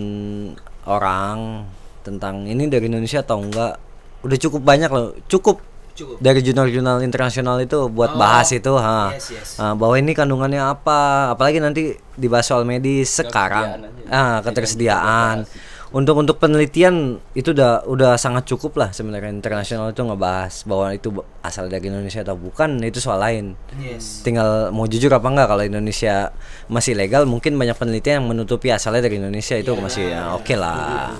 orang 0.88 1.68
tentang 2.02 2.48
ini 2.48 2.72
dari 2.72 2.88
Indonesia 2.88 3.22
atau 3.22 3.44
enggak 3.44 3.78
udah 4.26 4.38
cukup 4.42 4.62
banyak 4.66 4.90
loh. 4.90 5.14
Cukup 5.30 5.62
Cukup. 5.96 6.20
dari 6.20 6.44
jurnal-jurnal 6.44 7.00
internasional 7.02 7.56
itu 7.64 7.88
buat 7.88 8.14
Oh, 8.14 8.20
bahas 8.20 8.52
itu 8.52 8.76
ha. 8.76 9.16
yes, 9.16 9.32
yes. 9.32 9.50
Ah, 9.56 9.72
bahwa 9.72 9.96
ini 9.96 10.12
kandungannya 10.12 10.60
apa? 10.60 11.32
Apalagi 11.32 11.64
nanti 11.64 11.96
dibahas 12.14 12.46
soal 12.46 12.68
medis 12.68 13.16
sekarang. 13.16 13.88
ah 14.12 14.44
ketersediaan. 14.44 15.48
untuk 15.96 16.20
untuk 16.20 16.36
penelitian 16.36 17.24
itu 17.32 17.56
udah 17.56 17.88
udah 17.88 18.20
sangat 18.20 18.44
cukup 18.44 18.76
lah 18.76 18.92
sebenarnya 18.92 19.32
internasional 19.32 19.96
itu 19.96 20.04
ngebahas 20.04 20.68
bahwa 20.68 20.92
itu 20.92 21.08
asal 21.40 21.72
dari 21.72 21.88
Indonesia 21.88 22.20
atau 22.20 22.36
bukan 22.36 22.84
itu 22.84 23.00
soal 23.00 23.24
lain. 23.24 23.56
Yes. 23.80 24.20
tinggal 24.20 24.76
mau 24.76 24.92
jujur 24.92 25.08
apa 25.08 25.24
enggak 25.32 25.48
kalau 25.48 25.64
Indonesia 25.64 26.36
masih 26.68 27.00
legal 27.00 27.24
mungkin 27.24 27.56
banyak 27.56 27.80
penelitian 27.80 28.20
yang 28.20 28.28
menutupi 28.28 28.76
asalnya 28.76 29.08
dari 29.08 29.24
Indonesia 29.24 29.56
itu 29.56 29.72
masih 29.80 30.12
ya, 30.12 30.36
oke 30.36 30.52
lah. 30.60 31.16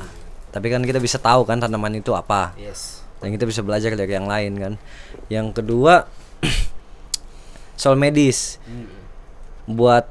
Tapi 0.52 0.68
kan 0.68 0.84
kita 0.84 1.00
bisa 1.00 1.24
tahu 1.24 1.48
kan 1.48 1.64
tanaman 1.64 1.96
itu 1.96 2.12
apa. 2.12 2.52
Yes. 2.60 3.05
Dan 3.26 3.34
kita 3.34 3.50
bisa 3.50 3.66
belajar 3.66 3.98
dari 3.98 4.14
yang 4.14 4.30
lain 4.30 4.54
kan. 4.54 4.74
Yang 5.34 5.58
kedua 5.58 6.06
soal 7.82 7.98
medis. 7.98 8.62
Buat 9.66 10.06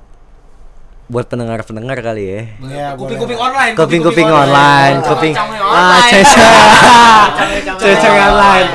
buat 1.06 1.30
pendengar-pendengar 1.30 2.02
kali 2.02 2.24
ya. 2.26 2.40
Iya, 2.58 2.86
Kuping-kuping 2.98 3.38
online. 3.38 3.74
kuping-kuping 3.78 4.26
online 4.26 4.96
kuping 5.04 5.34
ah 5.38 5.46
online. 6.02 6.10
cecok 6.10 7.30
cecok 7.78 8.14
online. 8.18 8.68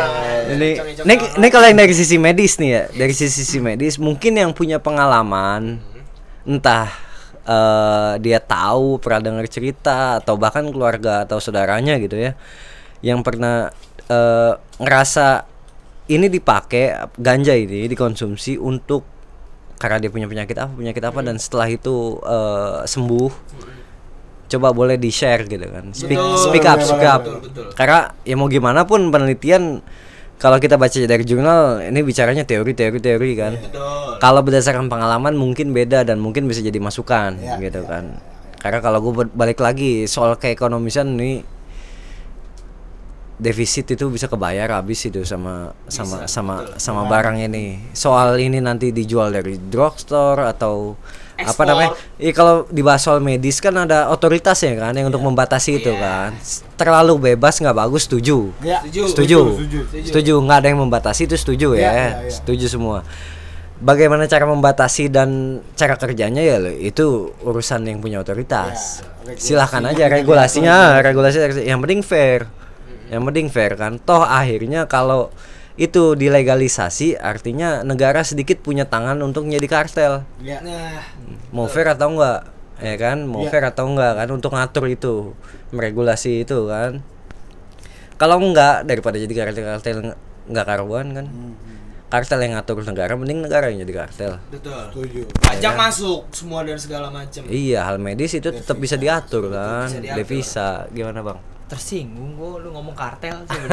Ini 0.50 0.70
ini 1.04 1.14
ini 1.36 1.48
kalau 1.52 1.66
yang 1.68 1.78
dari 1.84 1.92
sisi 1.92 2.16
medis 2.16 2.56
nih 2.64 2.70
ya 2.72 2.84
dari 2.96 3.12
sisi 3.12 3.44
sisi 3.44 3.60
medis 3.60 4.00
mungkin 4.00 4.40
yang 4.40 4.56
punya 4.56 4.80
pengalaman 4.80 5.84
entah 6.48 6.90
eh, 7.44 8.14
dia 8.24 8.40
tahu 8.40 8.98
pernah 9.04 9.20
dengar 9.20 9.46
cerita 9.52 10.24
atau 10.24 10.40
bahkan 10.40 10.64
keluarga 10.72 11.28
atau 11.28 11.38
saudaranya 11.44 11.98
gitu 12.00 12.16
ya 12.18 12.34
yang 13.04 13.22
pernah 13.22 13.70
eh, 14.10 14.54
ngerasa 14.82 15.46
ini 16.10 16.28
dipakai 16.28 17.14
ganja 17.22 17.54
ini 17.54 17.86
dikonsumsi 17.86 18.58
untuk 18.58 19.06
karena 19.80 20.02
dia 20.02 20.12
punya 20.12 20.28
penyakit 20.28 20.58
apa 20.60 20.74
penyakit 20.76 21.04
apa 21.06 21.20
dan 21.24 21.38
setelah 21.40 21.70
itu 21.70 22.20
eh, 22.26 22.84
sembuh 22.84 23.32
coba 24.50 24.74
boleh 24.74 24.98
di 24.98 25.14
share 25.14 25.46
gitu 25.46 25.62
kan. 25.70 25.94
Speak 25.94 26.18
speak 26.42 26.66
up 26.66 26.82
speak 26.82 27.06
up. 27.06 27.22
karena 27.78 28.12
ya 28.26 28.34
mau 28.34 28.50
gimana 28.50 28.84
pun 28.84 29.14
penelitian 29.14 29.80
kalau 30.42 30.58
kita 30.58 30.80
baca 30.80 30.96
dari 30.96 31.24
jurnal 31.28 31.84
ini 31.86 32.02
bicaranya 32.02 32.44
teori 32.44 32.74
teori 32.74 32.98
teori 32.98 33.32
kan. 33.38 33.54
Kalau 34.18 34.42
berdasarkan 34.42 34.90
pengalaman 34.90 35.38
mungkin 35.38 35.72
beda 35.72 36.02
dan 36.02 36.18
mungkin 36.18 36.50
bisa 36.50 36.66
jadi 36.66 36.82
masukan 36.82 37.38
gitu 37.62 37.86
kan. 37.86 38.18
Karena 38.60 38.84
kalau 38.84 39.00
gue 39.00 39.30
balik 39.32 39.64
lagi 39.64 40.04
soal 40.10 40.36
keekonomisan 40.36 41.16
nih 41.16 41.59
defisit 43.40 43.88
itu 43.88 44.06
bisa 44.12 44.28
kebayar 44.28 44.68
habis 44.76 45.00
itu 45.08 45.24
sama 45.24 45.72
sama 45.88 46.28
sama 46.28 46.56
sama 46.76 47.08
barang 47.08 47.40
ini. 47.40 47.80
Soal 47.96 48.36
ini 48.38 48.60
nanti 48.60 48.92
dijual 48.92 49.32
dari 49.32 49.56
drugstore 49.56 50.44
atau 50.44 51.00
apa 51.40 51.48
Ekspor. 51.56 51.66
namanya? 51.72 51.92
Iya 52.20 52.32
kalau 52.36 52.68
dibahas 52.68 53.00
soal 53.00 53.24
medis 53.24 53.64
kan 53.64 53.72
ada 53.80 54.12
otoritasnya 54.12 54.76
kan 54.76 54.92
yang 54.92 55.08
untuk 55.08 55.24
membatasi 55.24 55.80
itu 55.80 55.96
kan. 55.96 56.36
Terlalu 56.76 57.32
bebas 57.32 57.64
nggak 57.64 57.80
bagus 57.80 58.12
setuju. 58.12 58.52
Ya, 58.60 58.84
Setuju. 58.84 59.02
Setuju. 59.16 59.40
setuju. 59.56 59.80
Setuju 60.04 60.34
nggak 60.44 60.58
ada 60.60 60.68
yang 60.68 60.80
membatasi 60.84 61.32
itu 61.32 61.40
setuju 61.40 61.80
ya. 61.80 61.80
Iya, 61.80 61.92
iya, 61.96 62.10
iya. 62.28 62.32
Setuju 62.36 62.68
semua. 62.68 63.08
Bagaimana 63.80 64.28
cara 64.28 64.44
membatasi 64.44 65.08
dan 65.08 65.64
cara 65.80 65.96
kerjanya 65.96 66.44
ya 66.44 66.60
lo, 66.60 66.68
itu 66.68 67.32
urusan 67.48 67.88
yang 67.88 68.04
punya 68.04 68.20
otoritas. 68.20 69.00
Ya, 69.24 69.40
Silahkan 69.40 69.80
aja 69.88 70.12
regulasinya, 70.12 71.00
regulasi 71.00 71.64
yang 71.64 71.80
penting 71.80 72.04
fair. 72.04 72.52
Yang 73.10 73.24
penting 73.26 73.48
fair 73.50 73.74
kan. 73.74 73.98
Toh 73.98 74.22
akhirnya 74.22 74.86
kalau 74.86 75.34
itu 75.76 76.14
dilegalisasi 76.14 77.16
artinya 77.16 77.82
negara 77.82 78.20
sedikit 78.22 78.60
punya 78.60 78.84
tangan 78.84 79.16
untuk 79.20 79.48
menjadi 79.48 79.68
kartel. 79.68 80.14
Ya. 80.40 80.60
Nah, 80.60 81.02
Mau 81.50 81.66
fair 81.66 81.90
atau 81.90 82.14
enggak? 82.14 82.46
Ya 82.80 82.96
kan, 82.96 83.28
mau 83.28 83.44
Iya. 83.44 83.52
fair 83.52 83.64
atau 83.66 83.88
enggak 83.88 84.16
kan 84.16 84.30
untuk 84.30 84.52
ngatur 84.54 84.86
itu, 84.88 85.36
meregulasi 85.72 86.44
itu 86.44 86.68
kan. 86.68 87.04
Kalau 88.16 88.36
enggak 88.38 88.84
daripada 88.84 89.16
jadi 89.16 89.32
kartel-kartel 89.34 90.16
enggak 90.48 90.66
karuan 90.68 91.12
kan. 91.12 91.26
Kartel 92.10 92.42
yang 92.42 92.58
ngatur 92.58 92.82
negara 92.82 93.14
mending 93.14 93.46
negara 93.46 93.70
yang 93.70 93.86
jadi 93.86 93.94
kartel. 94.04 94.32
betul. 94.50 94.74
Setuju. 94.90 95.22
Pajak 95.40 95.74
masuk 95.78 96.26
semua 96.34 96.66
dan 96.66 96.76
segala 96.76 97.08
macam. 97.08 97.46
Iya, 97.46 97.86
hal 97.86 98.02
medis 98.02 98.34
itu 98.34 98.50
tetap 98.50 98.76
bisa 98.76 98.98
diatur 98.98 99.48
kan. 99.48 99.86
bisa 99.88 100.02
diatur. 100.02 100.18
Devisa 100.18 100.70
gimana, 100.90 101.22
Bang? 101.22 101.40
Tersinggung 101.70 102.34
gua 102.34 102.58
lu 102.58 102.74
ngomong 102.74 102.98
kartel 102.98 103.46
sih. 103.46 103.62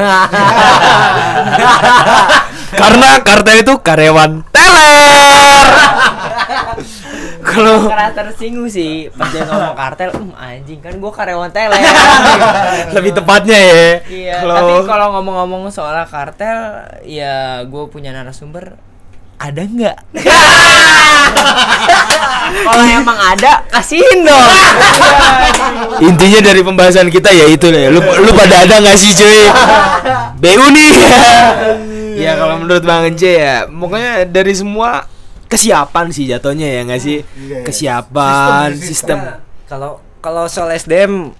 Karena 2.81 3.09
kartel 3.25 3.65
itu 3.65 3.73
karyawan 3.81 4.45
teler. 4.53 5.65
Kalau 7.47 7.89
Karena 7.89 8.13
tersinggung 8.13 8.69
sih 8.69 9.09
pas 9.17 9.33
dia 9.33 9.49
ngomong 9.49 9.73
kartel, 9.73 10.13
um 10.13 10.29
anjing 10.37 10.77
kan 10.77 10.93
gua 11.01 11.09
karyawan 11.09 11.49
teler. 11.49 11.81
lebih 12.95 13.17
tepatnya 13.17 13.57
ya. 13.57 13.81
Iya, 14.05 14.35
tapi 14.45 14.85
kalau 14.85 15.17
ngomong-ngomong 15.17 15.73
soal 15.73 15.97
kartel, 16.05 16.85
ya 17.01 17.65
gue 17.65 17.83
punya 17.89 18.13
narasumber 18.13 18.77
ada 19.37 19.61
nggak? 19.61 19.97
kalau 22.67 22.85
emang 22.85 23.17
ada, 23.17 23.61
kasihin 23.69 24.25
dong. 24.25 24.47
intinya 26.01 26.39
dari 26.41 26.61
pembahasan 26.65 27.07
kita 27.13 27.29
ya 27.29 27.45
itu 27.49 27.69
deh. 27.69 27.93
Lu 27.93 28.01
lu 28.01 28.31
pada 28.33 28.65
ada 28.65 28.81
nggak 28.81 28.97
sih 28.97 29.11
cuy? 29.13 29.41
BU 30.41 30.65
nih. 30.73 30.91
ya 32.23 32.31
kalau 32.37 32.61
menurut 32.61 32.83
Bang 32.83 33.05
Ence 33.13 33.29
ya, 33.29 33.69
pokoknya 33.69 34.25
dari 34.25 34.53
semua 34.57 35.05
kesiapan 35.47 36.11
sih 36.11 36.25
jatuhnya 36.27 36.67
ya 36.67 36.81
nggak 36.83 37.01
sih? 37.01 37.17
Iya, 37.23 37.57
iya. 37.61 37.65
Kesiapan, 37.65 38.73
Sistem, 38.73 38.89
sistem. 38.89 39.19
Kalau 39.69 40.01
kalau 40.19 40.49
soal 40.49 40.73
SDM 40.75 41.31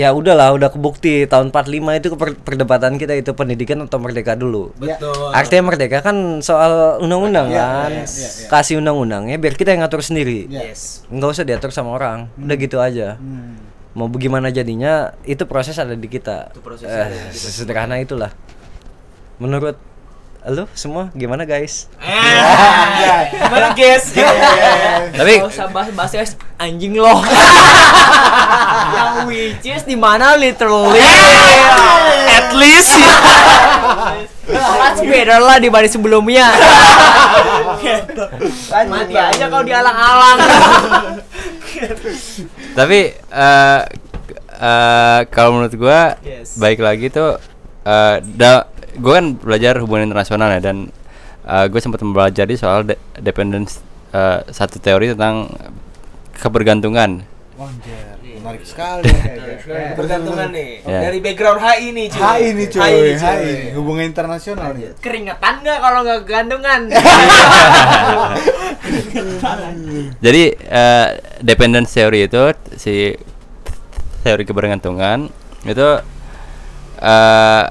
ya 0.00 0.08
udahlah 0.10 0.48
udah 0.50 0.68
kebukti 0.68 1.26
tahun 1.26 1.50
45 1.50 1.68
itu 1.94 2.08
per- 2.14 2.38
perdebatan 2.38 2.96
kita 2.96 3.12
itu 3.14 3.30
pendidikan 3.30 3.76
atau 3.80 3.98
merdeka 3.98 4.32
dulu. 4.34 4.72
Betul. 4.74 5.28
Artinya 5.30 5.68
merdeka 5.68 6.00
kan 6.00 6.16
soal 6.40 6.96
undang-undang 6.98 7.48
Iya, 7.48 7.60
kan. 7.60 7.90
iya, 7.92 8.04
iya, 8.06 8.28
iya. 8.32 8.48
Kasih 8.48 8.80
undang-undangnya 8.80 9.36
biar 9.36 9.54
kita 9.54 9.70
yang 9.70 9.84
ngatur 9.84 10.00
sendiri. 10.00 10.48
Yes. 10.48 11.04
Nggak 11.06 11.30
usah 11.30 11.44
diatur 11.44 11.68
sama 11.68 11.92
orang. 11.92 12.32
Udah 12.34 12.56
gitu 12.56 12.80
aja. 12.80 13.20
Hmm. 13.20 13.60
Mau 13.90 14.06
bagaimana 14.06 14.48
jadinya 14.48 14.92
itu 15.22 15.44
proses 15.44 15.76
ada 15.76 15.92
di 15.92 16.06
kita. 16.06 16.48
Itu 16.48 16.62
proses 16.62 16.86
Eh, 16.86 16.96
ada 16.96 17.12
di 17.12 17.28
kita. 17.30 17.50
sederhana 17.52 17.98
itulah. 17.98 18.32
Menurut 19.36 19.76
lu 20.48 20.64
semua 20.72 21.12
gimana 21.12 21.44
guys? 21.44 21.84
Gimana 23.28 23.76
guys? 23.76 24.16
Tapi 25.20 25.34
usah 25.44 25.68
bahas-bahas 25.68 26.12
guys, 26.16 26.32
anjing 26.56 26.96
loh. 26.96 27.20
Yang 28.96 29.14
which 29.28 29.66
is 29.68 29.84
di 29.84 30.00
mana 30.00 30.40
literally. 30.40 31.04
At 32.30 32.56
least. 32.56 32.96
Much 34.50 35.00
better 35.04 35.38
lah 35.44 35.60
dibanding 35.60 35.92
sebelumnya. 35.92 36.48
Mati 38.88 39.14
aja 39.14 39.44
kalau 39.44 39.62
dialang-alang. 39.62 40.38
tapi 42.72 43.12
eh 43.14 43.80
eh, 44.56 45.20
kalau 45.28 45.50
menurut 45.58 45.74
gua 45.76 46.16
Yes. 46.20 46.56
baik 46.56 46.80
lagi 46.80 47.08
tuh 47.08 47.36
eh 47.82 48.16
da, 48.24 48.69
gua 48.96 49.12
kan 49.16 49.34
belajar 49.34 49.78
hubungan 49.78 50.06
internasional 50.06 50.50
ya 50.50 50.60
dan 50.60 50.90
gue 51.40 51.76
sempat 51.76 52.00
mempelajari 52.00 52.54
soal 52.54 52.84
de- 52.84 53.00
dependence 53.16 53.80
eh, 54.10 54.38
satu 54.46 54.78
teori 54.78 55.10
tentang 55.10 55.50
kebergantungan 56.32 57.26
Wanjer, 57.54 58.16
menarik 58.40 58.62
sekali. 58.62 59.04
Bergantungan 59.98 60.48
nih 60.48 60.80
Ya. 60.80 60.98
dari 61.04 61.18
background 61.18 61.60
HI 61.60 61.86
nih 61.92 62.06
cuy. 62.08 62.22
HI 62.22 62.46
nih 62.54 62.66
cuy, 62.66 62.80
HI 62.80 62.96
nih, 62.96 63.14
HI, 63.18 63.52
hubungan 63.76 64.04
internasional 64.06 64.70
nih. 64.72 64.96
Keringetan 64.96 65.54
nggak 65.60 65.78
kalau 65.78 66.00
nggak 66.00 66.20
gantungan? 66.24 66.80
Jadi 70.24 70.42
eh, 70.56 71.08
dependence 71.40 71.90
theory 71.92 72.26
itu 72.26 72.42
si 72.76 73.14
teori 74.20 74.44
kebergantungan 74.44 75.32
itu 75.64 75.88
eh 77.00 77.64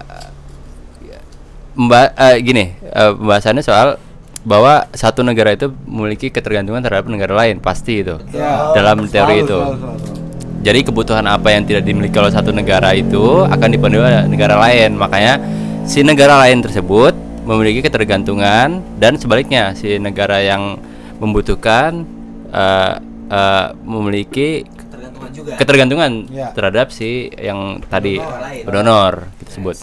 mba- 1.79 2.11
eh, 2.13 2.35
gini 2.39 2.75
eh, 2.75 3.11
pembahasannya 3.13 3.63
soal 3.63 3.95
bahwa 4.41 4.87
satu 4.91 5.19
negara 5.21 5.51
itu 5.51 5.67
memiliki 5.85 6.27
ketergantungan 6.27 6.79
terhadap 6.79 7.07
negara 7.07 7.33
lain 7.37 7.59
pasti 7.59 8.01
itu 8.01 8.19
Ya. 8.29 8.71
dalam 8.71 9.03
teori 9.05 9.39
Selalu, 9.39 9.45
itu. 9.45 9.57
selalu, 9.57 9.77
selalu, 9.77 9.99
selalu. 9.99 10.17
Jadi 10.59 10.79
kebutuhan 10.81 11.23
apa 11.23 11.47
yang 11.49 11.63
tidak 11.63 11.83
dimiliki 11.83 12.15
oleh 12.15 12.29
satu 12.29 12.51
negara 12.51 12.91
itu 12.91 13.19
akan 13.45 13.69
dipenuhi 13.69 13.99
oleh 14.01 14.27
negara 14.27 14.59
lain. 14.59 14.91
Makanya 14.93 15.39
si 15.83 16.03
negara 16.03 16.35
lain 16.37 16.59
tersebut 16.59 17.15
memiliki 17.41 17.79
ketergantungan 17.79 18.83
dan 18.95 19.15
sebaliknya 19.15 19.71
si 19.71 19.95
negara 19.97 20.37
yang 20.37 20.75
membutuhkan 21.17 22.03
eh, 22.49 22.93
eh, 23.29 23.65
memiliki 23.81 24.67
Tergantungan 24.89 25.29
juga. 25.31 25.51
ketergantungan 25.55 26.11
Ya. 26.27 26.51
terhadap 26.51 26.91
si 26.91 27.31
yang 27.33 27.79
tadi 27.85 28.19
Pendonor 28.63 29.31
kita 29.37 29.51
sebut. 29.53 29.77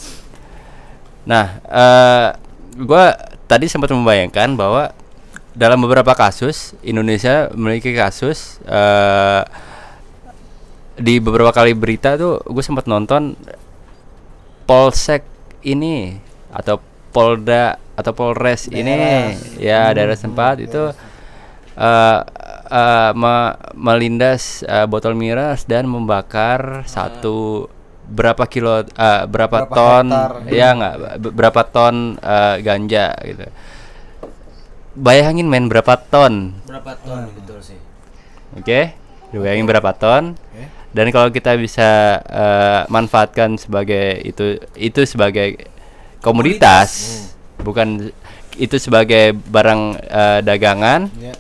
Nah, 1.27 1.47
eh 1.67 2.29
gua 2.87 3.15
tadi 3.51 3.67
sempat 3.67 3.91
membayangkan 3.91 4.55
bahwa 4.55 4.95
dalam 5.57 5.81
beberapa 5.81 6.13
kasus 6.13 6.77
Indonesia 6.85 7.49
memiliki 7.57 7.93
kasus 7.97 8.61
eh 8.69 9.43
di 10.97 11.21
beberapa 11.21 11.53
kali 11.53 11.77
berita 11.77 12.17
tuh 12.17 12.41
gue 12.41 12.65
sempat 12.65 12.89
nonton 12.89 13.37
polsek 14.65 15.23
ini 15.61 16.17
atau 16.49 16.81
polda 17.13 17.77
atau 17.97 18.13
polres 18.17 18.69
ini 18.73 18.97
ya 19.61 19.93
daerah 19.93 20.17
tempat 20.17 20.65
itu 20.65 20.93
eh 21.77 22.21
eh, 22.73 23.11
me- 23.13 23.57
melindas 23.77 24.65
eh, 24.65 24.89
botol 24.89 25.13
miras 25.15 25.69
dan 25.69 25.85
membakar 25.85 26.89
satu 26.89 27.69
berapa 28.07 28.47
kilo 28.47 28.83
eh, 28.83 29.23
berapa, 29.27 29.67
Berapa 29.67 29.75
ton 29.75 30.07
hektar. 30.07 30.33
ya 30.49 30.69
nggak 30.73 30.95
be- 31.19 31.35
berapa 31.35 31.61
ton 31.65 31.95
eh, 32.17 32.57
ganja 32.61 33.07
gitu 33.21 33.47
bayangin 34.95 35.45
men 35.45 35.67
berapa 35.67 35.99
ton 36.01 36.57
Berapa 36.65 36.97
ton 36.97 37.29
betul 37.31 37.59
sih. 37.61 37.79
Oke, 38.57 38.97
bayangin 39.31 39.67
berapa 39.67 39.93
ton. 39.93 40.39
Dan 40.91 41.13
kalau 41.13 41.29
kita 41.29 41.53
bisa 41.57 41.89
eh, 42.23 42.81
manfaatkan 42.89 43.61
sebagai 43.61 44.17
itu 44.23 44.57
itu 44.73 45.05
sebagai 45.05 45.69
komoditas, 46.21 47.21
bukan 47.61 48.09
itu 48.57 48.77
sebagai 48.77 49.37
barang 49.37 49.83
eh, 50.01 50.39
dagangan 50.41 51.13
Ya. 51.21 51.37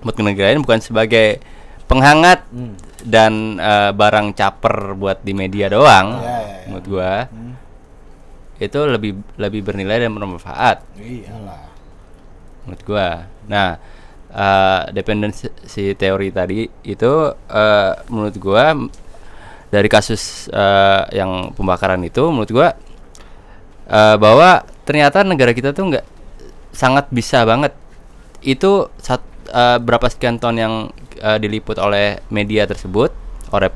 buat 0.00 0.14
negara 0.16 0.54
bukan 0.56 0.78
sebagai 0.78 1.42
penghangat 1.84 2.46
dan 3.04 3.56
eh, 3.60 3.90
barang 3.94 4.36
caper 4.36 4.94
buat 4.96 5.22
di 5.24 5.32
media 5.32 5.68
doang. 5.72 6.20
Ya, 6.20 6.24
ya, 6.24 6.38
ya. 6.40 6.64
Menurut 6.68 6.86
gua 6.86 7.12
itu 8.60 8.80
lebih 8.84 9.12
lebih 9.40 9.64
bernilai 9.64 10.04
dan 10.04 10.12
bermanfaat 10.12 10.84
Iyalah. 11.00 11.64
menurut 12.68 12.82
gua. 12.84 13.08
Nah, 13.48 13.80
eh 14.30 14.82
dependensi 14.94 15.48
si 15.64 15.96
teori 15.96 16.28
tadi 16.30 16.68
itu 16.84 17.12
eh, 17.50 17.92
menurut 18.12 18.36
gua 18.36 18.76
dari 19.72 19.88
kasus 19.88 20.50
eh, 20.52 21.02
yang 21.16 21.56
pembakaran 21.56 22.02
itu 22.04 22.28
menurut 22.28 22.52
gua 22.52 22.68
eh, 23.88 24.16
bahwa 24.20 24.62
ternyata 24.84 25.24
negara 25.24 25.56
kita 25.56 25.72
tuh 25.72 25.96
nggak 25.96 26.06
sangat 26.70 27.10
bisa 27.10 27.42
banget 27.42 27.74
itu 28.40 28.88
sat, 29.00 29.20
eh, 29.50 29.78
berapa 29.78 30.06
sekian 30.06 30.38
ton 30.38 30.54
yang 30.54 30.74
eh, 31.18 31.36
diliput 31.36 31.76
oleh 31.76 32.22
media 32.30 32.64
tersebut 32.64 33.10
oleh 33.50 33.70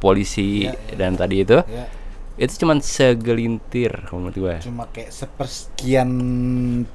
polisi 0.00 0.64
dan 0.96 1.16
tadi 1.16 1.40
itu 1.40 1.60
Ya. 1.64 1.88
itu 2.34 2.66
cuman 2.66 2.82
segelintir 2.82 4.10
kalau 4.10 4.26
menurut 4.26 4.36
gue. 4.36 4.54
Cuma 4.66 4.90
kayak 4.90 5.14
sepersekian 5.14 6.10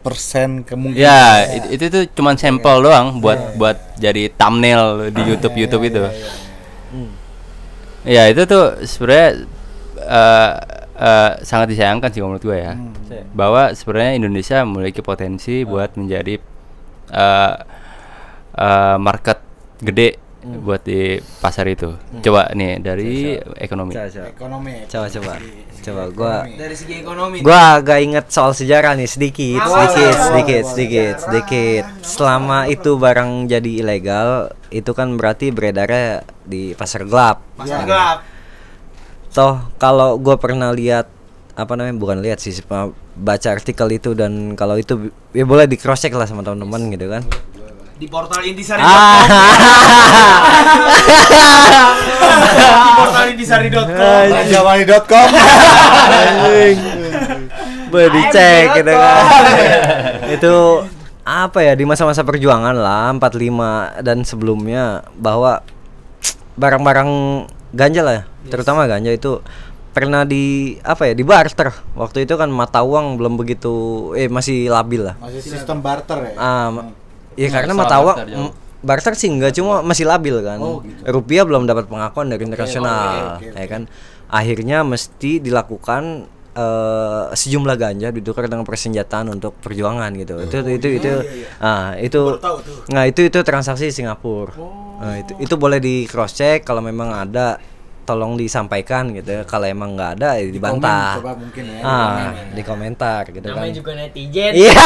persen 0.03 0.67
kemungkinan 0.67 0.99
ya 0.99 1.47
itu, 1.55 1.67
itu 1.79 1.85
tuh 1.87 2.03
cuman 2.11 2.35
sampel 2.35 2.83
doang 2.83 3.23
buat 3.23 3.55
buat 3.55 3.77
jadi 3.95 4.29
thumbnail 4.35 5.09
di 5.15 5.21
YouTube 5.23 5.55
YouTube 5.55 5.83
itu. 5.87 6.03
ya 8.03 8.27
itu 8.27 8.43
tuh 8.43 8.83
sebenarnya 8.83 9.47
eh, 10.03 10.51
eh, 10.99 11.31
sangat 11.43 11.67
disayangkan 11.71 12.09
sih 12.11 12.19
menurut 12.19 12.43
gue 12.43 12.57
ya. 12.59 12.75
Bahwa 13.31 13.71
sebenarnya 13.71 14.19
Indonesia 14.19 14.57
memiliki 14.67 14.99
potensi 14.99 15.63
buat 15.63 15.95
menjadi 15.95 16.35
eh, 17.09 17.53
eh, 18.53 18.97
market 18.97 19.39
gede 19.79 20.09
buat 20.39 20.79
di 20.87 21.19
pasar 21.43 21.67
itu 21.67 21.99
coba 22.23 22.47
nih 22.55 22.79
dari 22.79 23.35
ekonomi 23.59 23.91
Coba, 23.91 24.07
coba. 24.07 24.27
ekonomi 24.31 24.73
Coba 24.87 25.05
coba. 25.11 25.33
Coba 25.79 26.03
gua 26.11 26.35
Dari 26.43 26.75
segi 26.75 27.03
ekonomi. 27.03 27.39
gua 27.39 27.79
agak 27.79 27.99
inget 27.99 28.25
soal 28.31 28.51
sejarah 28.51 28.99
nih 28.99 29.07
sedikit, 29.07 29.63
Apa? 29.63 29.87
sedikit, 29.87 30.15
sedikit, 30.15 30.63
sedikit, 30.67 31.15
sedikit. 31.23 31.83
Selama 32.03 32.67
itu 32.67 32.95
barang 32.99 33.47
jadi 33.47 33.71
ilegal, 33.83 34.51
itu 34.71 34.91
kan 34.91 35.15
berarti 35.15 35.55
beredarnya 35.55 36.23
di 36.43 36.75
pasar 36.75 37.07
gelap. 37.07 37.39
Pasar 37.55 37.83
gelap. 37.87 38.17
Toh 39.31 39.59
kalau 39.75 40.19
gua 40.19 40.35
pernah 40.35 40.71
lihat 40.75 41.07
apa 41.55 41.75
namanya 41.75 41.95
bukan 41.99 42.19
lihat 42.23 42.39
sih 42.39 42.55
baca 43.19 43.47
artikel 43.51 43.87
itu 43.91 44.15
dan 44.15 44.55
kalau 44.55 44.79
itu 44.79 45.11
ya 45.35 45.43
boleh 45.43 45.67
di 45.67 45.75
cross 45.75 46.03
check 46.03 46.15
lah 46.15 46.27
sama 46.27 46.43
teman-teman 46.43 46.91
gitu 46.91 47.07
kan. 47.11 47.23
Di 47.99 48.07
portal 48.07 48.41
intisari. 48.43 48.79
Ah. 48.79 49.19
di 52.79 52.91
portal 52.95 53.25
intisari.com. 53.29 54.25
rajawali.com 54.31 55.27
Boleh 57.89 58.09
dicek 58.09 58.63
gitu 58.77 58.91
kan. 58.93 59.23
itu 60.29 60.53
apa 61.25 61.59
ya 61.59 61.73
di 61.73 61.83
masa-masa 61.83 62.23
perjuangan 62.23 62.73
lah 62.73 63.11
45 63.13 64.01
dan 64.01 64.23
sebelumnya 64.23 64.83
bahwa 65.13 65.59
barang-barang 66.55 67.09
ganja 67.71 68.01
lah 68.01 68.13
ya, 68.15 68.23
terutama 68.47 68.85
ganja 68.85 69.09
itu 69.09 69.41
pernah 69.89 70.23
di 70.23 70.77
apa 70.79 71.05
ya 71.05 71.13
di 71.13 71.25
barter 71.25 71.69
waktu 71.93 72.23
itu 72.23 72.33
kan 72.33 72.47
mata 72.47 72.81
uang 72.81 73.17
belum 73.17 73.35
begitu 73.35 73.73
eh 74.13 74.29
masih 74.29 74.69
labil 74.69 75.03
lah. 75.03 75.17
Masih 75.19 75.41
sistem 75.43 75.81
barter 75.81 76.29
ya? 76.29 76.33
Ah 76.37 76.67
ma- 76.69 76.93
ya 77.39 77.47
karena 77.47 77.71
soal 77.71 77.79
mata 77.79 77.97
uang 78.03 78.51
barter 78.79 79.15
sih 79.15 79.27
enggak 79.31 79.55
cuma 79.55 79.83
masih 79.83 80.07
labil 80.07 80.39
kan. 80.43 80.59
Rupiah 81.07 81.43
belum 81.47 81.63
dapat 81.67 81.87
pengakuan 81.87 82.27
dari 82.31 82.43
internasional 82.43 83.39
oke, 83.39 83.47
oke, 83.51 83.59
ya 83.59 83.67
kan. 83.67 83.81
Akhirnya 84.27 84.83
mesti 84.83 85.39
dilakukan 85.39 86.27
eh, 86.55 87.23
sejumlah 87.31 87.75
ganja 87.75 88.07
ditukar 88.11 88.47
dengan 88.47 88.63
persenjataan 88.63 89.31
untuk 89.35 89.55
perjuangan 89.59 90.11
gitu. 90.15 90.39
Itu 90.43 90.57
itu 90.63 90.71
itu, 90.75 90.87
itu 90.99 91.11
ah 91.59 91.95
itu 91.99 92.39
nah 92.91 93.03
itu 93.07 93.27
itu 93.27 93.39
transaksi 93.43 93.91
Singapura. 93.91 94.55
Nah, 94.99 95.15
itu 95.15 95.31
itu 95.39 95.55
boleh 95.55 95.79
di 95.79 96.03
cross 96.07 96.35
check 96.35 96.67
kalau 96.67 96.83
memang 96.83 97.15
ada 97.15 97.55
tolong 98.09 98.33
disampaikan 98.33 99.13
gitu 99.13 99.45
kalau 99.45 99.69
emang 99.69 99.93
nggak 99.93 100.17
ada 100.17 100.41
ya 100.41 100.49
dibantah. 100.49 101.13
Komen, 101.13 101.21
coba 101.21 101.33
mungkin 101.37 101.63
ya, 101.69 101.81
ah 101.85 102.33
di 102.57 102.61
komentar 102.65 103.21
gitu 103.29 103.53
kan. 103.53 103.61
namanya 103.61 103.73
juga 103.77 103.91
netizen. 103.93 104.51
Iya. 104.57 104.81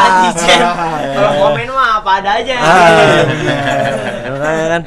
Netizen. 0.00 0.60
Kalau 1.16 1.32
komen 1.36 1.68
mah 1.68 2.00
apa 2.00 2.10
ada 2.24 2.30
aja. 2.40 2.56
Ah, 2.56 4.64
kan? 4.72 4.82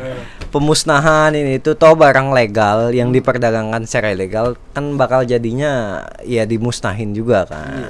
Pemusnahan 0.49 1.29
ini 1.37 1.61
itu 1.61 1.77
toh 1.77 1.93
barang 1.93 2.33
legal 2.33 2.89
yang 2.89 3.13
diperdagangkan 3.13 3.85
secara 3.85 4.17
ilegal 4.17 4.57
kan 4.73 4.97
bakal 4.97 5.21
jadinya 5.21 6.01
ya 6.25 6.49
dimusnahin 6.49 7.13
juga 7.13 7.45
kan. 7.45 7.85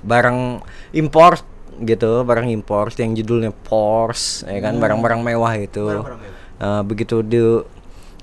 Barang 0.00 0.64
import 0.96 1.44
gitu 1.84 2.24
barang 2.24 2.48
import 2.48 2.96
yang 2.96 3.12
judulnya 3.12 3.52
Porsche 3.52 4.48
ya 4.48 4.64
kan? 4.64 4.80
Barang-barang 4.80 5.20
mewah 5.20 5.52
itu. 5.60 5.84
Eh, 6.58 6.82
begitu 6.82 7.22
di 7.22 7.38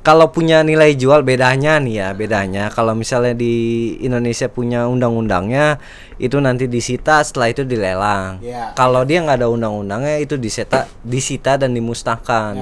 kalau 0.06 0.30
punya 0.30 0.62
nilai 0.62 0.94
jual 0.94 1.26
bedanya 1.26 1.82
nih 1.82 1.96
ya 1.98 2.10
bedanya. 2.14 2.70
Kalau 2.70 2.94
misalnya 2.94 3.34
di 3.34 3.54
Indonesia 4.00 4.46
punya 4.46 4.86
undang-undangnya 4.86 5.82
itu 6.22 6.38
nanti 6.38 6.70
disita 6.70 7.26
setelah 7.26 7.50
itu 7.50 7.66
dilelang. 7.66 8.38
Iya. 8.40 8.78
kalau 8.78 9.02
dia 9.02 9.26
nggak 9.26 9.42
ada 9.42 9.50
undang-undangnya 9.50 10.22
itu 10.22 10.38
disita 10.38 10.86
disita 11.02 11.58
dan 11.58 11.74
dimusnahkan. 11.74 12.54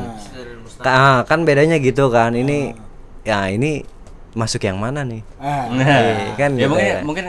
Ka- 0.80 1.28
kan 1.28 1.44
bedanya 1.44 1.78
gitu 1.78 2.08
kan. 2.08 2.32
Ini 2.32 2.80
ya 3.22 3.52
ini 3.52 3.84
masuk 4.34 4.64
yang 4.64 4.80
mana 4.80 5.04
nih? 5.04 5.22
Ah, 5.38 5.68
Iya, 5.76 6.34
kan 6.40 6.52
ya 6.56 6.66
gitu 6.66 6.72
mungkin 6.72 6.88
ya. 6.90 7.00
mungkin 7.04 7.26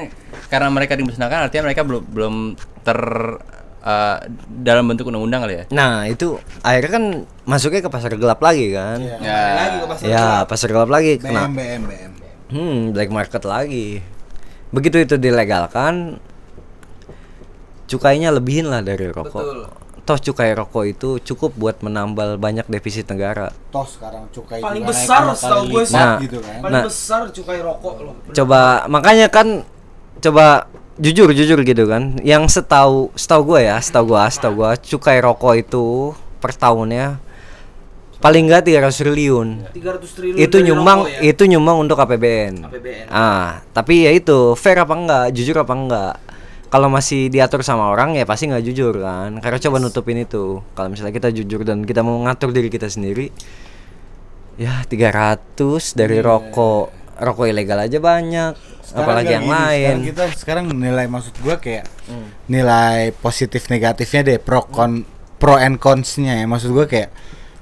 karena 0.46 0.68
mereka 0.70 0.94
dimusnahkan 0.94 1.50
artinya 1.50 1.68
mereka 1.68 1.82
belum 1.82 2.02
belum 2.08 2.34
ter 2.80 2.98
eh, 3.84 4.16
dalam 4.58 4.84
bentuk 4.84 5.06
undang-undang 5.06 5.44
kali 5.44 5.54
ya 5.54 5.64
nah 5.70 6.04
itu 6.04 6.34
akhirnya 6.60 6.90
kan 6.90 7.04
masuknya 7.44 7.80
ke 7.80 7.90
pasar 7.90 8.12
gelap 8.14 8.40
lagi 8.40 8.70
kan 8.70 8.98
Iya. 8.98 9.16
ya 9.20 9.38
Lagi 9.54 9.76
ke 9.76 9.86
pasar 9.86 10.04
ya 10.06 10.26
pasar 10.44 10.68
gelap 10.68 10.88
lagi 10.88 11.12
BM 11.14 11.22
kena 11.22 11.42
BM 11.46 11.82
BM 11.84 12.12
hmm 12.46 12.76
black 12.90 13.10
market 13.10 13.42
lagi 13.42 14.00
begitu 14.70 14.96
itu 14.98 15.14
dilegalkan 15.16 16.18
cukainya 17.84 18.28
lebihin 18.30 18.66
lah 18.66 18.80
dari 18.80 19.06
rokok 19.06 19.28
Betul. 19.34 19.60
toh 20.02 20.18
cukai 20.18 20.52
rokok 20.52 20.84
itu 20.86 21.08
cukup 21.22 21.52
buat 21.54 21.76
menambal 21.80 22.36
banyak 22.36 22.64
defisit 22.66 23.06
negara 23.06 23.48
toh 23.70 23.84
sekarang 23.84 24.28
cukai 24.30 24.60
Paling 24.60 24.84
besar 24.84 25.24
setahu 25.30 25.64
gue 25.70 25.84
sih. 25.84 25.94
Nah. 25.94 26.16
gitu 26.18 26.38
kan 26.38 26.60
Paling 26.60 26.74
Nah. 26.74 26.84
besar 26.84 27.20
cukai 27.30 27.58
rokok 27.60 27.94
loh. 28.02 28.14
coba 28.30 28.60
makanya 28.86 29.28
kan 29.28 29.64
coba 30.18 30.68
jujur 30.98 31.30
jujur 31.34 31.58
gitu 31.62 31.84
kan. 31.86 32.18
Yang 32.22 32.60
setahu 32.60 33.10
setahu 33.14 33.54
gue 33.54 33.60
ya 33.66 33.76
setahu 33.78 34.14
gue 34.14 34.22
setahu 34.30 34.52
gue 34.62 34.70
cukai 34.94 35.18
rokok 35.22 35.54
itu 35.58 36.14
per 36.38 36.54
tahunnya 36.54 37.18
paling 38.20 38.48
nggak 38.48 38.64
300 38.72 39.00
triliun. 39.04 39.48
300 39.74 40.16
triliun 40.16 40.36
itu 40.40 40.56
nyumbang 40.64 41.00
ya. 41.08 41.34
itu 41.34 41.42
nyumbang 41.44 41.76
untuk 41.84 42.00
APBN 42.00 42.72
APBN. 42.72 43.06
ah 43.12 43.60
tapi 43.76 44.08
ya 44.08 44.10
itu 44.16 44.56
fair 44.56 44.80
apa 44.80 44.96
enggak 44.96 45.24
jujur 45.36 45.60
apa 45.60 45.74
enggak 45.76 46.14
kalau 46.72 46.90
masih 46.90 47.30
diatur 47.30 47.62
sama 47.62 47.86
orang 47.92 48.18
ya 48.18 48.26
pasti 48.26 48.50
nggak 48.50 48.64
jujur 48.66 48.98
kan? 48.98 49.38
Karena 49.38 49.62
coba 49.62 49.78
nutupin 49.78 50.18
itu. 50.18 50.58
Kalau 50.74 50.90
misalnya 50.90 51.14
kita 51.14 51.30
jujur 51.30 51.62
dan 51.62 51.86
kita 51.86 52.02
mau 52.02 52.18
ngatur 52.26 52.50
diri 52.50 52.66
kita 52.66 52.90
sendiri 52.90 53.30
ya 54.58 54.82
300 54.82 55.54
dari 55.94 56.18
rokok 56.18 57.03
rokok 57.16 57.46
ilegal 57.46 57.78
aja 57.78 57.98
banyak 57.98 58.52
Sekarang 58.84 59.04
apalagi 59.06 59.32
yang 59.32 59.44
gini, 59.46 59.54
lain. 59.54 59.80
sekarang 59.80 60.02
kita 60.04 60.24
sekarang 60.36 60.64
nilai 60.70 61.06
maksud 61.08 61.34
gua 61.40 61.56
kayak 61.56 61.86
nilai 62.46 63.10
positif 63.16 63.66
negatifnya 63.68 64.22
deh 64.24 64.38
pro 64.38 64.66
kon 64.66 65.02
pro 65.40 65.56
and 65.56 65.80
consnya 65.80 66.38
ya. 66.38 66.46
Maksud 66.46 66.70
gua 66.70 66.84
kayak 66.84 67.10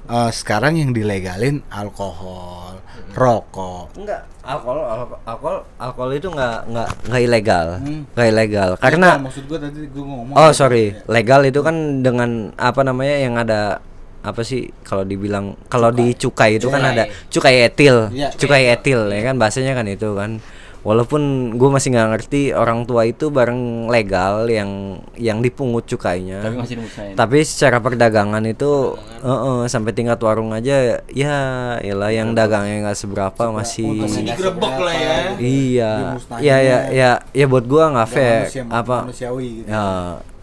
eh, 0.05 0.31
sekarang 0.31 0.77
yang 0.77 0.91
dilegalin 0.91 1.63
alkohol 1.71 2.81
rokok. 3.13 3.93
Enggak 3.95 4.25
alkohol 4.43 4.83
alkohol 4.83 5.19
alkohol, 5.23 5.57
alkohol 5.79 6.11
itu 6.11 6.27
nggak 6.27 6.57
nggak 6.67 6.89
nggak 7.07 7.21
ilegal. 7.23 7.67
Hmm. 7.79 8.01
ilegal 8.19 8.69
karena 8.81 9.09
Bukan, 9.15 9.25
maksud 9.31 9.43
gua 9.47 9.59
tadi 9.63 9.79
gua 9.93 10.03
ngomong 10.03 10.35
oh 10.35 10.51
sorry. 10.51 10.85
Legal 11.07 11.41
itu 11.47 11.59
kan 11.63 12.03
dengan 12.03 12.51
apa 12.59 12.81
namanya 12.83 13.15
yang 13.21 13.35
ada 13.39 13.79
apa 14.23 14.41
sih 14.41 14.71
kalau 14.81 15.03
dibilang 15.03 15.59
kalau 15.67 15.91
di 15.91 16.15
cukai 16.15 16.55
itu 16.55 16.67
kan 16.67 16.79
ada 16.81 17.03
cukai 17.27 17.67
etil. 17.67 18.07
Iya. 18.09 18.31
cukai 18.31 18.71
etil 18.71 19.05
ya 19.05 19.21
kan? 19.21 19.35
Bahasanya 19.35 19.73
kan 19.73 19.85
itu 19.85 20.15
kan. 20.15 20.39
Walaupun 20.83 21.23
gue 21.55 21.69
masih 21.71 21.95
nggak 21.95 22.09
ngerti 22.11 22.41
orang 22.51 22.83
tua 22.83 23.03
itu 23.03 23.31
barang 23.31 23.87
legal 23.87 24.51
yang 24.51 24.99
yang 25.15 25.39
dipungut 25.39 25.87
cukainya. 25.87 26.43
Tapi 26.43 26.59
masih 26.59 26.75
tapi 27.15 27.39
secara 27.39 27.79
perdagangan 27.79 28.43
itu 28.43 28.91
eh, 29.23 29.31
eh, 29.31 29.63
sampai 29.65 29.91
tingkat 29.91 30.19
warung 30.19 30.51
aja 30.51 30.99
ya 31.07 31.35
iyalah 31.79 32.11
yang 32.11 32.35
dagangnya 32.35 32.83
nggak 32.83 32.99
seberapa 32.99 33.43
masih 33.49 33.95
Digerebek 34.27 34.75
lah 34.75 34.91
ya. 34.93 35.15
iya. 35.39 35.91
Dimusnahinnya. 36.11 36.43
ya 36.43 36.57
ya 36.59 36.77
ya 36.91 37.09
ya 37.31 37.45
buat 37.47 37.63
gua 37.63 37.83
nggak 37.87 38.03
Nggak 38.03 38.19
fair. 38.19 38.39
manusia- 38.43 38.67
apa? 38.67 38.97
manusiawi 39.07 39.47
gitu. 39.63 39.67
Ya 39.71 39.87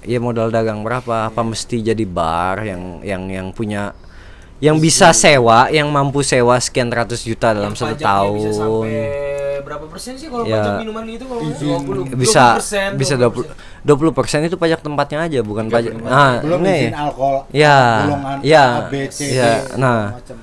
ya 0.04 0.18
modal 0.20 0.48
dagang 0.48 0.80
berapa? 0.84 1.28
Apa 1.28 1.42
mesti 1.44 1.80
jadi 1.80 2.04
bar 2.04 2.64
yang 2.64 3.02
yang 3.04 3.22
yang 3.28 3.46
punya 3.52 3.92
yang 4.60 4.76
bisa 4.76 5.10
sewa 5.16 5.72
yang 5.72 5.88
mampu 5.88 6.20
sewa 6.20 6.60
sekian 6.60 6.92
ratus 6.92 7.24
juta 7.24 7.56
dalam 7.56 7.72
Yang 7.72 7.80
satu 7.80 7.96
tahun 7.96 8.36
Bisa 8.36 8.50
sampai 8.60 8.96
berapa 9.60 9.84
persen 9.88 10.12
sih 10.20 10.28
kalau 10.28 10.44
Ya. 10.44 10.60
pajak 10.60 10.72
minuman 10.84 11.04
itu 11.08 11.24
kalau 11.24 11.40
salah 11.40 11.80
20 11.84 12.16
bisa 12.16 12.44
20%, 12.60 13.00
bisa 13.00 13.14
20 13.16 13.44
20 13.84 14.16
persen. 14.16 14.38
itu 14.44 14.56
pajak 14.56 14.80
tempatnya 14.80 15.18
aja 15.28 15.40
bukan 15.44 15.68
pajak 15.68 15.96
nah 16.00 16.40
belum 16.40 16.60
ini 16.64 16.76
izin 16.90 16.96
alkohol 16.96 17.36
ya 17.52 17.78
golongan 18.08 18.36
ya 18.40 18.64
A, 18.64 18.88
B, 18.88 18.94
C, 19.12 19.18
D, 19.20 19.36
ya 19.36 19.52
nah. 19.76 20.16
macam. 20.16 20.36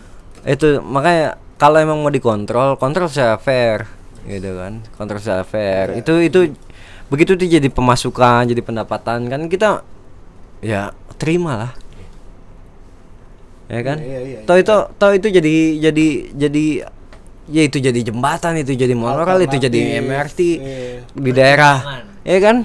itu 0.45 0.67
makanya 0.85 1.25
kalau 1.57 1.77
emang 1.81 1.97
mau 2.01 2.13
dikontrol 2.13 2.77
kontrol 2.77 3.09
secara 3.09 3.41
fair 3.41 3.89
gitu 4.27 4.59
kan? 4.59 4.83
Kontrol 4.99 5.23
secara 5.23 5.43
fair. 5.47 5.95
Iya. 5.95 6.03
itu 6.03 6.13
itu 6.19 6.39
begitu 7.07 7.33
itu 7.33 7.45
jadi 7.49 7.67
pemasukan 7.67 8.45
jadi 8.45 8.59
pendapatan 8.59 9.25
kan 9.25 9.41
kita 9.47 9.81
ya 10.59 10.91
terima 11.15 11.53
lah 11.57 11.71
ya 13.67 13.81
kan 13.81 13.97
Iya, 13.99 14.07
iya, 14.17 14.19
iya. 14.23 14.39
toh 14.43 14.55
itu 14.55 14.75
toh 14.95 15.11
itu 15.11 15.27
jadi 15.29 15.55
jadi 15.81 16.07
jadi 16.33 16.65
ya 17.47 17.61
itu 17.63 17.77
jadi 17.79 17.99
jembatan 18.01 18.59
itu 18.59 18.75
jadi 18.75 18.91
monorail 18.91 19.39
itu 19.41 19.55
jadi. 19.57 19.99
MRT 20.01 20.39
Iya. 20.39 20.99
di 21.11 21.31
daerah 21.31 21.77
ya 22.21 22.37
kan 22.39 22.63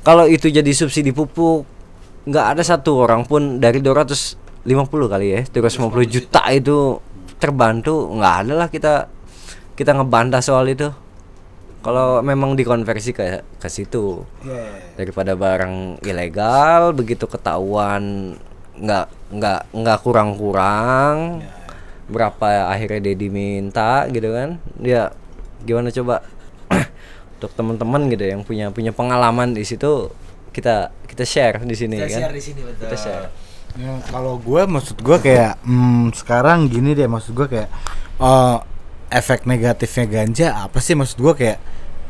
kalau 0.00 0.24
itu 0.24 0.48
jadi 0.48 0.68
subsidi 0.68 1.10
pupuk 1.10 1.64
nggak 2.24 2.46
ada 2.56 2.62
satu 2.62 2.96
orang 2.98 3.24
pun 3.24 3.56
dari 3.56 3.80
250 3.80 4.36
kali 5.06 5.26
ya 5.30 5.40
250 5.46 5.80
juta 6.06 6.42
itu 6.50 7.00
terbantu 7.36 8.08
nggak 8.12 8.34
ada 8.42 8.52
lah 8.56 8.68
kita 8.68 9.08
kita 9.72 9.92
ngebantah 9.92 10.40
soal 10.40 10.64
itu 10.66 10.88
kalau 11.86 12.18
memang 12.18 12.58
dikonversi 12.58 13.14
ke 13.14 13.24
ke 13.62 13.68
situ 13.70 14.26
Iya. 14.42 14.98
daripada 14.98 15.38
barang 15.38 16.02
ilegal 16.02 16.90
begitu 16.90 17.30
ketahuan 17.30 18.34
nggak 18.74 19.06
nggak 19.30 19.60
nggak 19.70 19.98
kurang-kurang 20.02 21.46
berapa 22.06 22.70
akhirnya 22.70 23.14
Dedi 23.14 23.30
minta 23.30 24.06
gitu 24.10 24.30
kan? 24.34 24.58
Ya 24.82 25.14
gimana 25.62 25.90
coba? 25.90 26.26
Untuk 27.38 27.54
teman-teman 27.54 28.10
gitu 28.10 28.24
yang 28.26 28.42
punya 28.42 28.70
punya 28.74 28.90
pengalaman 28.90 29.54
di 29.54 29.62
situ 29.62 30.10
kita 30.50 30.90
kita 31.06 31.22
share 31.22 31.62
di 31.62 31.76
sini 31.76 32.00
kan? 32.02 32.32
di 32.32 32.42
sini 32.42 32.60
betul. 32.66 32.86
kita 32.86 32.96
share. 32.98 33.26
Ya, 33.76 33.92
kalau 34.08 34.40
gue 34.40 34.62
maksud 34.64 35.04
gue 35.04 35.18
kayak 35.20 35.60
hmm, 35.62 36.16
sekarang 36.16 36.66
gini 36.72 36.96
deh 36.96 37.04
maksud 37.04 37.36
gue 37.36 37.44
kayak 37.44 37.68
eh, 38.18 38.56
efek 39.08 39.44
negatifnya 39.44 40.04
ganja 40.04 40.46
apa 40.58 40.78
sih? 40.78 40.92
Maksud 40.92 41.18
gue 41.18 41.34
kayak 41.34 41.58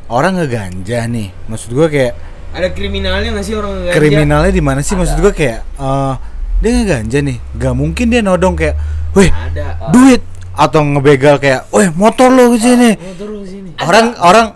orang 0.06 0.36
ngeganja 0.36 1.04
nih. 1.06 1.28
Maksud 1.46 1.70
gue 1.72 1.88
kayak 1.88 2.14
Ada 2.50 2.72
kriminalnya 2.72 3.36
nggak 3.36 3.44
sih 3.44 3.52
orang 3.52 3.72
ngeganja? 3.74 3.94
kriminalnya 3.94 4.52
di 4.52 4.62
mana 4.64 4.80
sih? 4.80 4.96
Maksud 4.96 5.18
gue 5.18 5.32
kayak 5.32 5.60
eh, 5.62 6.14
dia 6.58 6.70
ngeganja 6.72 7.18
nih. 7.20 7.36
Gak 7.54 7.74
mungkin 7.74 8.06
dia 8.08 8.20
nodong 8.20 8.54
kayak 8.54 8.76
weh 9.12 9.28
Ada. 9.28 9.92
duit. 9.92 10.22
Atau 10.56 10.80
ngebegal 10.80 11.36
kayak 11.36 11.68
weh 11.68 11.92
motor 11.92 12.32
lo 12.32 12.48
ke 12.50 12.58
sini. 12.58 12.96
Motor 12.96 13.28
di 13.36 13.46
sini. 13.46 13.70
orang 13.76 14.06
orang 14.16 14.46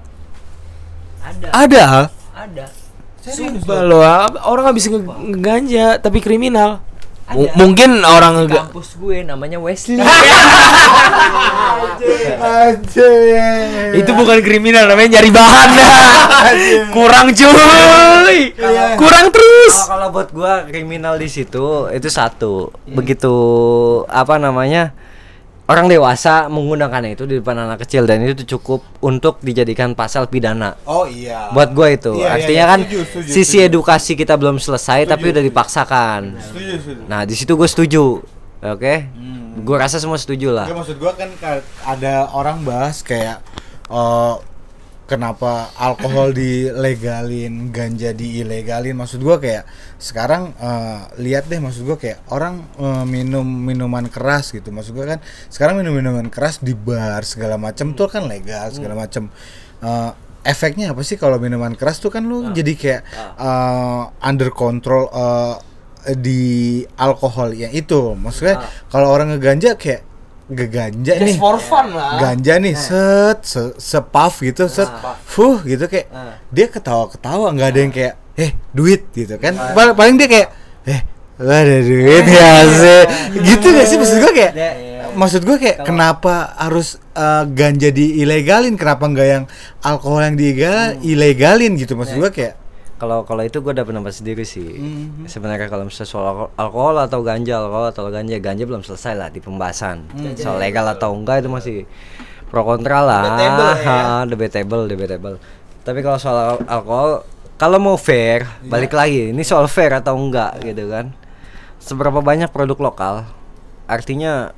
ada. 1.20 1.46
Ada. 1.52 1.82
Ada. 2.32 2.64
Sumpah 3.20 3.84
lo, 3.84 4.00
orang 4.48 4.64
habis 4.64 4.88
nge- 4.88 5.04
ngeganja 5.04 6.00
tapi 6.00 6.24
kriminal. 6.24 6.80
M- 7.30 7.46
Ada. 7.46 7.54
mungkin 7.54 7.90
orang 8.00 8.34
Di 8.44 8.52
kampus 8.52 8.98
gue 8.98 9.22
namanya 9.22 9.56
Wesley. 9.56 10.02
Itu 13.92 14.10
bukan 14.14 14.38
kriminal 14.40 14.86
namanya 14.86 15.18
nyari 15.18 15.30
bahan. 15.30 15.68
Kurang 16.90 17.30
cuy. 17.30 18.38
Kurang 18.96 19.26
terus. 19.30 19.74
Kalau- 19.76 19.88
kalau 19.90 20.06
buat 20.10 20.28
gua 20.32 20.52
kriminal 20.64 21.14
di 21.16 21.28
situ 21.28 21.86
itu 21.90 22.08
satu. 22.08 22.72
Begitu 22.86 23.34
apa 24.06 24.36
namanya 24.36 24.90
orang 25.70 25.86
dewasa 25.86 26.50
menggunakan 26.50 27.14
itu 27.14 27.24
di 27.24 27.38
depan 27.38 27.54
anak 27.54 27.86
kecil 27.86 28.02
dan 28.02 28.18
itu 28.20 28.42
cukup 28.44 28.82
untuk 28.98 29.38
dijadikan 29.38 29.94
pasal 29.94 30.26
pidana. 30.26 30.74
Oh 30.82 31.06
iya. 31.06 31.46
Buat 31.54 31.70
gua 31.70 31.94
itu. 31.94 32.18
Iya, 32.18 32.26
iya, 32.26 32.30
artinya 32.34 32.64
iya. 32.66 32.72
kan 32.74 32.80
Setuju, 32.82 33.00
setuju, 33.06 33.28
sisi 33.30 33.44
setuju. 33.56 33.68
edukasi 33.70 34.12
kita 34.14 34.34
belum 34.34 34.58
selesai 34.58 35.06
tapi 35.06 35.30
udah 35.30 35.40
dipaksakan. 35.40 36.20
Setuju 36.42 36.72
setuju. 36.76 37.02
Nah 37.06 37.22
di 37.22 37.34
situ 37.38 37.52
gue 37.54 37.68
setuju 37.70 38.04
oke? 38.60 38.94
Hmm. 39.14 39.62
gua 39.62 39.86
rasa 39.86 39.96
semua 39.96 40.18
setuju 40.18 40.50
lah. 40.50 40.66
Gak 40.66 40.76
maksud 40.76 40.96
gua 40.98 41.14
kan 41.14 41.30
ka- 41.38 41.62
ada 41.86 42.26
orang 42.30 42.60
bahas 42.60 43.00
kayak 43.00 43.38
eh, 43.86 44.34
kenapa 45.10 45.74
alkohol 45.74 46.30
dilegalin, 46.38 47.74
ganja 47.74 48.14
diilegalin. 48.14 48.94
Maksud 48.94 49.18
gua 49.18 49.42
kayak 49.42 49.66
sekarang 49.98 50.54
eh, 50.54 51.00
lihat 51.18 51.50
deh 51.50 51.58
maksud 51.58 51.82
gua 51.82 51.98
kayak 51.98 52.22
orang 52.30 52.62
eh, 52.78 53.04
minum 53.10 53.42
minuman 53.42 54.06
keras 54.06 54.54
gitu. 54.54 54.70
Maksud 54.70 54.94
gua 54.94 55.18
kan 55.18 55.20
sekarang 55.50 55.82
minum 55.82 55.98
minuman 55.98 56.30
keras 56.30 56.62
di 56.62 56.78
bar 56.78 57.26
segala 57.26 57.58
macam 57.58 57.98
tuh 57.98 58.06
kan 58.06 58.30
legal 58.30 58.70
segala 58.70 58.94
macam. 58.94 59.26
Eh, 59.82 60.12
efeknya 60.40 60.96
apa 60.96 61.02
sih 61.04 61.20
kalau 61.20 61.36
minuman 61.36 61.76
keras 61.76 62.00
tuh 62.00 62.08
kan 62.08 62.24
lu 62.24 62.54
jadi 62.54 62.72
kayak 62.78 63.02
eh, 63.36 64.02
under 64.24 64.54
control 64.54 65.10
eh, 65.10 65.56
di 66.16 66.80
alkohol 66.96 67.52
yang 67.52 67.72
itu 67.76 68.16
maksudnya 68.16 68.64
kalau 68.88 69.12
orang 69.12 69.36
ngeganja 69.36 69.76
kayak 69.76 70.09
ngeganja 70.50 71.14
nih. 71.22 71.38
for 71.38 71.56
fun 71.62 71.94
lah. 71.94 72.18
Ganja 72.18 72.58
nih 72.58 72.74
set 72.74 73.38
se, 73.46 73.62
sepuff 73.78 74.42
gitu 74.42 74.66
set 74.66 74.90
fuh 75.22 75.62
gitu 75.62 75.86
kayak 75.86 76.10
dia 76.50 76.66
ketawa-ketawa 76.66 77.54
nggak 77.54 77.68
ada 77.70 77.80
yang 77.80 77.94
kayak 77.94 78.14
eh 78.34 78.50
duit 78.74 79.08
gitu 79.14 79.38
kan. 79.38 79.54
Paling, 79.54 79.94
paling 79.94 80.14
dia 80.18 80.28
kayak 80.28 80.48
eh 80.90 81.00
lu 81.40 81.48
ada 81.48 81.76
duit 81.80 82.24
ya 82.28 82.50
sih? 82.68 83.00
Gitu 83.40 83.66
gak 83.72 83.86
sih? 83.88 83.96
Maksud 83.96 84.18
gue 84.20 84.32
kayak 84.36 84.52
maksud 85.16 85.42
gue 85.48 85.56
kayak 85.56 85.88
kenapa 85.88 86.52
harus 86.60 87.00
eh, 87.16 87.44
ganja 87.56 87.88
diilegalin? 87.88 88.76
Kenapa 88.76 89.08
nggak 89.08 89.28
yang 89.28 89.44
alkohol 89.80 90.20
yang 90.20 90.36
diilegal 90.36 91.00
ilegalin 91.00 91.80
gitu? 91.80 91.96
Maksud 91.96 92.20
gue 92.20 92.28
kayak 92.28 92.59
kalau 93.00 93.24
kalau 93.24 93.40
itu 93.40 93.58
gue 93.58 93.72
udah 93.72 93.82
pendapat 93.82 94.12
sendiri 94.12 94.44
sih 94.44 94.76
Mhm. 94.76 95.24
sebenarnya 95.24 95.66
kalau 95.66 95.82
misalnya 95.82 96.06
soal 96.06 96.26
alko- 96.28 96.52
alkohol 96.54 96.96
atau 97.00 97.20
ganja 97.20 97.56
alkohol 97.56 97.88
atau 97.88 98.02
ganja 98.06 98.36
ganja 98.36 98.62
belum 98.62 98.80
selesai 98.80 99.14
lah 99.14 99.28
di 99.28 99.40
pembahasan 99.40 100.04
Mhm. 100.06 100.36
soal 100.36 100.58
legal 100.58 100.84
atau 100.86 101.10
enggak 101.10 101.40
itu 101.40 101.48
masih 101.48 101.76
pro 102.46 102.60
kontra 102.62 103.00
lah 103.00 103.22
Debatable 103.26 103.72
ya. 103.74 103.96
Debatable 104.30 104.82
debatable 104.86 105.36
tapi 105.80 105.98
kalau 106.00 106.18
soal 106.18 106.36
al- 106.36 106.66
alkohol 106.68 107.24
kalau 107.56 107.78
mau 107.78 107.96
fair 107.96 108.44
Iya. 108.60 108.68
balik 108.68 108.92
lagi 108.92 109.32
ini 109.32 109.42
soal 109.42 109.64
fair 109.64 109.90
atau 109.90 110.12
enggak 110.12 110.60
gitu 110.60 110.84
kan 110.86 111.16
seberapa 111.78 112.20
banyak 112.20 112.48
produk 112.48 112.76
lokal 112.82 113.14
artinya 113.86 114.52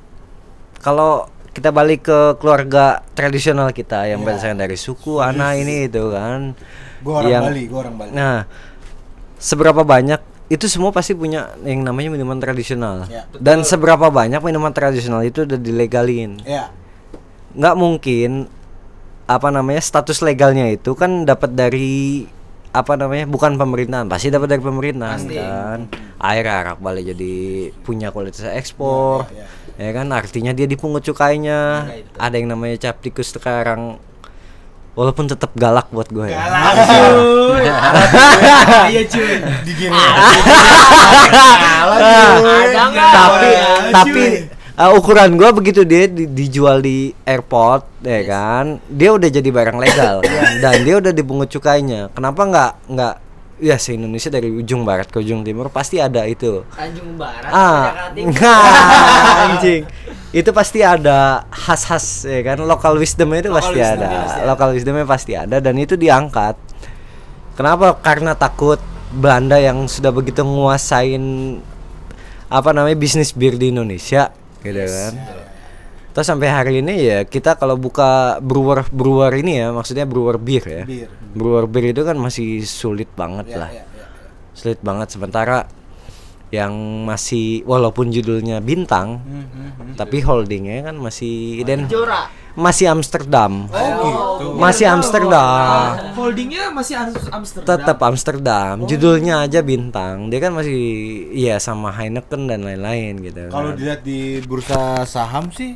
kalau 0.77 1.25
kita 1.49 1.69
balik 1.69 2.03
ke 2.03 2.19
keluarga 2.37 2.85
tradisional 3.13 3.69
kita 3.69 4.03
yang 4.05 4.19
Iya. 4.19 4.25
berdasarkan 4.25 4.59
dari 4.59 4.75
suku 4.75 5.21
anak 5.21 5.53
ini 5.57 5.87
itu 5.87 6.09
kan 6.09 6.57
gue 7.03 7.13
orang 7.13 7.31
Yang- 7.31 7.43
Bali 7.45 7.63
gue 7.67 7.79
orang 7.79 7.95
Bali. 7.99 8.11
Nah, 8.15 8.37
seberapa 9.37 9.83
banyak 9.83 10.21
itu 10.47 10.65
semua 10.67 10.91
pasti 10.91 11.11
punya 11.11 11.51
yang 11.63 11.83
namanya 11.83 12.13
minuman 12.13 12.39
tradisional. 12.39 13.07
Ya, 13.07 13.27
Dan 13.35 13.63
seberapa 13.63 14.07
banyak 14.07 14.39
minuman 14.39 14.71
tradisional 14.71 15.23
itu 15.23 15.43
udah 15.43 15.59
dilegalin. 15.59 16.39
ya. 16.43 16.71
Nggak 17.53 17.75
mungkin 17.77 18.31
apa 19.23 19.47
namanya 19.49 19.79
status 19.79 20.19
legalnya 20.19 20.67
itu 20.67 20.91
kan 20.95 21.23
dapat 21.23 21.55
dari 21.55 22.27
apa 22.73 22.97
namanya 22.97 23.29
bukan 23.29 23.53
pemerintahan 23.55 24.09
pasti 24.09 24.33
dapat 24.33 24.49
dari 24.57 24.61
pemerintahan 24.65 25.21
kan? 25.29 25.79
Air 26.17 26.45
arak 26.49 26.81
balik 26.81 27.13
jadi 27.13 27.33
punya 27.85 28.09
kualitas 28.09 28.41
ekspor 28.49 29.29
ya, 29.77 29.89
kan? 29.93 30.09
Artinya 30.09 30.51
dia 30.51 30.65
dipungut 30.65 31.05
cukainya. 31.05 31.85
Ada 32.17 32.35
yang 32.41 32.49
namanya 32.49 32.81
cap 32.81 32.99
tikus 32.99 33.29
sekarang 33.29 34.01
walaupun 34.93 35.25
tetap 35.25 35.49
galak 35.53 35.89
buat 35.89 36.05
gue 36.07 36.27
ya. 36.27 36.37
Iya 38.85 39.01
cuy. 39.05 39.33
digini 39.63 39.97
ada 41.83 42.81
nggak? 42.87 43.11
Tapi 43.11 43.49
Ya, 43.49 43.67
tapi 43.91 44.11
cuy. 44.11 44.29
uh, 44.75 44.91
ukuran 44.93 45.33
gua 45.33 45.49
begitu 45.51 45.81
dia 45.83 46.05
di- 46.05 46.27
dijual 46.27 46.79
di 46.79 47.11
airport 47.23 47.85
ya 48.01 48.21
kan? 48.23 48.65
Dia 48.85 49.09
udah 49.11 49.29
jadi 49.29 49.49
barang 49.49 49.77
legal 49.77 50.21
kan? 50.21 50.51
dan 50.59 50.75
dia 50.81 50.95
udah 50.97 51.11
dipungut 51.11 51.49
cukainya. 51.49 52.09
Kenapa 52.11 52.41
nggak 52.43 52.71
nggak 52.89 53.13
ya 53.59 53.77
se 53.77 53.95
Indonesia 53.95 54.27
dari 54.27 54.49
ujung 54.51 54.83
barat 54.83 55.07
ke 55.07 55.17
ujung 55.17 55.41
timur 55.41 55.69
pasti 55.69 55.97
ada 55.97 56.25
itu. 56.25 56.67
Tanjung 56.69 57.15
Barat 57.15 57.47
ah 57.47 58.11
enggak 58.11 58.59
anjing 59.47 59.81
itu 60.33 60.49
pasti 60.49 60.81
ada 60.81 61.45
khas-khas 61.53 62.25
ya 62.25 62.41
kan? 62.41 62.57
Local 62.65 62.97
wisdomnya 62.97 63.45
itu 63.45 63.53
pasti 63.53 63.77
ada. 63.77 64.41
local 64.49 64.73
wisdomnya 64.73 65.05
pasti 65.05 65.37
ada 65.37 65.61
dan 65.61 65.77
itu 65.77 65.93
diangkat. 65.93 66.57
Kenapa? 67.53 68.01
Karena 68.01 68.33
takut 68.33 68.81
Belanda 69.13 69.61
yang 69.61 69.85
sudah 69.85 70.09
begitu 70.09 70.41
nguasain 70.41 71.21
apa 72.49 72.69
namanya 72.73 72.97
bisnis 72.97 73.29
bir 73.29 73.61
di 73.61 73.69
Indonesia 73.69 74.33
gitu 74.65 74.81
kan? 74.81 75.13
Terus 76.13 76.25
sampai 76.29 76.49
hari 76.49 76.73
ini 76.81 76.93
ya 76.97 77.19
kita 77.25 77.57
kalau 77.57 77.77
buka 77.77 78.37
brewer 78.41 78.85
brewer 78.89 79.33
ini 79.37 79.61
ya 79.61 79.69
maksudnya 79.69 80.09
brewer 80.09 80.41
bir 80.41 80.61
ya. 80.65 80.83
Bir. 80.85 81.09
brewer 81.33 81.65
bir 81.69 81.93
itu 81.93 82.01
kan 82.01 82.17
masih 82.17 82.61
sulit 82.65 83.09
banget 83.13 83.53
Ya, 83.53 83.57
lah. 83.65 83.69
ya, 83.69 83.81
ya. 83.85 84.05
sulit 84.53 84.81
banget. 84.81 85.13
Sementara 85.13 85.69
yang 86.53 86.69
masih 87.03 87.65
walaupun 87.65 88.13
judulnya 88.13 88.61
bintang 88.61 89.17
Hmm, 89.19 89.89
tapi 89.95 90.21
holdingnya 90.21 90.85
kan 90.85 90.95
masih 90.95 91.61
dan 91.63 91.85
Jora. 91.87 92.29
masih 92.53 92.85
Amsterdam. 92.87 93.65
Gitu. 93.65 94.53
masih 94.55 94.85
Amsterdam. 94.85 95.97
Holdingnya 96.13 96.69
masih 96.69 96.93
Am- 96.95 97.33
Amsterdam? 97.33 97.65
Tetap 97.67 97.97
Amsterdam. 97.99 98.85
Judulnya 98.85 99.41
aja 99.41 99.61
bintang. 99.61 100.29
Dia 100.29 100.37
kan 100.39 100.53
masih 100.53 100.77
iya 101.31 101.57
sama 101.57 101.89
Heineken 101.89 102.45
dan 102.45 102.61
lain-lain 102.61 103.17
gitu 103.19 103.49
Kalau 103.49 103.73
kan. 103.73 103.75
dilihat 103.75 104.01
di 104.01 104.19
bursa 104.43 104.77
saham 105.03 105.49
sih 105.49 105.73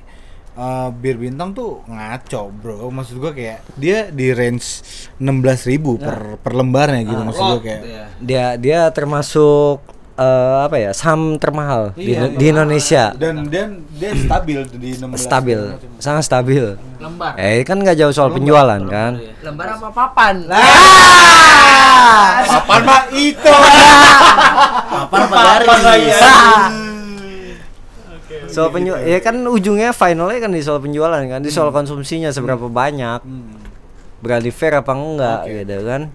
eh, 0.54 0.90
bir 0.92 1.18
bintang 1.18 1.52
tuh 1.52 1.82
ngaco 1.86 2.50
bro. 2.52 2.86
Maksud 2.88 3.18
gua 3.18 3.34
kayak 3.34 3.66
dia 3.74 4.10
di 4.10 4.30
range 4.30 4.86
16.000 5.18 5.74
per 5.98 6.18
per 6.38 6.54
lembarnya 6.54 7.02
gitu 7.04 7.22
maksud 7.24 7.46
gua 7.48 7.60
kayak. 7.60 7.82
ya. 7.82 8.06
dia 8.20 8.46
dia 8.56 8.80
termasuk 8.92 9.82
eh, 10.18 10.58
apa 10.66 10.76
ya 10.82 10.92
saham 10.92 11.38
termahal 11.38 11.94
di, 11.94 12.18
Iya, 12.18 12.34
di 12.34 12.46
Indonesia. 12.50 13.14
Dan 13.14 13.46
dan 13.48 13.86
dia 13.94 14.12
stabil 14.18 14.60
di 14.74 14.90
16 15.02 15.16
stabil 15.22 15.60
sangat 16.02 16.24
stabil. 16.26 16.76
Lembar. 16.98 17.38
Eh 17.38 17.62
kan 17.62 17.78
nggak 17.78 17.96
jauh 17.96 18.14
soal 18.14 18.34
penjualan 18.34 18.82
kan? 18.90 19.22
lembar 19.46 19.78
apa 19.78 19.88
papan. 19.94 20.36
Papan 22.48 22.82
mah 22.84 23.04
itu. 23.14 23.54
Apa 25.08 25.16
apa 25.30 25.74
garis? 25.86 26.20
soal 28.48 28.72
penjualan 28.72 29.04
ya 29.04 29.20
kan 29.22 29.36
ujungnya 29.44 29.92
finalnya 29.92 30.40
kan 30.42 30.52
di 30.52 30.62
soal 30.66 30.82
penjualan 30.82 31.22
kan? 31.22 31.40
Di 31.46 31.54
soal 31.54 31.70
konsumsinya 31.70 32.34
seberapa 32.34 32.66
banyak. 32.66 33.22
Berani 34.18 34.50
fair 34.50 34.82
apa 34.82 34.98
enggak 34.98 35.42
gitu 35.46 35.78
kan? 35.86 36.10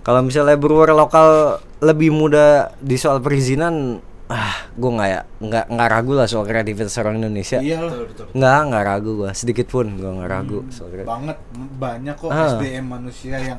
Kalau 0.00 0.22
misalnya 0.24 0.56
brewer 0.56 0.94
lokal 0.94 1.60
lebih 1.80 2.08
mudah 2.12 2.72
di 2.80 2.96
soal 2.96 3.20
perizinan 3.20 4.00
ah 4.26 4.66
gue 4.74 4.90
nggak 4.90 5.06
ya 5.06 5.20
nggak 5.38 5.64
nggak 5.70 5.88
ragu 5.88 6.12
lah 6.18 6.26
soal 6.26 6.42
kreativitas 6.42 6.98
orang 6.98 7.22
Indonesia. 7.22 7.62
Iya 7.62 7.78
lah. 7.86 7.94
nggak 8.34 8.58
nggak 8.74 8.84
ragu 8.84 9.10
gue 9.22 9.30
sedikit 9.38 9.70
pun 9.70 9.86
gue 9.94 10.10
nggak 10.18 10.30
ragu 10.30 10.66
soal 10.74 10.90
kreativitas. 10.90 11.14
banget. 11.14 11.38
Banyak 11.78 12.14
kok 12.18 12.30
Ah. 12.34 12.58
SDM 12.58 12.84
manusia 12.90 13.36
yang 13.38 13.58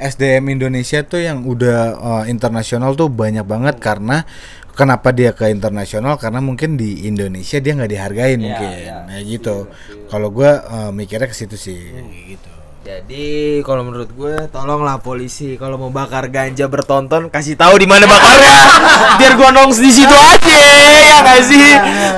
SDM 0.00 0.44
Indonesia 0.56 1.04
tuh 1.04 1.20
yang 1.20 1.44
udah 1.44 1.80
uh, 2.00 2.24
internasional 2.32 2.96
tuh 2.96 3.12
banyak 3.12 3.44
banget. 3.44 3.76
Karena 3.76 4.24
kenapa 4.72 5.12
dia 5.12 5.36
ke 5.36 5.52
internasional? 5.52 6.16
Karena 6.16 6.40
mungkin 6.40 6.80
di 6.80 7.04
Indonesia 7.04 7.60
dia 7.60 7.76
nggak 7.76 7.92
dihargain 7.92 8.40
mungkin. 8.40 8.70
nah 9.04 9.20
gitu. 9.20 9.68
Kalau 10.08 10.32
gua 10.32 10.64
uh, 10.64 10.90
mikirnya 10.96 11.28
ke 11.28 11.36
situ 11.36 11.60
sih 11.60 11.76
gitu 12.24 12.59
Jadi 12.90 13.62
kalau 13.62 13.86
menurut 13.86 14.10
gue 14.10 14.50
tolonglah 14.50 14.98
polisi 14.98 15.54
kalau 15.54 15.78
mau 15.78 15.94
bakar 15.94 16.26
ganja 16.26 16.66
bertonton 16.66 17.30
kasih 17.30 17.54
tahu 17.54 17.78
di 17.78 17.86
mana 17.86 18.02
bakarnya 18.02 18.58
biar 19.22 19.38
gua 19.38 19.54
nongs 19.54 19.78
di 19.78 19.94
situ 19.94 20.10
aja 20.34 20.58
ya 20.98 21.16
nggak 21.22 21.40
sih. 21.46 21.70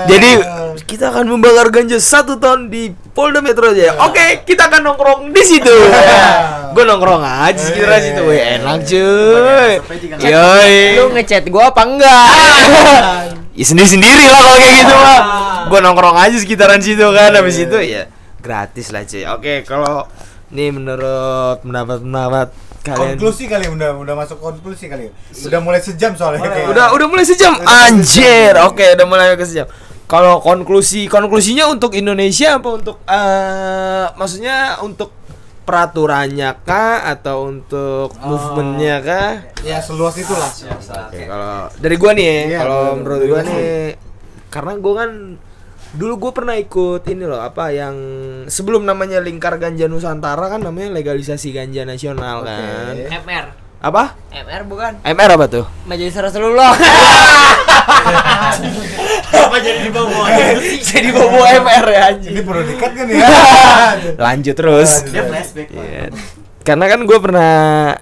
Jadi 0.08 0.30
kita 0.88 1.12
akan 1.12 1.28
membakar 1.28 1.68
ganja 1.68 2.00
satu 2.00 2.40
ton 2.40 2.72
di 2.72 2.88
Polda 3.12 3.44
Metro 3.44 3.68
Jaya. 3.76 4.00
Oke 4.08 4.48
kita 4.48 4.72
akan 4.72 4.80
nongkrong 4.80 5.20
di 5.28 5.42
situ. 5.44 5.76
gue 6.72 6.84
nongkrong 6.88 7.20
aja 7.20 7.60
sekira 7.60 8.00
situ, 8.00 8.24
Wih, 8.24 8.40
enak 8.40 8.80
cuy. 8.88 9.72
Yoi. 10.24 10.76
lu 10.96 11.12
ngechat 11.12 11.44
gua 11.52 11.68
apa 11.68 11.84
enggak 11.84 12.28
Ya 13.60 13.64
sendiri 13.68 13.92
sendiri 13.92 14.24
lah 14.24 14.40
kalau 14.40 14.56
kayak 14.56 14.74
gitu 14.80 14.94
mah. 14.96 15.20
Gue 15.68 15.78
nongkrong 15.84 16.16
aja 16.16 16.36
sekitaran 16.40 16.80
situ 16.80 17.04
kan 17.12 17.36
habis 17.36 17.60
itu 17.60 17.76
ya 17.76 18.08
gratis 18.40 18.88
lah 18.88 19.04
cuy. 19.04 19.28
Oke 19.28 19.68
kalau 19.68 20.08
nih 20.52 20.68
menurut 20.70 21.64
pendapat 21.64 21.98
pendapat 22.04 22.48
kalian. 22.84 23.16
Konklusi 23.16 23.44
kali 23.48 23.66
udah 23.72 23.96
udah 23.96 24.14
masuk 24.14 24.38
konklusi 24.38 24.86
kali 24.92 25.08
udah 25.48 25.60
mulai 25.64 25.80
sejam 25.80 26.12
soalnya. 26.12 26.44
Kayak 26.44 26.70
udah 26.70 26.86
udah 26.92 27.06
mulai 27.08 27.24
sejam? 27.24 27.56
Anjir 27.64 28.54
oke 28.60 28.84
udah 28.94 29.06
mulai 29.08 29.34
ke 29.34 29.46
sejam. 29.48 29.66
Kalau 30.04 30.44
konklusi 30.44 31.08
konklusinya 31.08 31.72
untuk 31.72 31.96
Indonesia 31.96 32.60
apa 32.60 32.68
untuk 32.68 33.00
eh 33.08 34.06
maksudnya 34.12 34.76
untuk 34.84 35.16
peraturannya 35.62 36.58
kah 36.66 37.06
atau 37.06 37.48
untuk 37.48 38.12
movementnya 38.20 39.00
kah? 39.00 39.30
Ya 39.62 39.78
seluas 39.80 40.18
itulah. 40.18 40.50
Oke, 40.50 41.22
kalau 41.24 41.70
dari 41.80 41.96
gua 41.96 42.12
nih 42.12 42.26
ya, 42.26 42.34
Iya, 42.44 42.58
kalau 42.66 42.82
menurut 42.98 43.20
gua 43.30 43.40
nih 43.46 43.96
karena 44.52 44.72
gua 44.82 44.94
kan 45.00 45.10
dulu 45.92 46.28
gua 46.28 46.32
pernah 46.32 46.56
ikut 46.56 47.04
ini 47.04 47.28
loh 47.28 47.40
apa 47.44 47.68
yang 47.68 47.96
sebelum 48.48 48.88
namanya 48.88 49.20
Lingkar 49.20 49.60
Ganja 49.60 49.84
Nusantara 49.88 50.48
kan 50.48 50.64
namanya 50.64 50.88
legalisasi 50.96 51.52
ganja 51.52 51.84
nasional 51.84 52.44
kan. 52.48 52.96
MR 52.96 53.46
Apa? 53.82 54.14
MR 54.30 54.62
bukan 54.64 54.92
MR 55.02 55.30
apa 55.36 55.46
tuh? 55.50 55.64
Majelis 55.84 56.14
Rasulullah 56.14 56.72
Apa 59.32 59.56
jadi 59.58 59.90
dibawa? 59.90 60.28
Jadi 60.88 61.08
bobo 61.10 61.42
MR 61.42 61.86
ya 61.90 62.00
anjing. 62.14 62.32
ini 62.36 62.42
perlu 62.46 62.62
dikat 62.62 62.92
kan 62.94 63.06
ya 63.10 63.26
Lanjut 64.30 64.54
terus. 64.54 65.02
Dia 65.10 65.26
flashback. 65.26 65.68
Iya. 65.72 66.08
Karena 66.62 66.86
kan 66.86 67.02
gue 67.02 67.18
pernah 67.18 67.52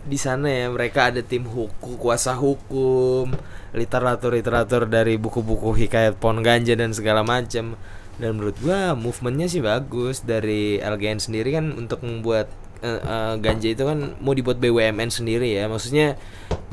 di 0.04 0.20
sana 0.20 0.52
ya, 0.52 0.68
mereka 0.68 1.08
ada 1.08 1.24
tim 1.24 1.48
hukum, 1.48 1.96
kuasa 1.96 2.36
hukum, 2.36 3.32
literatur-literatur 3.76 4.90
dari 4.90 5.14
buku-buku 5.16 5.76
hikayat 5.86 6.18
pohon 6.18 6.42
ganja 6.42 6.74
dan 6.74 6.90
segala 6.90 7.22
macam. 7.22 7.78
Dan 8.20 8.36
menurut 8.36 8.56
gua 8.60 8.98
movementnya 8.98 9.48
sih 9.48 9.64
bagus. 9.64 10.26
Dari 10.26 10.82
LGN 10.82 11.22
sendiri 11.22 11.56
kan 11.56 11.72
untuk 11.72 12.04
membuat 12.04 12.52
eh, 12.84 13.00
eh, 13.00 13.34
ganja 13.40 13.68
itu 13.70 13.86
kan 13.86 14.18
mau 14.20 14.36
dibuat 14.36 14.60
BUMN 14.60 15.08
sendiri 15.08 15.54
ya. 15.54 15.70
Maksudnya 15.70 16.18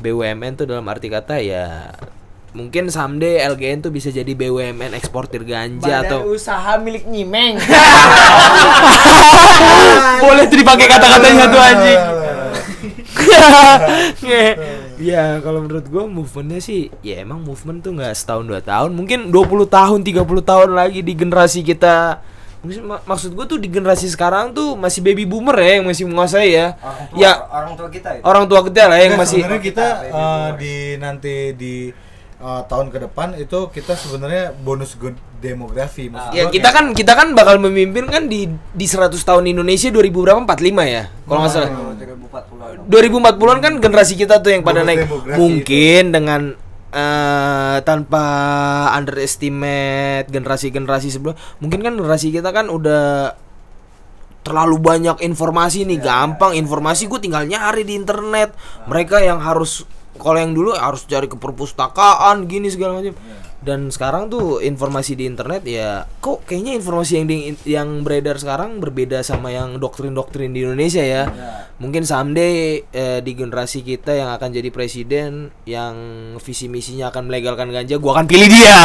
BUMN 0.02 0.58
tuh 0.58 0.66
dalam 0.68 0.84
arti 0.86 1.08
kata 1.08 1.40
ya 1.40 1.94
mungkin 2.56 2.88
someday 2.88 3.44
LGN 3.44 3.84
tuh 3.84 3.92
bisa 3.92 4.08
jadi 4.08 4.32
BUMN 4.32 4.96
eksportir 4.96 5.44
ganja 5.44 6.00
atau 6.00 6.32
usaha 6.32 6.80
milik 6.80 7.04
Nyimeng. 7.04 7.60
Boleh 10.24 10.44
tuh 10.48 10.58
dipakai 10.58 10.86
kata-katanya 10.88 11.44
tuh 11.52 11.60
anjing 11.60 12.00
ya 14.98 15.38
kalau 15.38 15.62
menurut 15.62 15.86
gue 15.86 16.04
movementnya 16.04 16.60
sih 16.60 16.90
ya 17.00 17.22
emang 17.22 17.40
movement 17.40 17.80
tuh 17.80 17.94
nggak 17.94 18.14
setahun 18.14 18.44
dua 18.44 18.60
tahun. 18.60 18.90
Mungkin 18.92 19.30
20 19.30 19.66
tahun 19.66 19.98
30 20.02 20.20
tahun 20.42 20.70
lagi 20.74 21.00
di 21.00 21.14
generasi 21.14 21.62
kita. 21.62 22.20
Maksud, 22.58 22.82
mak- 22.82 23.06
maksud 23.06 23.30
gue 23.38 23.46
tuh 23.46 23.58
di 23.62 23.70
generasi 23.70 24.10
sekarang 24.10 24.50
tuh 24.50 24.74
masih 24.74 24.98
baby 24.98 25.22
boomer 25.22 25.54
ya 25.62 25.78
yang 25.78 25.86
masih 25.86 26.10
menguasai 26.10 26.50
ya. 26.50 26.74
Ya. 27.14 27.32
orang 27.54 27.78
tua 27.78 27.86
kita 27.86 28.18
itu 28.18 28.22
orang 28.26 28.44
tua 28.50 28.60
kita 28.66 28.82
lah 28.90 28.98
yang 28.98 29.14
Nggak, 29.14 29.22
masih 29.22 29.40
sebenarnya 29.46 29.62
kita 29.62 29.86
uh, 30.10 30.48
di 30.58 30.74
nanti 30.98 31.34
di 31.54 31.74
uh, 32.38 32.62
tahun 32.64 32.88
ke 32.88 32.98
depan 33.04 33.34
itu 33.34 33.70
kita 33.70 33.94
sebenarnya 33.94 34.54
bonus 34.54 34.94
good 34.94 35.14
demografi. 35.38 36.10
Maksud 36.10 36.34
ya 36.34 36.46
gua 36.46 36.52
kita 36.52 36.68
kayak- 36.68 36.74
kan 36.74 36.84
kita 36.94 37.12
kan 37.14 37.28
bakal 37.34 37.56
memimpin 37.58 38.06
kan 38.06 38.26
di 38.26 38.46
di 38.72 38.86
100 38.86 39.14
tahun 39.18 39.44
Indonesia 39.46 39.90
2000 39.90 40.24
berapa? 40.24 40.38
45 40.42 40.82
ya? 40.84 41.02
Kalau 41.26 41.40
nggak 41.42 41.52
salah. 41.52 41.70
2040-an 42.88 43.58
kan 43.60 43.72
generasi 43.78 44.14
kita 44.14 44.40
tuh 44.40 44.50
yang 44.54 44.62
pada 44.62 44.82
Bonus 44.82 44.88
naik. 44.94 45.36
mungkin 45.36 46.02
dengan 46.14 46.42
eh 46.88 47.78
tanpa 47.84 48.24
underestimate 48.96 50.24
generasi-generasi 50.32 51.12
sebelum 51.12 51.36
mungkin 51.60 51.84
kan 51.84 51.92
generasi 51.92 52.32
kita 52.32 52.48
kan 52.48 52.72
udah 52.72 53.36
terlalu 54.40 54.80
banyak 54.80 55.20
informasi 55.20 55.84
nih 55.84 56.00
gampang 56.00 56.56
informasi. 56.56 57.04
Gue 57.04 57.20
tinggal 57.20 57.44
nyari 57.44 57.84
di 57.84 57.92
internet. 57.92 58.56
Mereka 58.88 59.20
yang 59.20 59.44
harus 59.44 59.84
kalau 60.18 60.38
yang 60.38 60.52
dulu 60.52 60.74
harus 60.74 61.06
cari 61.06 61.30
ke 61.30 61.38
perpustakaan 61.38 62.44
gini 62.50 62.68
segala 62.68 62.98
macam 62.98 63.14
dan 63.68 63.92
sekarang 63.92 64.26
tuh 64.26 64.58
informasi 64.58 65.12
di 65.12 65.28
internet 65.28 65.60
ya 65.62 66.08
kok 66.18 66.40
kayaknya 66.42 66.72
informasi 66.74 67.12
yang 67.14 67.26
di, 67.26 67.36
yang 67.68 67.88
beredar 68.00 68.34
sekarang 68.34 68.80
berbeda 68.80 69.20
sama 69.20 69.52
yang 69.52 69.76
doktrin-doktrin 69.76 70.50
di 70.50 70.64
Indonesia 70.64 71.04
ya 71.04 71.28
mungkin 71.76 72.02
someday 72.02 72.80
eh, 72.88 73.20
di 73.20 73.32
generasi 73.32 73.84
kita 73.84 74.10
yang 74.10 74.32
akan 74.32 74.48
jadi 74.50 74.72
presiden 74.72 75.52
yang 75.62 75.94
visi 76.38 76.66
misinya 76.66 77.12
akan 77.12 77.28
melegalkan 77.28 77.68
ganja 77.68 78.00
gua 78.00 78.16
akan 78.16 78.26
pilih 78.26 78.48
dia 78.48 78.78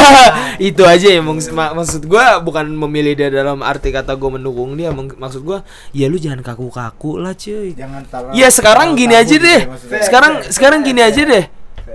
itu 0.72 0.82
aja 0.82 1.08
ya 1.08 1.20
mak- 1.20 1.74
maksud 1.74 2.02
gua 2.06 2.40
bukan 2.40 2.66
memilih 2.66 3.12
dia 3.12 3.28
dalam 3.28 3.60
arti 3.60 3.92
kata 3.92 4.16
gua 4.16 4.34
mendukung 4.34 4.74
dia 4.74 4.90
maksud 4.92 5.44
gua 5.44 5.60
ya 5.92 6.08
lu 6.08 6.16
jangan 6.16 6.40
kaku-kaku 6.40 7.20
lah 7.20 7.36
cuy 7.36 7.76
jangan 7.76 8.02
Ya 8.32 8.48
sekarang 8.48 8.94
gini 8.94 9.12
aja 9.12 9.28
gitu 9.28 9.44
deh. 9.44 9.62
ya. 9.66 10.00
Sekarang 10.00 10.32
sekarang 10.46 10.80
gini 10.80 11.02
aja 11.02 11.20
deh. 11.20 11.44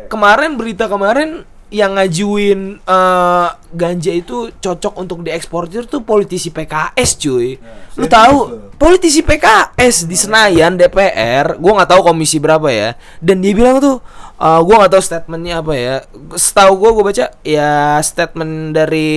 Kemarin 0.06 0.54
berita 0.54 0.86
kemarin 0.86 1.48
yang 1.72 1.96
ngajuin 1.96 2.84
eh, 2.84 3.48
ganja 3.72 4.12
itu 4.12 4.52
cocok 4.60 4.94
untuk 5.00 5.24
dieksportir 5.24 5.88
tuh 5.88 6.04
politisi 6.04 6.52
PKS 6.52 7.10
cuy. 7.16 7.56
Lu 7.96 8.06
serius 8.06 8.12
tahu 8.12 8.38
lu? 8.52 8.58
politisi 8.76 9.24
PKS 9.24 10.06
di 10.06 10.20
Senayan 10.20 10.76
DPR, 10.76 11.56
gua 11.56 11.82
nggak 11.82 11.90
tahu 11.96 12.02
komisi 12.12 12.44
berapa 12.44 12.68
ya. 12.68 13.00
Dan 13.24 13.40
dia 13.40 13.56
bilang 13.56 13.80
tuh 13.80 14.04
eh, 14.42 14.60
gua 14.66 14.76
nggak 14.82 14.92
tahu 14.98 15.04
statementnya 15.06 15.62
apa 15.62 15.74
ya. 15.78 15.96
Setahu 16.34 16.82
gua 16.82 16.90
gua 16.98 17.14
baca 17.14 17.30
ya 17.46 18.02
statement 18.02 18.74
dari 18.74 19.10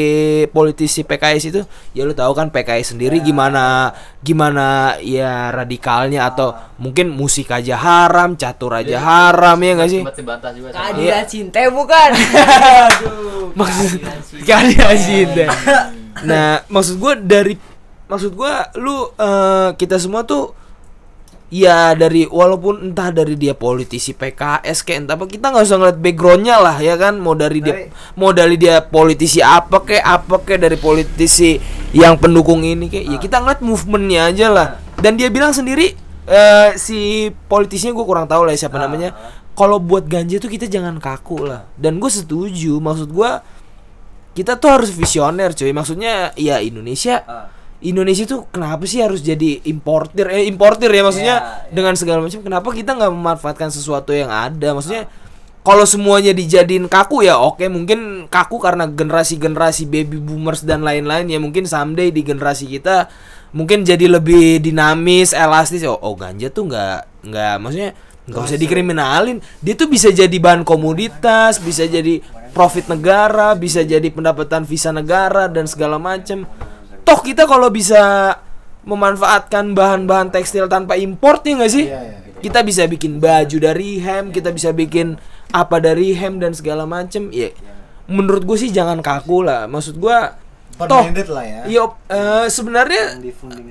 politisi 0.53 1.01
PKS 1.01 1.45
itu 1.49 1.61
ya 1.97 2.05
lu 2.05 2.13
tahu 2.13 2.37
kan 2.37 2.53
PKS 2.53 2.93
sendiri 2.93 3.25
gimana 3.25 3.97
gimana 4.21 4.97
ya 5.01 5.49
radikalnya 5.49 6.29
atau 6.29 6.53
mungkin 6.77 7.09
musik 7.09 7.49
aja 7.49 7.81
haram, 7.81 8.37
catur 8.37 8.77
aja 8.77 9.01
haram 9.01 9.57
ya 9.61 9.73
nggak 9.81 9.91
sih? 9.91 10.03
Keadilan 10.77 11.25
cinta 11.25 11.61
bukan? 11.73 12.11
Maksud 13.55 13.91
keadilan 14.45 14.97
cinta. 14.99 15.47
Nah, 16.27 16.63
maksud 16.69 16.99
gua 16.99 17.17
dari 17.17 17.57
maksud 18.05 18.37
gua 18.37 18.69
lu 18.77 19.09
eh, 19.17 19.69
kita 19.81 19.97
semua 19.97 20.27
tuh 20.27 20.53
ya 21.55 21.95
dari 21.95 22.27
walaupun 22.27 22.91
entah 22.91 23.15
dari 23.15 23.39
dia 23.39 23.55
politisi 23.55 24.11
PKS 24.11 24.83
kayak 24.83 25.07
entah 25.07 25.15
apa 25.15 25.31
kita 25.31 25.55
nggak 25.55 25.63
usah 25.63 25.79
ngeliat 25.79 25.99
backgroundnya 26.03 26.57
lah 26.59 26.77
ya 26.83 26.99
kan? 26.99 27.15
Mau 27.23 27.39
dari 27.39 27.63
dia 27.63 27.95
mau 28.19 28.35
dari 28.35 28.59
dia 28.59 28.83
politisi 28.83 29.39
apa 29.39 29.87
kayak 29.87 30.03
apa 30.03 30.43
kayak 30.43 30.67
dari 30.67 30.75
politisi 30.75 31.63
yang 31.95 32.19
pendukung 32.19 32.67
ini 32.67 32.91
kayak 32.91 33.07
ya 33.07 33.19
kita 33.23 33.39
ngeliat 33.39 33.63
movementnya 33.63 34.21
aja 34.35 34.47
lah. 34.51 34.69
Dan 34.99 35.15
dia 35.15 35.31
bilang 35.31 35.55
sendiri 35.55 35.95
eh, 36.27 36.75
si 36.75 37.31
politisinya 37.47 37.95
gue 37.95 38.03
kurang 38.03 38.27
tahu 38.27 38.51
lah 38.51 38.53
ya 38.59 38.67
siapa 38.67 38.83
namanya 38.83 39.15
kalau 39.55 39.79
buat 39.79 40.11
ganja 40.11 40.43
tuh 40.43 40.51
kita 40.51 40.67
jangan 40.67 40.99
kaku 40.99 41.47
lah. 41.47 41.71
Dan 41.79 42.03
gue 42.03 42.11
setuju 42.11 42.83
maksud 42.83 43.15
gue 43.15 43.31
kita 44.35 44.59
tuh 44.59 44.75
harus 44.75 44.91
visioner 44.91 45.55
cuy. 45.55 45.71
Maksudnya 45.71 46.35
ya 46.35 46.59
Indonesia 46.59 47.23
Indonesia 47.85 48.25
tuh 48.25 48.49
kenapa 48.49 48.89
sih 48.89 49.05
harus 49.05 49.21
jadi 49.21 49.61
importir? 49.69 50.33
Eh 50.33 50.49
importir 50.49 50.89
ya 50.89 51.05
maksudnya 51.05 51.37
dengan 51.69 51.93
segala 51.95 52.25
macam 52.25 52.41
kenapa 52.41 52.69
kita 52.73 52.97
nggak 52.97 53.13
memanfaatkan 53.13 53.69
sesuatu 53.69 54.17
yang 54.17 54.33
ada? 54.33 54.73
Maksudnya 54.73 55.05
kalau 55.61 55.85
semuanya 55.85 56.33
dijadiin 56.33 56.89
kaku 56.89 57.29
ya 57.29 57.37
oke 57.37 57.65
mungkin 57.69 58.29
kaku 58.33 58.57
karena 58.57 58.89
generasi-generasi 58.89 59.89
baby 59.89 60.17
boomers 60.17 60.65
dan 60.65 60.81
lain-lain 60.81 61.29
ya 61.29 61.37
mungkin 61.37 61.69
someday 61.69 62.09
di 62.09 62.25
generasi 62.25 62.69
kita 62.69 63.09
mungkin 63.53 63.85
jadi 63.85 64.09
lebih 64.09 64.65
dinamis 64.65 65.37
elastis. 65.37 65.85
Oh, 65.85 66.01
oh 66.01 66.17
ganja 66.17 66.49
tuh 66.49 66.73
nggak 66.73 67.29
nggak 67.29 67.55
maksudnya 67.61 67.93
nggak 68.25 68.41
usah 68.49 68.57
dikriminalin. 68.57 69.45
Dia 69.61 69.77
tuh 69.77 69.93
bisa 69.93 70.09
jadi 70.09 70.33
bahan 70.41 70.65
komoditas 70.65 71.61
bisa 71.61 71.85
jadi 71.85 72.25
profit 72.55 72.87
negara 72.87 73.53
bisa 73.59 73.83
jadi 73.83 74.07
pendapatan 74.09 74.63
visa 74.63 74.95
negara 74.95 75.51
dan 75.51 75.67
segala 75.67 75.99
macam 75.99 76.47
toh 77.05 77.21
kita 77.21 77.45
kalau 77.45 77.69
bisa 77.69 78.35
memanfaatkan 78.85 79.73
bahan-bahan 79.73 80.29
tekstil 80.29 80.69
tanpa 80.69 80.97
import 81.01 81.45
ya 81.45 81.57
nggak 81.57 81.73
sih 81.73 81.87
kita 82.45 82.61
bisa 82.61 82.85
bikin 82.85 83.17
baju 83.17 83.57
dari 83.57 84.01
hem 84.01 84.29
kita 84.29 84.53
bisa 84.53 84.73
bikin 84.77 85.17
apa 85.49 85.81
dari 85.81 86.13
hem 86.13 86.37
dan 86.37 86.53
segala 86.53 86.85
macam 86.85 87.33
ya 87.33 87.49
menurut 88.05 88.45
gue 88.45 88.57
sih 88.61 88.69
jangan 88.69 89.01
kaku 89.01 89.45
lah 89.49 89.65
maksud 89.65 89.97
gue 89.97 90.19
toh 90.75 91.07
lah 91.07 91.45
ya. 91.47 91.61
Iya, 91.71 91.85
eh, 92.11 92.47
sebenarnya 92.51 93.23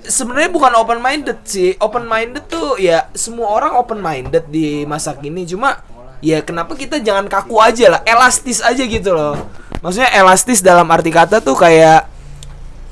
sebenarnya 0.08 0.50
bukan 0.56 0.72
open 0.80 1.04
minded 1.04 1.44
sih. 1.44 1.76
Open 1.84 2.08
minded 2.08 2.48
tuh 2.48 2.80
ya 2.80 3.12
semua 3.12 3.52
orang 3.52 3.76
open 3.76 4.00
minded 4.00 4.48
di 4.48 4.88
masa 4.88 5.12
kini. 5.12 5.44
Cuma 5.44 5.84
ya 6.24 6.40
kenapa 6.40 6.80
kita 6.80 7.04
jangan 7.04 7.28
kaku 7.28 7.60
aja 7.60 8.00
lah, 8.00 8.02
elastis 8.08 8.64
aja 8.64 8.84
gitu 8.88 9.12
loh. 9.12 9.36
Maksudnya 9.84 10.16
elastis 10.16 10.64
dalam 10.64 10.88
arti 10.88 11.12
kata 11.12 11.44
tuh 11.44 11.60
kayak 11.60 12.08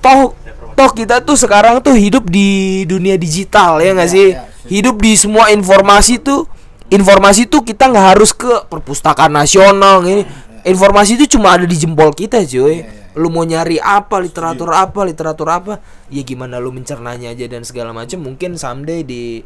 toh 0.01 0.33
toh 0.73 0.89
kita 0.91 1.21
tuh 1.21 1.37
sekarang 1.37 1.79
tuh 1.79 1.93
hidup 1.93 2.25
di 2.27 2.81
dunia 2.89 3.15
digital 3.15 3.79
ya 3.79 3.93
nggak 3.93 4.11
sih? 4.11 4.33
Hidup 4.67 4.97
di 4.97 5.13
semua 5.13 5.53
informasi 5.53 6.17
tuh 6.17 6.49
informasi 6.91 7.47
tuh 7.47 7.63
kita 7.63 7.87
nggak 7.87 8.07
harus 8.17 8.35
ke 8.35 8.67
perpustakaan 8.67 9.31
nasional 9.31 10.03
ini. 10.03 10.25
Informasi 10.61 11.17
itu 11.17 11.37
cuma 11.37 11.57
ada 11.57 11.65
di 11.65 11.73
jempol 11.73 12.13
kita 12.13 12.41
cuy. 12.45 12.85
Lu 13.17 13.27
mau 13.33 13.43
nyari 13.43 13.81
apa 13.81 14.21
literatur 14.21 14.71
apa 14.71 15.03
literatur 15.03 15.49
apa 15.49 15.73
ya 16.07 16.21
gimana 16.21 16.61
lu 16.61 16.69
mencernanya 16.69 17.33
aja 17.33 17.45
dan 17.49 17.65
segala 17.65 17.93
macam. 17.93 18.21
Mungkin 18.21 18.57
someday 18.57 19.01
di 19.01 19.41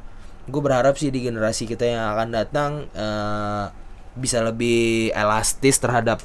gue 0.46 0.62
berharap 0.62 0.94
sih 1.00 1.10
di 1.10 1.26
generasi 1.26 1.66
kita 1.66 1.88
yang 1.90 2.04
akan 2.14 2.28
datang 2.30 2.72
eh, 2.94 3.66
bisa 4.16 4.40
lebih 4.46 5.12
elastis 5.12 5.82
terhadap 5.82 6.22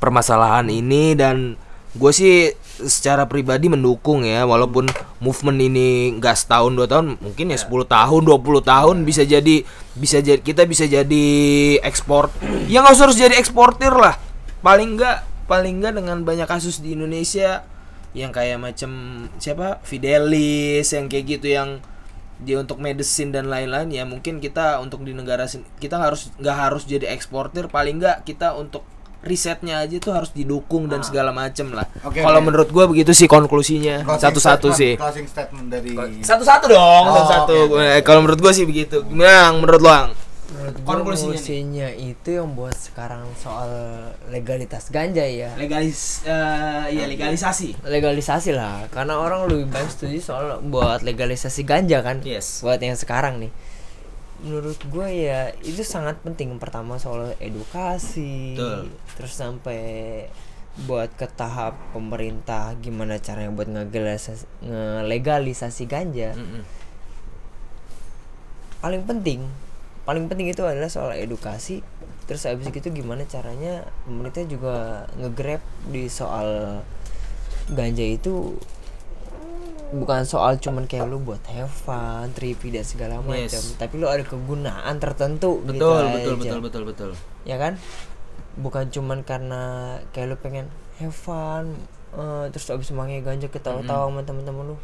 permasalahan 0.00 0.66
ini 0.68 1.14
dan 1.14 1.54
gue 1.96 2.12
sih 2.12 2.52
secara 2.76 3.24
pribadi 3.24 3.72
mendukung 3.72 4.20
ya 4.28 4.44
walaupun 4.44 4.84
movement 5.24 5.56
ini 5.56 6.12
nggak 6.20 6.36
setahun 6.36 6.76
dua 6.76 6.84
tahun 6.84 7.16
mungkin 7.24 7.48
ya 7.48 7.58
10 7.58 7.88
tahun 7.88 8.22
20 8.28 8.60
tahun 8.60 8.96
bisa 9.08 9.24
jadi 9.24 9.64
bisa 9.96 10.20
jadi 10.20 10.40
kita 10.44 10.68
bisa 10.68 10.84
jadi 10.84 11.26
ekspor. 11.80 12.28
Ya 12.68 12.84
nggak 12.84 12.94
usah 12.94 13.04
harus 13.08 13.16
jadi 13.16 13.40
eksportir 13.40 13.96
lah. 13.96 14.20
Paling 14.60 15.00
nggak 15.00 15.48
paling 15.48 15.80
nggak 15.80 15.94
dengan 15.96 16.20
banyak 16.20 16.44
kasus 16.44 16.84
di 16.84 16.92
Indonesia 16.92 17.64
yang 18.12 18.28
kayak 18.28 18.60
macam 18.60 19.24
siapa? 19.40 19.80
Fidelis 19.80 20.92
yang 20.92 21.08
kayak 21.08 21.24
gitu 21.40 21.48
yang 21.48 21.80
dia 22.36 22.60
untuk 22.60 22.76
medicine 22.76 23.32
dan 23.32 23.48
lain-lain 23.48 23.88
ya 23.88 24.04
mungkin 24.04 24.44
kita 24.44 24.76
untuk 24.84 25.00
di 25.08 25.16
negara 25.16 25.48
kita 25.80 25.96
harus 25.96 26.28
nggak 26.36 26.56
harus 26.60 26.84
jadi 26.84 27.08
eksportir. 27.16 27.72
Paling 27.72 28.04
nggak 28.04 28.28
kita 28.28 28.52
untuk 28.52 28.84
risetnya 29.26 29.78
aja 29.78 29.98
tuh 29.98 30.14
harus 30.14 30.30
didukung 30.30 30.86
dan 30.86 31.02
segala 31.02 31.30
macem 31.30 31.68
lah 31.68 31.84
Oke, 32.00 32.18
kalau 32.18 32.38
oke. 32.38 32.46
menurut 32.46 32.68
gua 32.70 32.84
begitu 32.86 33.10
sih 33.10 33.26
konklusinya 33.26 34.06
satu-satu 34.16 34.70
sih 34.70 34.94
Closing 34.94 35.26
statement 35.26 35.66
dari 35.68 35.92
satu-satu 36.22 36.64
dong 36.66 37.04
Oh, 37.04 37.12
satu-satu 37.12 37.54
oke. 37.74 37.82
Eh, 37.82 38.00
kalau 38.00 38.22
menurut 38.22 38.38
gua 38.38 38.50
sih 38.50 38.62
begitu 38.62 39.02
gimana 39.02 39.50
Ang? 39.50 39.60
menurut 39.60 39.82
lo 39.82 39.90
Ang? 39.90 40.10
Menurut 40.46 40.78
Konklusinya 40.86 41.90
nih. 41.90 42.14
itu 42.14 42.28
yang 42.32 42.54
buat 42.54 42.72
sekarang 42.72 43.26
soal 43.36 43.66
legalitas 44.30 44.88
ganja 44.88 45.26
ya. 45.26 45.50
legalis 45.54 46.22
eh 46.22 46.86
ya 46.92 47.04
legalisasi 47.04 47.82
Legalisasi 47.82 48.54
lah, 48.54 48.86
karena 48.88 49.18
orang 49.18 49.50
lebih 49.50 49.66
banyak 49.66 49.90
setuju 49.90 50.18
soal 50.22 50.62
buat 50.62 51.02
legalisasi 51.02 51.66
ganja 51.66 51.98
kan. 51.98 52.22
Yes. 52.22 52.62
Buat 52.62 52.78
yang 52.78 52.94
sekarang 52.94 53.42
nih. 53.42 53.50
Menurut 54.44 54.76
gue 54.88 55.08
ya 55.28 55.52
itu 55.64 55.80
sangat 55.80 56.20
penting 56.20 56.60
pertama 56.60 57.00
soal 57.00 57.32
edukasi, 57.40 58.52
Betul. 58.58 58.92
terus 59.16 59.32
sampai 59.32 59.80
buat 60.84 61.08
ke 61.16 61.24
tahap 61.24 61.72
pemerintah 61.96 62.76
gimana 62.84 63.16
caranya 63.16 63.48
buat 63.48 63.64
ngelegalisasi, 63.64 64.44
ganja. 65.88 66.36
Mm-mm. 66.36 66.68
paling 68.76 69.08
penting 69.08 69.40
paling 70.06 70.30
penting 70.30 70.46
itu 70.52 70.62
adalah 70.62 70.86
soal 70.86 71.10
edukasi 71.16 71.82
terus 72.30 72.46
habis 72.46 72.70
itu 72.70 72.86
gimana 72.94 73.26
caranya 73.26 73.82
pemerintah 74.06 74.46
juga 74.46 75.08
ngegrab 75.18 75.58
di 75.90 76.06
soal 76.06 76.78
ganja 77.72 78.06
itu 78.06 78.54
bukan 79.88 80.22
soal 80.22 80.56
cuman 80.56 80.84
kayak 80.84 81.06
lu 81.06 81.18
buat 81.18 81.38
have 81.46 81.70
fun, 81.70 82.26
trippy 82.32 82.70
dan 82.70 82.82
segala 82.82 83.18
macam, 83.18 83.38
Yes. 83.38 83.76
tapi 83.76 83.96
lu 83.96 84.06
ada 84.06 84.22
kegunaan 84.22 84.98
tertentu 84.98 85.62
gitu 85.62 85.78
betul 85.78 86.04
betul 86.10 86.32
aja. 86.32 86.40
betul 86.40 86.60
betul 86.60 86.82
betul 86.84 87.10
ya 87.42 87.56
kan? 87.56 87.78
Bukan 88.56 88.88
cuman 88.88 89.20
karena 89.22 89.62
kayak 90.10 90.26
lu 90.26 90.36
pengen 90.36 90.66
have 90.96 91.12
fun 91.12 91.76
eh, 92.12 92.44
terus 92.50 92.66
abis 92.68 92.90
pakai 92.90 93.20
ganja 93.20 93.46
ketawa-tawa 93.46 94.08
sama 94.08 94.20
temen-temen 94.22 94.72
lu 94.72 94.76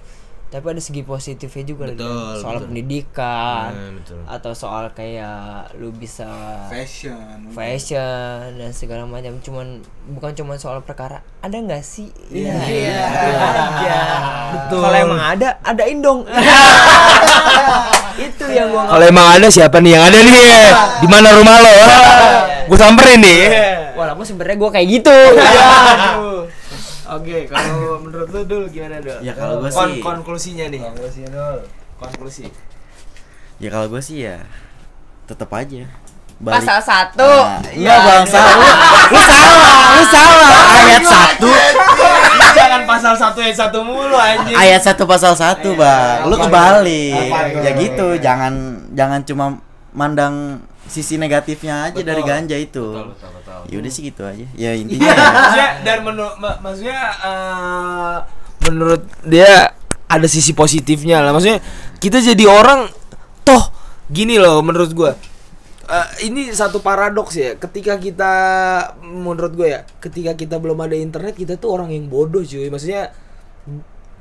tapi 0.53 0.67
ada 0.69 0.79
segi 0.79 1.01
positifnya 1.01 1.65
juga 1.65 1.83
lagi 1.87 1.97
kan. 1.97 2.05
Betul, 2.05 2.33
soal 2.37 2.55
betul. 2.55 2.67
pendidikan 2.69 3.69
Hmm, 3.73 3.93
betul. 3.97 4.21
atau 4.27 4.53
soal 4.53 4.85
kayak 4.91 5.41
lu 5.75 5.89
bisa 5.91 6.29
fashion. 6.69 7.49
fashion 7.49 8.37
dan 8.53 8.71
segala 8.71 9.03
macam 9.05 9.33
cuman 9.39 9.81
bukan 10.11 10.33
cuman 10.33 10.57
soal 10.57 10.79
perkara 10.79 11.25
ada 11.41 11.57
nggak 11.57 11.81
sih 11.81 12.13
Iya. 12.29 12.53
Iya, 12.61 13.01
itu 13.01 13.33
aja 13.33 14.01
Betul. 14.53 14.81
kalau 14.83 14.99
emang 15.01 15.21
ada 15.23 15.49
adain 15.63 15.99
dong 15.99 16.21
itu 18.23 18.45
yang 18.47 18.69
gua 18.69 18.85
Kalau 18.87 19.05
emang 19.07 19.27
ada 19.33 19.49
siapa 19.49 19.81
nih 19.81 19.97
yang 19.97 20.05
ada 20.05 20.19
nih? 20.19 20.69
Di 21.01 21.07
mana 21.07 21.33
rumah 21.33 21.57
lo? 21.59 21.75
Gue 22.63 22.77
samperin 22.77 23.19
nih. 23.19 23.43
walaupun 23.93 24.21
sebenarnya 24.23 24.57
gua 24.59 24.71
kayak 24.71 24.89
gitu 24.91 25.17
Oke, 27.13 27.45
kalau 27.45 28.01
menurut 28.01 28.29
lu 28.29 28.41
dulu 28.43 28.65
gimana 28.67 28.97
dulu? 28.99 29.21
Ya, 29.21 29.33
kalau 29.33 29.61
gua 29.61 29.69
sih- 29.69 30.01
konklusinya 30.01 30.67
nih. 30.69 30.81
Konklusinya 30.83 31.29
dulu. 31.31 31.59
Konklusi. 31.99 32.45
Ya 33.57 33.69
kalau 33.69 33.87
gue 33.87 34.01
sih 34.01 34.25
ya 34.25 34.43
tetap 35.25 35.53
aja. 35.53 35.87
pasal 36.43 36.83
satu 36.83 37.23
Nah, 37.23 37.63
iya 37.71 38.03
bang 38.03 38.27
salah. 38.27 38.59
Lu 39.07 39.21
salah, 39.23 39.95
lu 39.95 40.05
salah. 40.11 40.59
Ayat 40.75 41.05
satu, 41.07 41.51
Jangan 42.53 42.83
pasal 42.83 43.15
satu 43.15 43.39
ayat 43.39 43.55
satu 43.57 43.79
mulu 43.81 44.19
anjing. 44.19 44.57
ayat 44.59 44.83
satu 44.83 45.07
pasal 45.07 45.39
satu 45.39 45.79
bang. 45.79 46.27
Lu 46.27 46.35
kebalik. 46.35 47.31
Ya 47.63 47.71
gitu, 47.79 48.19
jangan 48.19 48.51
jangan 48.91 49.23
cuma 49.23 49.55
mandang 49.95 50.59
sisi 50.87 51.15
negatifnya 51.17 51.89
aja 51.89 52.01
dari 52.01 52.23
ganja 52.23 52.57
itu. 52.57 52.95
Ya 53.69 53.77
udah 53.79 53.91
sih 53.93 54.03
gitu 54.11 54.23
aja. 54.27 54.47
Ya 54.55 54.75
intinya. 54.75 55.07
ya. 55.07 55.15
maksudnya 55.15 55.69
dan 55.83 55.99
menurut 56.03 56.35
ma- 56.39 56.59
maksudnya 56.59 57.01
eh, 57.23 58.17
menurut 58.67 59.03
dia 59.23 59.75
ada 60.07 60.27
sisi 60.29 60.53
positifnya 60.53 61.25
lah 61.25 61.33
maksudnya 61.33 61.59
kita 61.99 62.21
jadi 62.21 62.45
orang 62.45 62.87
toh 63.43 63.73
gini 64.09 64.37
loh 64.37 64.61
menurut 64.61 64.93
gua 64.93 65.13
Eh, 65.83 66.31
ini 66.31 66.49
satu 66.55 66.79
paradoks 66.79 67.35
ya 67.37 67.59
ketika 67.59 67.99
kita 67.99 68.33
menurut 69.03 69.53
gue 69.53 69.77
ya 69.77 69.81
ketika 70.01 70.33
kita 70.33 70.57
belum 70.57 70.79
ada 70.79 70.95
internet 70.97 71.35
kita 71.37 71.59
tuh 71.59 71.75
orang 71.75 71.91
yang 71.93 72.07
bodoh 72.09 72.41
cuy 72.41 72.71
maksudnya 72.71 73.11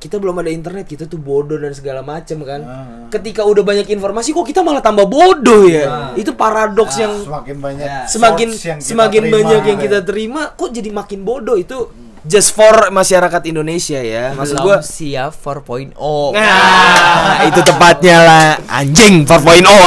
kita 0.02 0.18
belum 0.18 0.34
ada 0.36 0.50
internet 0.50 0.84
kita 0.84 1.06
tuh 1.06 1.16
bodoh 1.16 1.56
dan 1.56 1.72
segala 1.72 2.02
macam 2.02 2.42
kan. 2.42 2.62
Ketika 3.08 3.46
udah 3.46 3.62
banyak 3.62 3.86
informasi 3.88 4.34
kok 4.34 4.42
kita 4.44 4.60
malah 4.60 4.82
tambah 4.82 5.06
bodoh 5.06 5.64
ya? 5.64 6.12
Itu 6.14 6.34
paradoks 6.34 6.98
yang 6.98 7.14
semakin 7.22 7.56
banyak 7.56 7.88
semakin 8.10 8.48
source 8.50 8.66
yang 8.68 8.80
semakin 8.82 9.22
terima. 9.24 9.36
banyak 9.38 9.62
yang 9.64 9.80
kita 9.80 10.00
terima 10.02 10.42
kok 10.52 10.70
jadi 10.70 10.90
makin 10.90 11.22
bodoh? 11.22 11.54
Itu 11.54 11.94
just 12.22 12.52
for 12.52 12.90
masyarakat 12.90 13.42
Indonesia 13.46 13.98
ya. 13.98 14.34
Maksud 14.34 14.58
belum 14.58 14.66
gua 14.68 14.78
siap 14.80 15.34
4.0 15.36 15.94
nah 16.34 17.42
itu 17.50 17.62
tepatnya 17.62 18.18
lah. 18.20 18.46
Anjing 18.68 19.22
4.0 19.24 19.38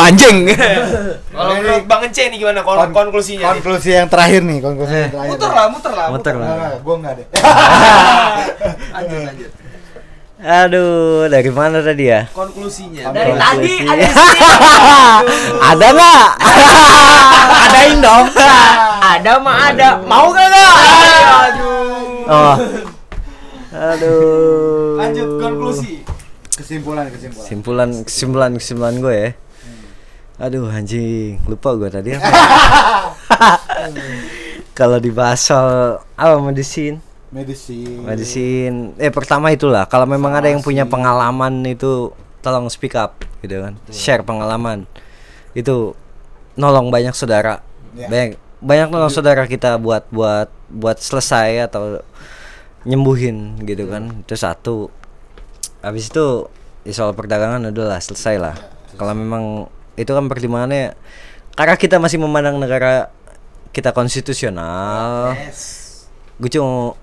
anjing. 0.00 0.36
Kalau 1.34 1.58
menurut 1.58 1.82
Bang 1.84 1.98
Ence 2.00 2.22
nih 2.24 2.38
gimana 2.38 2.62
kon- 2.62 2.78
Kon- 2.80 2.94
konklusinya? 2.94 3.42
nih? 3.44 3.58
konklusi 3.58 3.90
yang 3.92 4.06
terakhir 4.06 4.40
nih 4.40 4.58
konklusi 4.62 4.94
yang 4.94 5.10
terakhir 5.10 5.30
muter 5.34 5.50
lah 5.50 5.66
muter 5.66 5.92
lah 5.92 6.06
Muter 6.08 6.34
lah. 6.34 6.46
Enggak, 6.46 6.54
enggak, 6.56 6.80
gua 6.80 6.94
enggak 6.94 7.12
deh 7.14 7.26
lanjut 8.94 9.20
lanjut 9.26 9.50
Aduh, 10.45 11.24
dari 11.32 11.49
mana 11.49 11.80
tadi 11.80 12.12
ya? 12.12 12.28
Konklusinya. 12.28 13.09
Dari 13.16 13.32
Dari 13.32 13.40
tadi 13.40 13.72
Konklusi. 13.80 13.88
ada 13.97 14.09
ada 15.72 15.86
nggak? 15.88 16.28
Adain 17.64 17.97
dong. 18.05 18.26
ada 19.01 19.32
mah 19.40 19.57
ada. 19.72 19.88
Mau 20.05 20.28
gak 20.36 20.47
nggak? 20.53 20.72
Aduh. 21.49 22.28
Oh. 22.28 22.57
Aduh. 23.72 25.01
Lanjut 25.01 25.28
konklusi. 25.40 26.05
Kesimpulan 26.53 27.09
kesimpulan. 27.09 27.40
Kesimpulan 27.40 27.88
kesimpulan 28.05 28.51
kesimpulan 28.61 28.95
gue 29.01 29.14
ya. 29.16 29.30
Aduh 30.45 30.68
anjing, 30.68 31.40
lupa 31.49 31.72
gue 31.72 31.88
tadi 31.88 32.20
apa. 32.20 32.28
Kalau 34.76 35.01
dibahas 35.01 35.40
soal 35.40 36.05
apa 36.20 36.36
medisin, 36.45 37.01
Medicine. 37.35 38.07
medisin. 38.07 38.74
Eh 38.95 39.11
pertama 39.11 39.51
itulah, 39.51 39.91
kalau 39.91 40.07
memang 40.07 40.39
ada 40.39 40.47
yang 40.47 40.62
punya 40.62 40.87
pengalaman 40.87 41.66
itu 41.66 42.14
tolong 42.39 42.70
speak 42.70 42.95
up 42.95 43.26
gitu 43.43 43.59
kan. 43.59 43.74
Share 43.91 44.22
pengalaman. 44.22 44.87
Itu 45.51 45.99
nolong 46.55 46.95
banyak 46.95 47.11
saudara. 47.11 47.59
Ya. 47.99 48.07
Banyak 48.07 48.39
banyak 48.62 48.89
nolong 48.95 49.11
saudara 49.11 49.51
kita 49.51 49.82
buat 49.82 50.07
buat 50.14 50.47
buat 50.70 51.03
selesai 51.03 51.66
atau 51.66 52.07
nyembuhin 52.87 53.59
gitu 53.66 53.91
kan. 53.91 54.22
Itu 54.22 54.39
satu. 54.39 54.95
Habis 55.82 56.14
itu 56.14 56.47
ya 56.87 56.95
soal 56.95 57.18
perdagangan 57.18 57.66
udahlah 57.66 57.99
selesai 57.99 58.39
lah. 58.39 58.55
Kalau 58.95 59.11
memang 59.11 59.66
itu 59.99 60.14
kan 60.14 60.30
pertimbangannya 60.30 60.95
karena 61.59 61.74
kita 61.74 61.99
masih 61.99 62.22
memandang 62.22 62.62
negara 62.62 63.11
kita 63.74 63.91
konstitusional. 63.91 65.35
Gue 66.39 66.51
cuma 66.51 66.95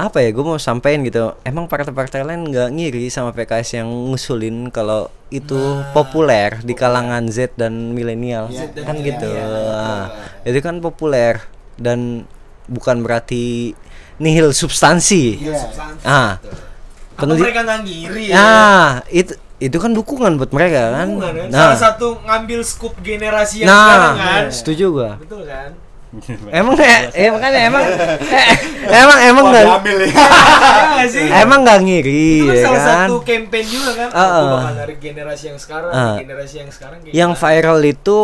apa 0.00 0.20
ya 0.20 0.30
gue 0.30 0.40
mau 0.40 0.56
sampein 0.56 1.02
gitu 1.02 1.34
emang 1.42 1.66
partai-partai 1.66 2.22
lain 2.22 2.46
nggak 2.46 2.70
ngiri 2.70 3.08
sama 3.08 3.30
PKS 3.30 3.76
yang 3.76 3.88
ngusulin 4.06 4.70
kalau 4.70 5.10
itu 5.28 5.58
populer 5.90 6.62
di 6.62 6.72
kalangan 6.72 7.26
Z 7.26 7.54
dan 7.54 7.90
milenial 7.90 8.46
kan 8.78 8.94
gitu 8.96 9.26
Nah, 9.26 10.06
itu 10.42 10.58
kan 10.60 10.78
populer 10.78 11.42
dan 11.74 12.22
bukan 12.64 13.00
berarti 13.00 13.74
nihil 14.16 14.50
substansi 14.52 15.42
Iya. 15.42 15.58
ah 16.02 16.38
Apa 16.38 17.18
peneliti- 17.18 17.44
mereka 17.44 17.60
nggak 17.64 17.80
ngiri 17.82 18.24
ya? 18.30 18.34
Nah, 18.34 18.86
itu 19.10 19.34
itu 19.58 19.74
kan 19.74 19.90
dukungan 19.90 20.38
buat 20.38 20.54
mereka 20.54 20.94
kan. 20.94 21.08
Hubungan, 21.10 21.34
kan? 21.34 21.48
Nah, 21.50 21.58
Salah 21.66 21.78
satu 21.80 22.14
ngambil 22.22 22.60
scoop 22.62 22.94
generasi 23.02 23.66
yang 23.66 23.68
nah, 23.68 23.82
sekarang 23.82 24.14
kan. 24.16 24.44
setuju 24.54 24.84
gua. 24.88 25.10
Betul 25.18 25.42
kan? 25.42 25.74
Emang 26.48 26.72
eh, 26.80 27.00
eh, 27.12 27.28
makanya 27.28 27.60
emang 27.68 27.84
eh, 27.84 28.56
emang 29.04 29.18
emang 29.20 29.44
Wah, 29.44 29.52
nggak 29.52 29.64
ya. 29.64 29.76
Iya 30.98 31.04
sih? 31.06 31.28
emang 31.28 31.60
nggak 31.62 31.80
ngiri 31.84 32.28
Itu 32.40 32.48
kan 32.48 32.56
ya 32.56 32.64
salah 32.64 32.80
kan. 32.80 32.98
satu 33.06 33.16
campaign 33.22 33.66
juga 33.68 33.90
kan. 33.92 34.08
Aku 34.08 34.16
ah. 34.16 34.48
bakal 34.56 34.74
dari 34.74 34.94
generasi 34.96 35.44
yang 35.52 35.58
sekarang, 35.60 35.90
Ah. 35.92 36.16
generasi 36.16 36.54
yang 36.64 36.70
sekarang 36.72 36.98
kayak 37.04 37.12
Yang 37.12 37.30
gimana. 37.36 37.42
viral 37.44 37.80
itu 37.84 38.18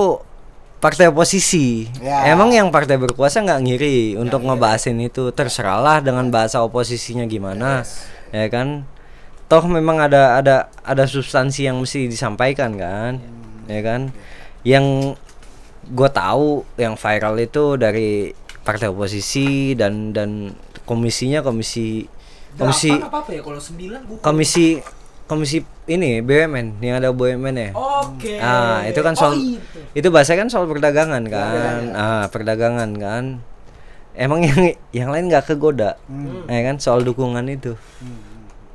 partai 0.80 1.04
oposisi. 1.08 1.88
Ya. 2.00 2.28
Emang 2.28 2.52
yang 2.52 2.68
partai 2.68 2.96
berkuasa 2.96 3.40
nggak 3.40 3.60
ngiri 3.62 3.96
untuk 4.16 4.44
ngebahasin 4.44 5.00
itu. 5.00 5.32
Terserahlah 5.32 6.00
dengan 6.00 6.28
bahasa 6.28 6.60
oposisinya 6.60 7.24
gimana, 7.24 7.84
ya 8.32 8.48
kan. 8.48 8.84
Toh 9.44 9.64
memang 9.64 10.00
ada 10.00 10.40
ada 10.40 10.56
ada 10.80 11.04
substansi 11.04 11.68
yang 11.68 11.76
mesti 11.76 12.08
disampaikan 12.08 12.76
kan, 12.76 13.20
ya 13.64 13.80
kan. 13.80 14.12
Yang 14.64 15.16
gue 15.86 16.08
tahu 16.08 16.46
yang 16.74 16.94
viral 16.94 17.36
itu 17.36 17.74
dari 17.74 18.32
partai 18.60 18.88
oposisi 18.88 19.72
dan 19.72 20.10
dan 20.10 20.52
komisinya 20.82 21.40
komisi 21.40 22.08
komisi 22.54 22.88
apa 22.88 23.20
apa 23.20 23.30
ya 23.30 23.40
kalau 23.40 23.58
sembilan 23.58 24.00
bukan. 24.04 24.22
komisi 24.22 24.78
komisi 25.24 25.58
ini 25.84 26.20
BUMN 26.20 26.80
yang 26.80 26.96
ada 26.96 27.08
BUMN 27.10 27.56
ya. 27.58 27.70
Oke. 27.72 28.36
Ah, 28.36 28.84
itu 28.84 29.00
kan 29.00 29.12
Oh, 29.14 29.20
soal 29.22 29.34
itu. 29.36 29.80
itu 29.92 30.08
bahasa 30.08 30.32
kan 30.32 30.48
soal 30.48 30.64
perdagangan 30.64 31.24
kan. 31.26 31.80
Ah, 31.92 32.24
perdagangan 32.26 32.90
kan. 32.94 33.24
Emang 34.14 34.40
yang 34.40 34.60
yang 34.92 35.08
lain 35.08 35.26
nggak 35.26 35.44
kegoda. 35.46 35.96
Ya 36.46 36.60
kan 36.62 36.76
soal 36.78 37.00
dukungan 37.00 37.44
itu. 37.46 37.72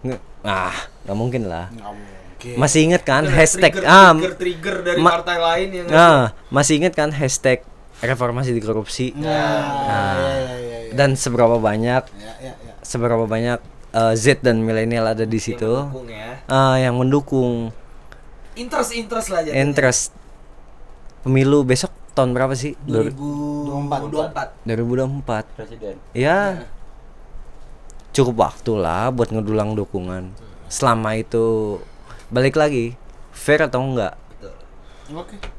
Nge- 0.02 0.22
Ah, 0.42 0.74
nggak 1.04 1.16
mungkin 1.16 1.44
lah. 1.46 1.70
Nggak 1.72 1.90
mungkin. 1.92 2.18
Masih 2.56 2.80
inget 2.84 3.02
kan 3.02 3.22
Itu 3.22 3.32
hashtag 3.32 3.74
trigger, 3.74 3.86
ah 3.86 4.12
trigger, 4.12 4.34
trigger 4.36 4.76
dari 4.82 5.00
ma- 5.00 5.14
partai 5.14 5.38
lain 5.38 5.68
yang 5.74 5.86
Nah, 5.88 6.20
masih 6.48 6.78
inget 6.78 6.94
kan 6.94 7.10
hashtag 7.10 7.62
reformasi 8.00 8.50
di 8.50 8.60
korupsi. 8.60 9.12
Nah, 9.12 9.28
ya, 9.28 9.36
ya, 9.86 10.56
ya, 10.56 10.78
ya. 10.86 10.92
Dan 10.94 11.14
seberapa 11.14 11.58
banyak 11.58 12.04
Ya, 12.10 12.32
ya, 12.40 12.54
ya. 12.56 12.74
seberapa 12.80 13.24
banyak 13.24 13.60
eh, 13.90 14.14
Z 14.16 14.40
dan 14.40 14.60
milenial 14.60 15.04
ada 15.10 15.24
di 15.24 15.36
situ. 15.36 15.68
mendukung 15.84 16.08
ya. 16.08 16.40
Ah, 16.46 16.76
yang 16.76 16.96
mendukung 16.96 17.76
Interest 18.54 18.92
interest 18.94 19.28
lah 19.30 19.40
jadinya. 19.42 19.60
interest 19.62 20.12
pemilu 21.22 21.64
besok 21.64 21.92
tahun 22.12 22.32
berapa 22.32 22.52
sih? 22.54 22.76
2024. 22.86 24.64
2024. 24.64 25.44
Presiden. 25.54 25.96
Ya 26.12 26.68
cukup 28.12 28.36
waktu 28.42 28.74
lah 28.76 29.10
buat 29.10 29.30
ngedulang 29.30 29.74
dukungan. 29.74 30.34
Selama 30.68 31.16
itu 31.16 31.78
balik 32.30 32.56
lagi 32.56 32.94
fair 33.34 33.66
atau 33.66 33.82
enggak? 33.82 34.16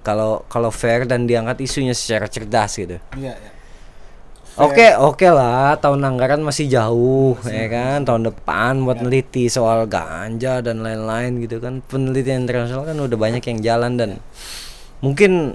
Kalau 0.07 0.47
kalau 0.47 0.71
fair 0.71 1.05
dan 1.11 1.27
diangkat 1.27 1.67
isunya 1.67 1.95
secara 1.95 2.31
cerdas 2.31 2.79
gitu. 2.79 3.03
Iya, 3.19 3.35
ya. 3.35 3.51
Oke 4.59 4.93
oke 4.99 5.25
lah 5.31 5.79
tahun 5.79 6.03
anggaran 6.05 6.43
masih 6.43 6.67
jauh 6.67 7.39
ya 7.47 7.67
kan? 7.71 8.03
Tahun 8.03 8.31
depan 8.31 8.83
buat 8.83 8.99
neliti 8.99 9.47
soal 9.47 9.87
ganja 9.87 10.61
dan 10.61 10.83
lain-lain 10.83 11.39
gitu 11.43 11.63
kan. 11.63 11.83
Penelitian 11.87 12.47
internasional 12.47 12.87
kan 12.87 12.99
udah 12.99 13.19
banyak 13.19 13.43
yang 13.47 13.59
jalan 13.63 13.93
dan 13.99 14.11
mungkin 15.01 15.55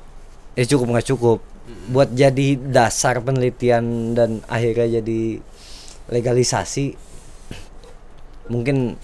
ya 0.56 0.66
cukup 0.68 0.96
nggak 0.96 1.08
cukup. 1.12 1.40
Buat 1.92 2.16
jadi 2.16 2.56
dasar 2.58 3.20
penelitian 3.22 4.16
dan 4.18 4.42
akhirnya 4.48 5.00
jadi 5.00 5.40
legalisasi 6.10 6.98
mungkin 8.50 8.98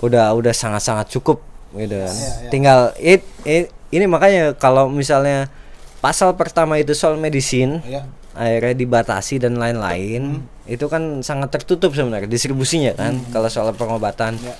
udah 0.00 0.32
udah 0.32 0.50
sangat-sangat 0.50 1.08
cukup 1.10 1.44
gitu 1.72 1.94
kan. 1.94 2.14
Tinggal 2.48 2.80
it, 2.96 3.22
it- 3.44 3.70
ini 3.90 4.04
makanya 4.04 4.54
kalau 4.54 4.86
misalnya 4.86 5.50
pasal 5.98 6.32
pertama 6.32 6.76
itu 6.76 6.90
soal 6.92 7.14
medisin 7.14 7.84
Iya. 7.84 8.08
akhirnya 8.32 8.74
dibatasi 8.74 9.36
dan 9.36 9.54
lain-lain 9.54 10.40
itu 10.64 10.86
kan 10.86 11.20
sangat 11.20 11.52
tertutup 11.52 11.92
sebenarnya 11.92 12.24
distribusinya 12.24 12.94
kan 12.94 13.20
kalau 13.28 13.46
soal 13.46 13.68
pengobatan 13.70 14.38
Ya. 14.40 14.54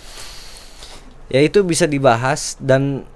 ya 1.30 1.40
itu 1.40 1.62
bisa 1.62 1.86
dibahas 1.86 2.58
dan 2.58 3.06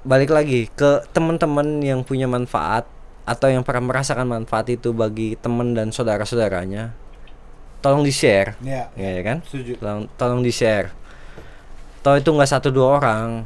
balik 0.00 0.30
lagi 0.30 0.70
ke 0.70 1.04
teman-teman 1.10 1.82
yang 1.82 2.00
punya 2.00 2.24
manfaat 2.24 2.86
atau 3.26 3.50
yang 3.50 3.60
pernah 3.60 3.82
merasakan 3.84 4.24
manfaat 4.24 4.70
itu 4.70 4.94
bagi 4.94 5.34
teman 5.36 5.74
dan 5.74 5.90
saudara-saudaranya 5.90 6.94
tolong 7.82 8.00
di 8.00 8.14
share 8.14 8.54
Iya. 8.64 8.88
ya, 8.94 9.10
ya 9.12 9.22
kan 9.22 9.38
Setuju. 9.44 9.76
tolong, 9.76 10.06
tolong 10.16 10.40
di 10.40 10.54
share 10.54 10.95
toh 12.06 12.14
itu 12.14 12.30
nggak 12.30 12.46
satu 12.48 12.70
dua 12.70 13.02
orang 13.02 13.42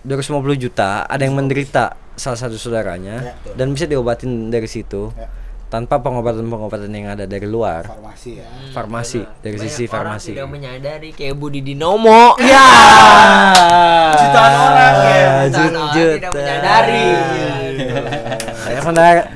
250 0.00 0.32
juta 0.58 1.04
ada 1.04 1.20
yang 1.20 1.36
menderita 1.36 1.92
salah 2.16 2.36
satu 2.38 2.56
saudaranya 2.56 3.20
Ya, 3.20 3.32
betul. 3.36 3.52
dan 3.54 3.66
bisa 3.68 3.84
diobatin 3.84 4.48
dari 4.48 4.64
situ 4.64 5.12
Ya. 5.12 5.28
tanpa 5.68 6.00
pengobatan-pengobatan 6.00 6.88
yang 6.88 7.12
ada 7.12 7.24
dari 7.24 7.44
luar 7.44 7.84
Farmasi 7.86 8.30
ya. 8.34 8.48
farmasi 8.72 9.20
dari 9.38 9.60
sisi 9.60 9.84
Banyak 9.84 9.92
orang 9.92 10.16
farmasi 10.16 10.30
tidak 10.32 10.48
menyadari 10.48 11.08
kayak 11.12 11.36
Budi 11.36 11.60
Dinomo. 11.60 12.32
ya 12.40 12.64
Jutaan 14.20 14.52
orang 14.56 14.94
ya. 14.96 15.28
Jutaan 15.46 15.74
orang 15.76 15.92
tidak 15.92 16.32
menyadari. 16.32 17.04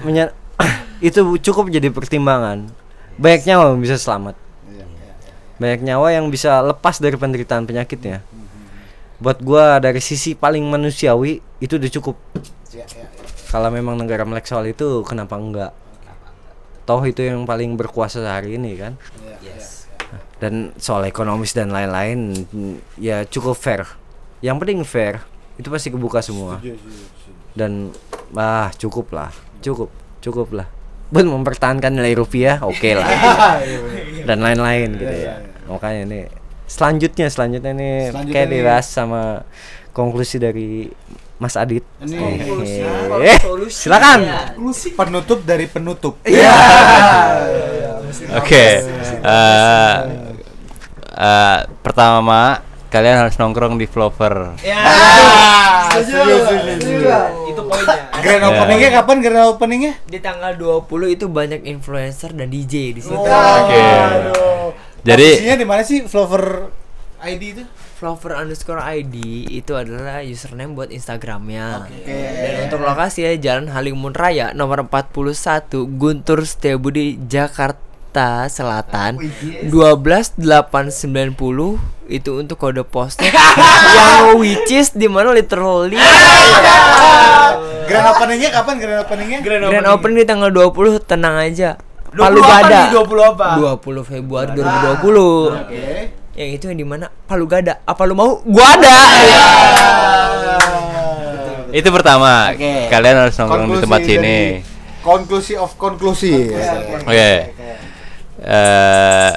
Menya- 0.02 0.32
itu 1.04 1.20
cukup 1.42 1.68
jadi 1.68 1.88
pertimbangan 1.88 2.72
banyak 3.14 3.44
nyawa 3.44 3.64
yang 3.70 3.80
bisa 3.80 3.94
selamat. 3.94 4.34
Banyak 5.58 5.80
nyawa 5.86 6.08
yang 6.10 6.26
bisa 6.30 6.58
lepas 6.62 6.98
dari 6.98 7.14
penderitaan 7.14 7.64
penyakitnya. 7.66 8.26
Buat 9.22 9.38
gua 9.40 9.78
dari 9.78 10.02
sisi 10.02 10.34
paling 10.34 10.66
manusiawi 10.66 11.38
itu 11.62 11.78
udah 11.78 11.90
cukup. 12.00 12.16
Iya, 12.74 12.82
iya, 12.90 13.06
iya. 13.06 13.06
kalau 13.54 13.70
memang 13.70 13.94
negara 13.94 14.26
melek 14.26 14.50
soal 14.50 14.66
itu 14.66 15.06
kenapa 15.06 15.38
enggak? 15.38 15.70
Toh 16.84 17.00
itu 17.06 17.22
yang 17.22 17.46
paling 17.46 17.78
berkuasa 17.78 18.18
sehari 18.18 18.58
ini 18.58 18.74
kan? 18.74 18.98
Iya, 19.22 19.36
iya. 19.54 19.56
dan 20.42 20.76
soal 20.76 21.06
ekonomis 21.08 21.56
dan 21.56 21.70
lain-lain 21.70 22.34
ya 22.98 23.22
cukup 23.24 23.54
fair. 23.54 23.86
Yang 24.42 24.56
penting 24.60 24.78
fair 24.82 25.14
itu 25.54 25.70
pasti 25.70 25.88
kebuka 25.94 26.18
semua. 26.18 26.58
Dan 27.54 27.94
ah 28.34 28.74
cukup 28.74 29.14
lah. 29.14 29.30
Cukup 29.62 29.88
cukup 30.18 30.50
lah. 30.50 30.66
Buat 31.14 31.30
mempertahankan 31.30 31.94
nilai 31.94 32.18
rupiah 32.18 32.58
oke 32.58 32.90
lah. 32.98 33.06
Iya, 33.62 33.78
dan 34.24 34.38
lain-lain 34.40 34.88
gitu 34.98 35.14
ya 35.14 35.34
makanya 35.68 36.02
nih 36.08 36.24
selanjutnya 36.64 37.26
selanjutnya 37.28 37.72
Selanjutnya 38.10 38.32
kayak 38.32 38.48
dibahas 38.50 38.86
sama 38.88 39.44
konklusi 39.94 40.40
dari 40.40 40.90
Mas 41.38 41.54
Adit 41.60 41.84
Ini 42.00 42.46
Eh, 43.20 43.38
silakan 43.68 44.20
penutup 44.96 45.42
dari 45.42 45.66
penutup. 45.66 46.16
Iya. 46.24 46.54
Oke. 48.38 48.64
eh, 49.24 49.96
eh, 51.14 51.58
pertama 51.82 52.62
kalian 52.88 53.26
harus 53.26 53.34
nongkrong 53.36 53.74
di 53.74 53.90
Flover. 53.90 54.54
Ya. 54.62 54.78
setuju, 55.98 56.34
setuju, 56.46 56.72
setuju. 56.78 57.43
Itu 57.54 57.62
poinnya. 57.64 58.02
Grand 58.12 58.42
Ya. 58.42 58.48
openingnya 58.50 58.90
kapan 58.92 59.16
grand 59.20 59.48
openingnya? 59.48 59.92
Di 60.04 60.18
tanggal 60.18 60.52
20 60.52 60.84
itu 61.08 61.26
banyak 61.26 61.62
influencer 61.62 62.30
dan 62.30 62.50
DJ 62.50 62.90
di 62.90 63.00
situ. 63.00 63.14
Oke. 63.14 63.30
Aduh. 63.78 64.74
Jadi- 65.00 65.38
Posisinya 65.38 65.56
di 65.56 65.66
mana 65.66 65.82
sih 65.82 66.02
Flower 66.02 66.72
ID 67.22 67.42
itu? 67.52 67.64
Flower 67.94 68.36
underscore 68.36 68.82
ID 68.82 69.16
itu 69.54 69.72
adalah 69.72 70.20
username 70.20 70.74
buat 70.74 70.90
Instagramnya. 70.90 71.86
Dan 72.04 72.66
untuk 72.66 72.82
lokasi 72.82 73.22
ya 73.22 73.32
Jalan 73.38 73.70
Halimun 73.70 74.12
Raya 74.12 74.50
nomor 74.50 74.82
41 74.82 75.70
Guntur 75.94 76.42
Setiabudi 76.42 77.16
Jakarta 77.22 77.80
Selatan 78.46 79.18
12890 79.66 81.34
itu 82.04 82.30
untuk 82.36 82.56
kode 82.60 82.84
posnya 82.84 83.32
yang 83.96 84.36
which 84.36 84.70
is 84.70 84.92
di 84.92 85.08
mana 85.08 85.32
literally 85.32 85.98
Grand 87.84 88.06
openingnya 88.16 88.48
kapan 88.48 88.80
grand 88.80 89.04
openingnya? 89.04 89.38
grand 89.44 89.88
open 89.90 90.16
di 90.16 90.24
tanggal 90.24 90.48
20 90.48 91.04
tenang 91.04 91.36
aja 91.36 91.76
20 92.12 92.20
Palu 92.20 92.40
Gada 92.40 92.80
nih? 92.86 92.94
20 92.94 93.30
apa? 93.34 93.48
20 93.82 94.04
Februari 94.06 94.50
2020 94.54 94.62
Oke. 95.50 95.84
yang 96.34 96.50
itu 96.54 96.64
yang 96.70 96.78
di 96.78 96.86
mana 96.86 97.06
Palu 97.26 97.44
Gada 97.44 97.82
apa 97.82 98.02
lu 98.06 98.14
mau 98.14 98.38
gua 98.44 98.66
ada 98.78 98.96
Itu 101.74 101.90
pertama. 101.90 102.54
Oke. 102.54 102.86
Kalian 102.86 103.26
harus 103.26 103.34
nongkrong 103.34 103.66
di 103.66 103.82
tempat 103.82 104.00
sini. 104.06 104.62
Konklusi 105.02 105.58
of 105.58 105.74
konklusi. 105.74 106.54
Oke. 107.02 107.34
Eh 108.44 109.32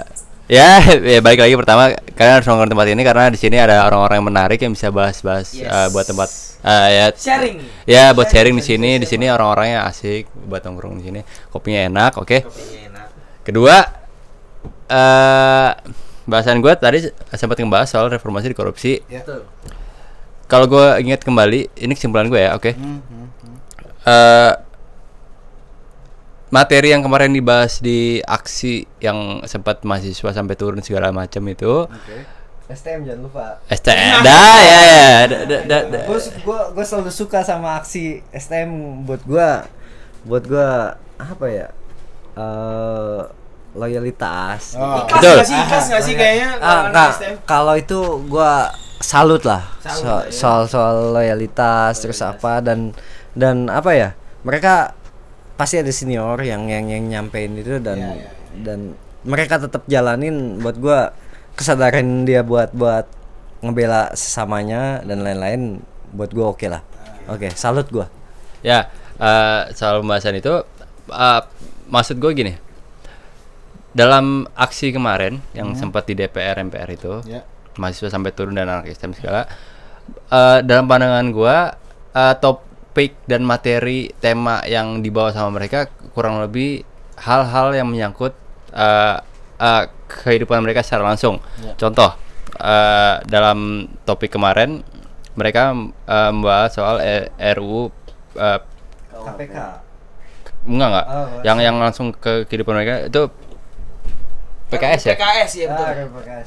ya, 0.47 0.79
ya 0.83 1.19
balik 1.19 1.43
lagi 1.43 1.55
pertama 1.59 1.91
kalian 2.15 2.33
harus 2.39 2.47
nongkrong 2.47 2.71
tempat 2.71 2.87
ini 2.87 3.01
karena 3.03 3.25
di 3.27 3.39
sini 3.39 3.59
ada 3.59 3.83
orang-orang 3.83 4.23
yang 4.23 4.27
menarik 4.31 4.59
yang 4.63 4.71
bisa 4.71 4.87
bahas-bahas 4.91 5.51
eh, 5.59 5.87
buat 5.91 6.07
tempat 6.07 6.29
eh, 6.63 6.87
ya. 6.91 7.05
Sharing. 7.11 7.57
ya 7.83 8.03
buat 8.15 8.27
sharing 8.31 8.55
di 8.55 8.63
sini 8.63 8.91
di 8.99 9.07
sini 9.07 9.27
orang-orangnya 9.27 9.83
asik 9.87 10.31
buat 10.47 10.63
nongkrong 10.63 10.99
di 10.99 11.03
sini. 11.07 11.19
Kopinya 11.51 11.87
enak 11.87 12.13
oke? 12.19 12.37
Kedua 13.43 13.75
eh 14.87 15.71
bahasan 16.27 16.59
gue 16.59 16.73
tadi 16.75 17.07
sempat 17.35 17.55
ngebahas 17.55 17.87
soal 17.87 18.11
reformasi 18.11 18.51
di 18.51 18.57
korupsi. 18.57 18.99
Ya. 19.07 19.23
kalau 20.47 20.63
gue 20.63 21.03
ingat 21.03 21.27
kembali 21.27 21.75
ini 21.75 21.91
kesimpulan 21.91 22.31
gue 22.31 22.39
ya 22.39 22.55
oke? 22.55 22.71
Hmm, 22.71 23.03
hmm, 23.03 23.27
hmm. 23.35 23.55
Eh, 24.07 24.53
materi 26.49 26.91
yang 26.91 27.01
kemarin 27.01 27.31
dibahas 27.31 27.79
di 27.79 28.19
aksi 28.21 28.87
yang 28.97 29.43
sempat 29.43 29.83
mahasiswa 29.83 30.31
sampai 30.31 30.55
turun 30.55 30.79
segala 30.79 31.11
macam 31.11 31.43
itu 31.45 31.85
STM 32.67 33.07
jangan 33.07 33.21
lupa. 33.23 33.45
STM 33.65 34.15
dah 34.21 34.57
ya 34.59 34.81
ya 35.23 35.79
Gue 36.03 36.19
gua 36.43 36.71
gua 36.71 36.83
selalu 36.83 37.07
suka 37.09 37.39
sama 37.39 37.79
aksi 37.79 38.19
STM 38.29 38.69
buat 39.03 39.23
gua 39.23 39.63
buat 40.23 40.43
gua 40.43 40.95
apa 41.15 41.45
ya? 41.47 41.67
Eh 42.35 43.21
loyalitas. 43.71 44.75
Oh. 44.75 44.99
Ikas 44.99 45.15
Betul. 45.15 45.35
nggak 45.37 45.47
sih? 45.47 45.55
Ikas 45.57 45.85
nggak 45.87 46.03
sih 46.03 46.15
kayaknya? 46.15 46.49
Ah, 46.59 47.09
STM? 47.13 47.35
Kalau 47.45 47.73
itu 47.73 47.99
gua 48.27 48.67
salut 48.99 49.47
lah. 49.47 49.63
Salut 49.79 50.03
So- 50.03 50.25
ya. 50.25 50.31
soal 50.33 50.61
soal 50.67 50.95
loyalitas, 51.13 52.03
terus 52.03 52.19
apa 52.19 52.59
dan 52.59 52.91
dan 53.31 53.71
apa 53.71 53.95
ya? 53.95 54.09
Mereka 54.43 54.91
pasti 55.57 55.75
ada 55.75 55.89
senior 55.89 56.37
yang 56.39 56.65
yang 56.65 56.85
yang 56.87 57.03
nyampein 57.03 57.53
itu 57.53 57.81
dan 57.81 57.97
Iya, 57.97 58.29
dan 58.61 58.79
mereka 59.21 59.57
tetap 59.57 59.83
jalanin 59.85 60.61
buat 60.61 60.77
gua 60.77 61.11
kesadaran 61.53 62.23
dia 62.23 62.41
buat 62.41 62.69
buat 62.71 63.09
ngebela 63.59 64.13
sesamanya 64.13 65.01
dan 65.01 65.25
lain-lain 65.25 65.81
buat 66.13 66.29
gua 66.29 66.53
oke 66.53 66.69
lah. 66.69 66.85
Oke, 67.27 67.49
salut 67.51 67.89
gua. 67.89 68.07
ya 68.61 68.87
eh, 69.17 69.61
soal 69.73 69.99
pembahasan 69.99 70.37
itu 70.37 70.61
eh, 71.09 71.41
maksud 71.87 72.17
gue 72.17 72.31
gini 72.33 72.53
dalam 73.91 74.45
aksi 74.53 74.91
kemarin 74.91 75.41
yang 75.51 75.73
sempat 75.73 76.05
di 76.05 76.13
DPR 76.13 76.61
MPR 76.61 76.89
itu 76.91 77.13
Ya. 77.25 77.41
mahasiswa 77.75 78.09
sampai 78.09 78.29
turun 78.29 78.53
dan 78.53 78.69
anak 78.69 78.89
STM 78.89 79.13
segala 79.13 79.49
eh, 80.27 80.59
dalam 80.61 80.85
pandangan 80.85 81.27
gua 81.29 81.73
eh, 82.11 82.35
topik 82.97 83.13
dan 83.29 83.45
materi 83.45 84.09
tema 84.17 84.65
yang 84.65 85.05
dibawa 85.05 85.29
sama 85.29 85.53
mereka 85.53 85.85
kurang 86.17 86.41
lebih 86.41 86.81
hal-hal 87.21 87.69
yang 87.77 87.85
menyangkut 87.93 88.33
eh, 88.73 89.21
eh, 89.61 89.83
kehidupan 90.09 90.65
mereka 90.65 90.81
secara 90.81 91.05
langsung. 91.13 91.37
Contoh 91.77 92.17
eh, 92.57 93.21
dalam 93.29 93.85
topik 94.01 94.33
kemarin 94.33 94.81
mereka 95.37 95.77
eh, 96.09 96.31
membahas 96.33 96.73
soal 96.73 96.97
E- 97.05 97.29
RUU 97.53 97.93
eh, 98.33 98.65
KPK. 99.13 99.55
enggak 100.65 100.87
enggak. 100.89 101.05
Oh, 101.05 101.25
yang 101.45 101.57
yang 101.61 101.77
langsung 101.77 102.09
ke 102.09 102.49
kehidupan 102.49 102.81
mereka 102.81 103.05
itu 103.13 103.29
PKS 104.73 105.01
ya? 105.05 105.13
PKS 105.13 105.51
ya 105.53 105.65
betul. 105.69 105.93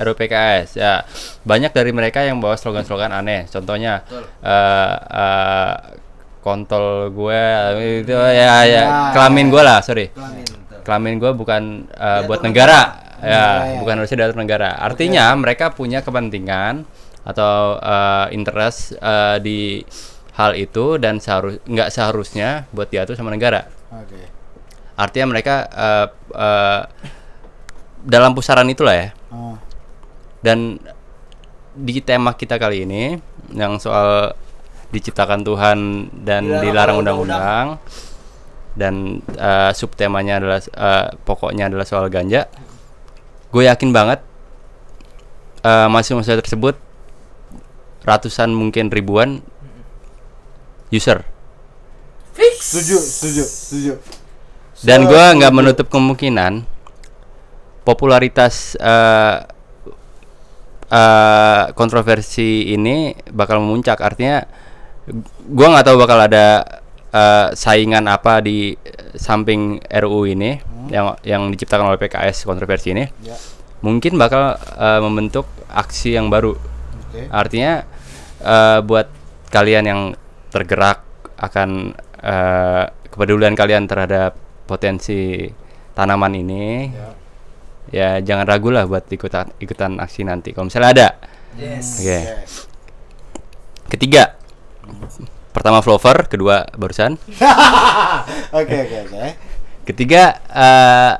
RUU 0.02 0.14
PKS 0.18 0.68
ya. 0.74 1.06
Banyak 1.46 1.70
dari 1.70 1.94
mereka 1.94 2.26
yang 2.26 2.42
bawa 2.42 2.58
slogan-slogan 2.58 3.14
aneh. 3.14 3.46
Contohnya 3.46 4.02
eh 4.42 4.96
eh, 5.14 6.09
kontol 6.40 7.12
gue 7.12 7.42
itu 8.04 8.16
ya 8.16 8.64
ya 8.64 8.82
kelamin 9.12 9.52
gue 9.52 9.62
lah 9.62 9.84
sorry. 9.84 10.08
Kelamin 10.80 11.20
gue 11.20 11.32
bukan 11.36 11.86
eh, 11.92 12.20
buat 12.24 12.40
negara. 12.44 13.08
ya 13.20 13.76
bukan 13.84 14.00
harusnya 14.00 14.24
diatur 14.24 14.40
negara. 14.40 14.80
Artinya 14.80 15.28
mereka 15.36 15.76
punya 15.76 16.00
kepentingan 16.00 16.88
atau 17.20 17.76
eh, 17.76 18.26
interest 18.32 18.96
eh, 18.96 19.36
di 19.44 19.84
hal 20.40 20.56
itu 20.56 20.96
dan 20.96 21.20
seharus 21.20 21.60
nggak 21.68 21.92
seharusnya 21.92 22.64
buat 22.72 22.88
diatur 22.88 23.12
sama 23.12 23.28
negara. 23.32 23.68
Oke. 23.90 24.40
artinya 25.00 25.32
mereka 25.32 25.64
eh, 25.68 26.06
eh, 26.36 26.80
dalam 28.04 28.32
pusaran 28.32 28.68
itulah 28.68 28.96
ya. 28.96 29.08
Oh. 29.32 29.56
dan 30.40 30.80
di 31.76 32.00
tema 32.02 32.34
kita 32.34 32.56
kali 32.58 32.84
ini 32.88 33.16
yang 33.54 33.78
soal 33.78 34.34
diciptakan 34.90 35.46
Tuhan 35.46 35.78
dan 36.26 36.46
Dilarang 36.46 36.62
dilarang 36.62 36.96
oleh 36.98 37.02
undang-undang. 37.02 37.66
Dan 38.70 39.24
eh, 39.34 39.72
subtemanya 39.74 40.38
adalah 40.38 40.60
eh, 40.62 41.06
pokoknya 41.26 41.70
adalah 41.70 41.86
soal 41.86 42.06
ganja. 42.10 42.46
Gue 43.50 43.66
yakin 43.66 43.90
banget 43.90 44.22
eh, 45.66 45.88
mahasiswa 45.90 46.38
tersebut 46.38 46.78
ratusan 48.04 48.50
mungkin 48.54 48.88
ribuan 48.88 49.44
user. 50.90 51.22
Setuju, 52.60 52.98
setuju, 53.00 53.44
setuju. 53.44 53.92
dan 54.80 55.04
gue 55.04 55.24
nggak 55.36 55.52
menutup 55.52 55.86
kemungkinan 55.92 56.64
popularitas 57.84 58.76
eh, 58.80 59.36
eh, 60.88 61.64
kontroversi 61.76 62.72
ini 62.72 63.12
bakal 63.32 63.60
memuncak. 63.60 64.00
Artinya 64.00 64.44
gue 65.46 65.66
nggak 65.66 65.86
tahu 65.86 65.96
bakal 65.98 66.18
ada 66.22 66.62
eh, 67.10 67.46
saingan 67.54 68.06
apa 68.06 68.40
di 68.40 68.74
samping 69.18 69.82
RUU 69.82 70.30
ini 70.30 70.58
yang 70.90 71.14
yang 71.22 71.42
diciptakan 71.54 71.94
oleh 71.94 72.00
PKS 72.00 72.46
kontroversi 72.46 72.94
ini. 72.94 73.06
Ya. 73.22 73.36
mungkin 73.80 74.20
bakal 74.20 74.60
eh, 74.60 75.00
membentuk 75.00 75.48
aksi 75.72 76.16
yang 76.18 76.28
baru. 76.28 76.52
Oke. 77.10 77.26
artinya 77.32 77.82
eh, 78.44 78.78
buat 78.84 79.08
kalian 79.50 79.84
yang 79.88 80.00
tergerak 80.52 81.02
akan 81.40 81.96
eh, 82.22 82.84
kepedulian 83.10 83.56
kalian 83.58 83.90
terhadap 83.90 84.36
potensi 84.68 85.50
tanaman 85.96 86.38
ini 86.38 86.64
ya. 87.90 88.22
jangan 88.22 88.46
ragu 88.46 88.70
lah 88.70 88.86
buat 88.86 89.10
ikutan 89.10 89.50
ikutan 89.58 89.98
aksi 89.98 90.22
nanti. 90.22 90.54
Kalau 90.54 90.70
misalnya 90.70 90.90
ada. 90.94 91.08
Yes. 91.58 91.98
oke. 91.98 92.18
Ketiga 93.90 94.39
pertama 95.50 95.80
flower 95.80 96.26
kedua 96.26 96.62
barusan 96.72 97.18
Oke, 98.52 98.76
oke, 98.80 98.96
oke. 99.06 99.22
ketiga 99.84 100.22
eh, 100.46 101.12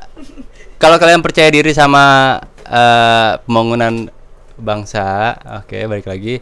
kalau 0.77 0.97
kalian 0.97 1.21
percaya 1.21 1.49
diri 1.49 1.71
sama 1.71 2.39
eh, 2.63 3.33
pembangunan 3.41 4.07
bangsa 4.55 5.35
oke 5.59 5.79
balik 5.85 6.07
lagi 6.07 6.39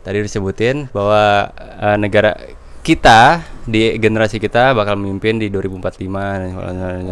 tadi 0.00 0.18
disebutin 0.18 0.88
bahwa 0.90 1.50
eh, 1.54 1.96
negara 1.96 2.32
kita 2.80 3.44
di 3.62 3.92
generasi 3.94 4.40
kita 4.40 4.72
bakal 4.72 4.96
memimpin 4.96 5.36
di 5.36 5.46
2045 5.46 6.00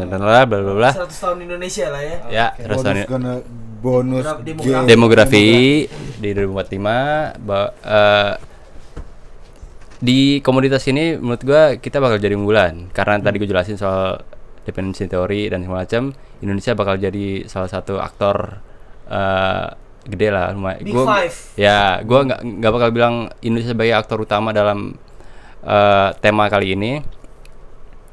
dan 0.00 0.08
bla 0.08 0.16
bla 0.18 0.42
bla 0.42 0.58
bla 0.58 0.74
bla 0.74 0.90
100 0.96 1.06
tahun 1.12 1.38
Indonesia 1.44 1.86
lah 1.88 2.02
ya. 2.02 2.16
ya 2.26 2.46
terus 2.56 2.80
Bonus 2.80 3.04
gonna 3.04 3.34
bonus 3.78 4.26
Demografi. 4.42 4.88
demografi 4.88 5.46
di 6.18 6.28
2045 6.34 7.38
ba- 7.38 7.72
eh, 7.78 8.32
di 9.98 10.38
komoditas 10.46 10.86
ini 10.86 11.18
menurut 11.18 11.42
gua 11.42 11.62
kita 11.74 11.98
bakal 11.98 12.22
jadi 12.22 12.38
unggulan 12.38 12.86
karena 12.94 13.18
tadi 13.18 13.42
gue 13.42 13.50
jelasin 13.50 13.74
soal 13.74 14.22
dependency 14.62 15.10
teori 15.10 15.50
dan 15.50 15.66
segala 15.66 15.82
macam 15.82 16.02
Indonesia 16.38 16.72
bakal 16.78 16.94
jadi 17.02 17.48
salah 17.50 17.66
satu 17.66 17.98
aktor 17.98 18.62
eh, 19.10 19.66
gede 20.08 20.28
lah 20.32 20.54
lumayan. 20.54 20.80
Big 20.86 20.94
Gua- 20.94 21.04
five. 21.04 21.34
Ya, 21.58 21.98
gua 22.06 22.24
nggak 22.24 22.40
nggak 22.40 22.72
bakal 22.72 22.88
bilang 22.94 23.14
Indonesia 23.42 23.74
sebagai 23.74 23.94
aktor 23.98 24.22
utama 24.22 24.54
dalam 24.54 24.94
eh, 25.66 26.08
tema 26.22 26.46
kali 26.46 26.78
ini. 26.78 26.92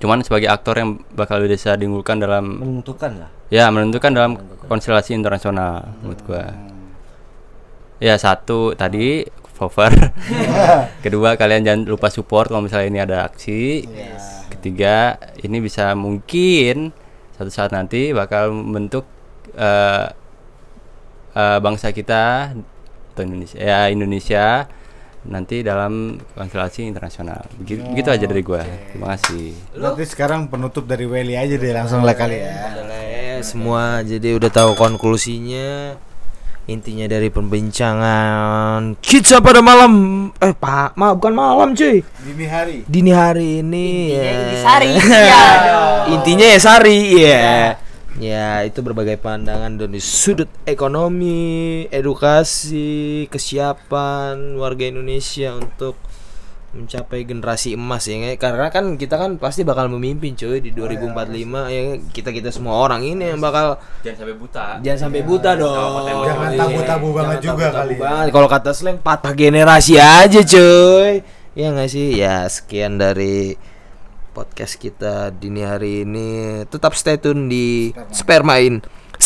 Cuman 0.02 0.26
sebagai 0.26 0.52
aktor 0.52 0.76
yang 0.76 0.99
bakal 1.16 1.40
bisa 1.48 1.78
diunggulkan 1.80 2.20
dalam 2.20 2.60
menentukan 2.60 3.12
lah 3.16 3.30
ya 3.53 3.70
menentukan 3.70 4.12
dalam 4.12 4.32
konstelasi 4.66 5.14
internasional 5.14 5.86
menurut 6.02 6.20
gua. 6.26 6.49
Ya 8.02 8.20
satu 8.20 8.76
tadi 8.76 9.24
cover. 9.56 9.91
Kedua 11.06 11.40
kalian 11.40 11.64
jangan 11.64 11.82
lupa 11.88 12.11
support 12.11 12.52
kalau 12.52 12.68
misalnya 12.68 12.88
ini 12.91 12.99
ada 13.02 13.18
aksi. 13.26 13.88
Ketiga 14.52 15.18
ini 15.41 15.57
bisa 15.64 15.95
mungkin 15.95 16.91
satu 17.36 17.52
saat 17.52 17.72
nanti 17.72 18.11
bakal 18.15 18.52
membentuk 18.52 19.07
eh, 19.56 20.07
eh, 21.36 21.60
bangsa 21.60 21.91
kita 21.95 22.56
atau 23.15 23.23
Indonesia 23.23 23.60
ya 23.60 23.88
Indonesia 23.88 24.68
nanti 25.26 25.65
dalam 25.65 26.22
konstelasi 26.38 26.86
internasional. 26.86 27.49
Begitu, 27.57 27.82
begitu 27.82 28.10
aja 28.14 28.26
dari 28.30 28.41
gua. 28.45 28.61
Terima 28.61 29.18
kasih. 29.18 29.57
Berarti 29.73 30.06
sekarang 30.06 30.48
penutup 30.48 30.86
dari 30.86 31.10
Welly 31.10 31.34
aja 31.34 31.57
deh 31.57 31.73
langsung 31.73 32.06
lah 32.06 32.14
kali 32.14 32.45
ya. 32.45 32.53
Ya, 33.36 33.41
semua 33.41 34.06
jadi 34.06 34.38
udah 34.38 34.52
tahu 34.53 34.77
konklusinya 34.77 35.98
intinya 36.66 37.06
dari 37.06 37.30
pembincangan 37.30 38.98
kita 38.98 39.38
pada 39.38 39.62
malam 39.62 39.94
eh 40.42 40.50
pak 40.50 40.98
ma 40.98 41.14
bukan 41.14 41.34
malam 41.38 41.78
cuy 41.78 42.02
Dini 42.02 42.46
hari. 42.50 42.78
dini 42.90 43.12
hari 43.14 43.48
ini 43.62 43.88
ya. 44.18 44.34
Sari. 44.66 44.90
Iya 44.98 45.46
intinya 46.10 46.46
ya 46.50 46.58
sari 46.58 47.00
ya 47.26 47.78
ya 48.18 48.64
itu 48.66 48.82
berbagai 48.82 49.22
pandangan 49.22 49.78
dari 49.78 50.02
sudut 50.02 50.50
ekonomi 50.66 51.86
edukasi 51.94 53.30
kesiapan 53.30 54.58
warga 54.58 54.90
Indonesia 54.90 55.54
untuk 55.54 56.00
mencapai 56.76 57.24
generasi 57.24 57.74
emas 57.74 58.04
ya 58.04 58.36
karena 58.36 58.68
kan 58.68 58.94
kita 58.94 59.16
kan 59.16 59.36
pasti 59.36 59.64
bakal 59.64 59.88
memimpin 59.88 60.34
cuy 60.34 60.60
di 60.60 60.70
2045 60.70 61.72
ya 61.72 61.80
kita 62.12 62.30
kita 62.30 62.50
semua 62.52 62.78
orang 62.78 63.02
ini 63.02 63.26
yang 63.26 63.40
bakal 63.40 63.76
Jangan 64.04 64.16
sampai 64.22 64.36
buta. 64.36 64.64
jangan 64.80 65.00
sampai 65.02 65.20
buta 65.24 65.50
dong. 65.56 65.92
Jangan 66.04 66.46
Iya. 66.46 66.60
tabu-tabu 66.60 67.08
banget 67.12 67.38
Jangan 67.40 67.50
juga 67.50 67.66
kali 67.74 67.90
ya. 67.90 67.98
banget. 67.98 68.26
kalau 68.30 68.48
kata 68.48 68.70
slang 68.72 68.98
patah 69.00 69.32
generasi 69.32 69.94
aja 69.96 70.40
cuy. 70.42 71.12
Ya 71.52 71.66
nggak 71.72 71.88
sih? 71.88 72.08
Ya 72.14 72.44
sekian 72.46 72.96
dari 72.96 73.56
podcast 74.32 74.76
kita 74.76 75.32
dini 75.32 75.62
hari 75.62 76.04
ini. 76.04 76.62
Tetap 76.66 76.92
stay 76.94 77.16
tune 77.16 77.48
di 77.48 77.92
spermain 78.12 78.84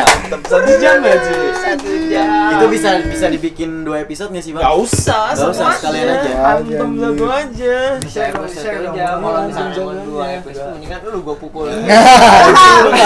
satu 0.38 0.72
jam 0.78 1.02
cuy 1.02 1.50
satu 1.58 1.90
jam 2.06 2.50
Itu 2.54 2.66
bisa 2.70 2.90
bisa 3.02 3.26
dibikin 3.26 3.82
dua 3.82 4.06
episode 4.06 4.30
nggak 4.30 4.44
sih 4.44 4.52
bang? 4.54 4.62
Gak 4.62 4.76
usah, 4.78 5.34
Nggak 5.34 5.50
usah, 5.50 5.66
sekalian 5.78 6.06
aja. 6.12 6.32
Antem 6.54 6.90
satu 7.00 7.24
aja. 7.26 7.76
Share, 8.06 8.34
share 8.50 8.80
dong. 8.86 8.94
Kalau 8.96 9.40
misalnya 9.48 9.80
mau 9.82 9.94
dua 10.06 10.24
episode, 10.38 10.70
mendingan 10.76 10.98
lu 11.10 11.18
gua 11.24 11.36
pukul. 11.38 11.66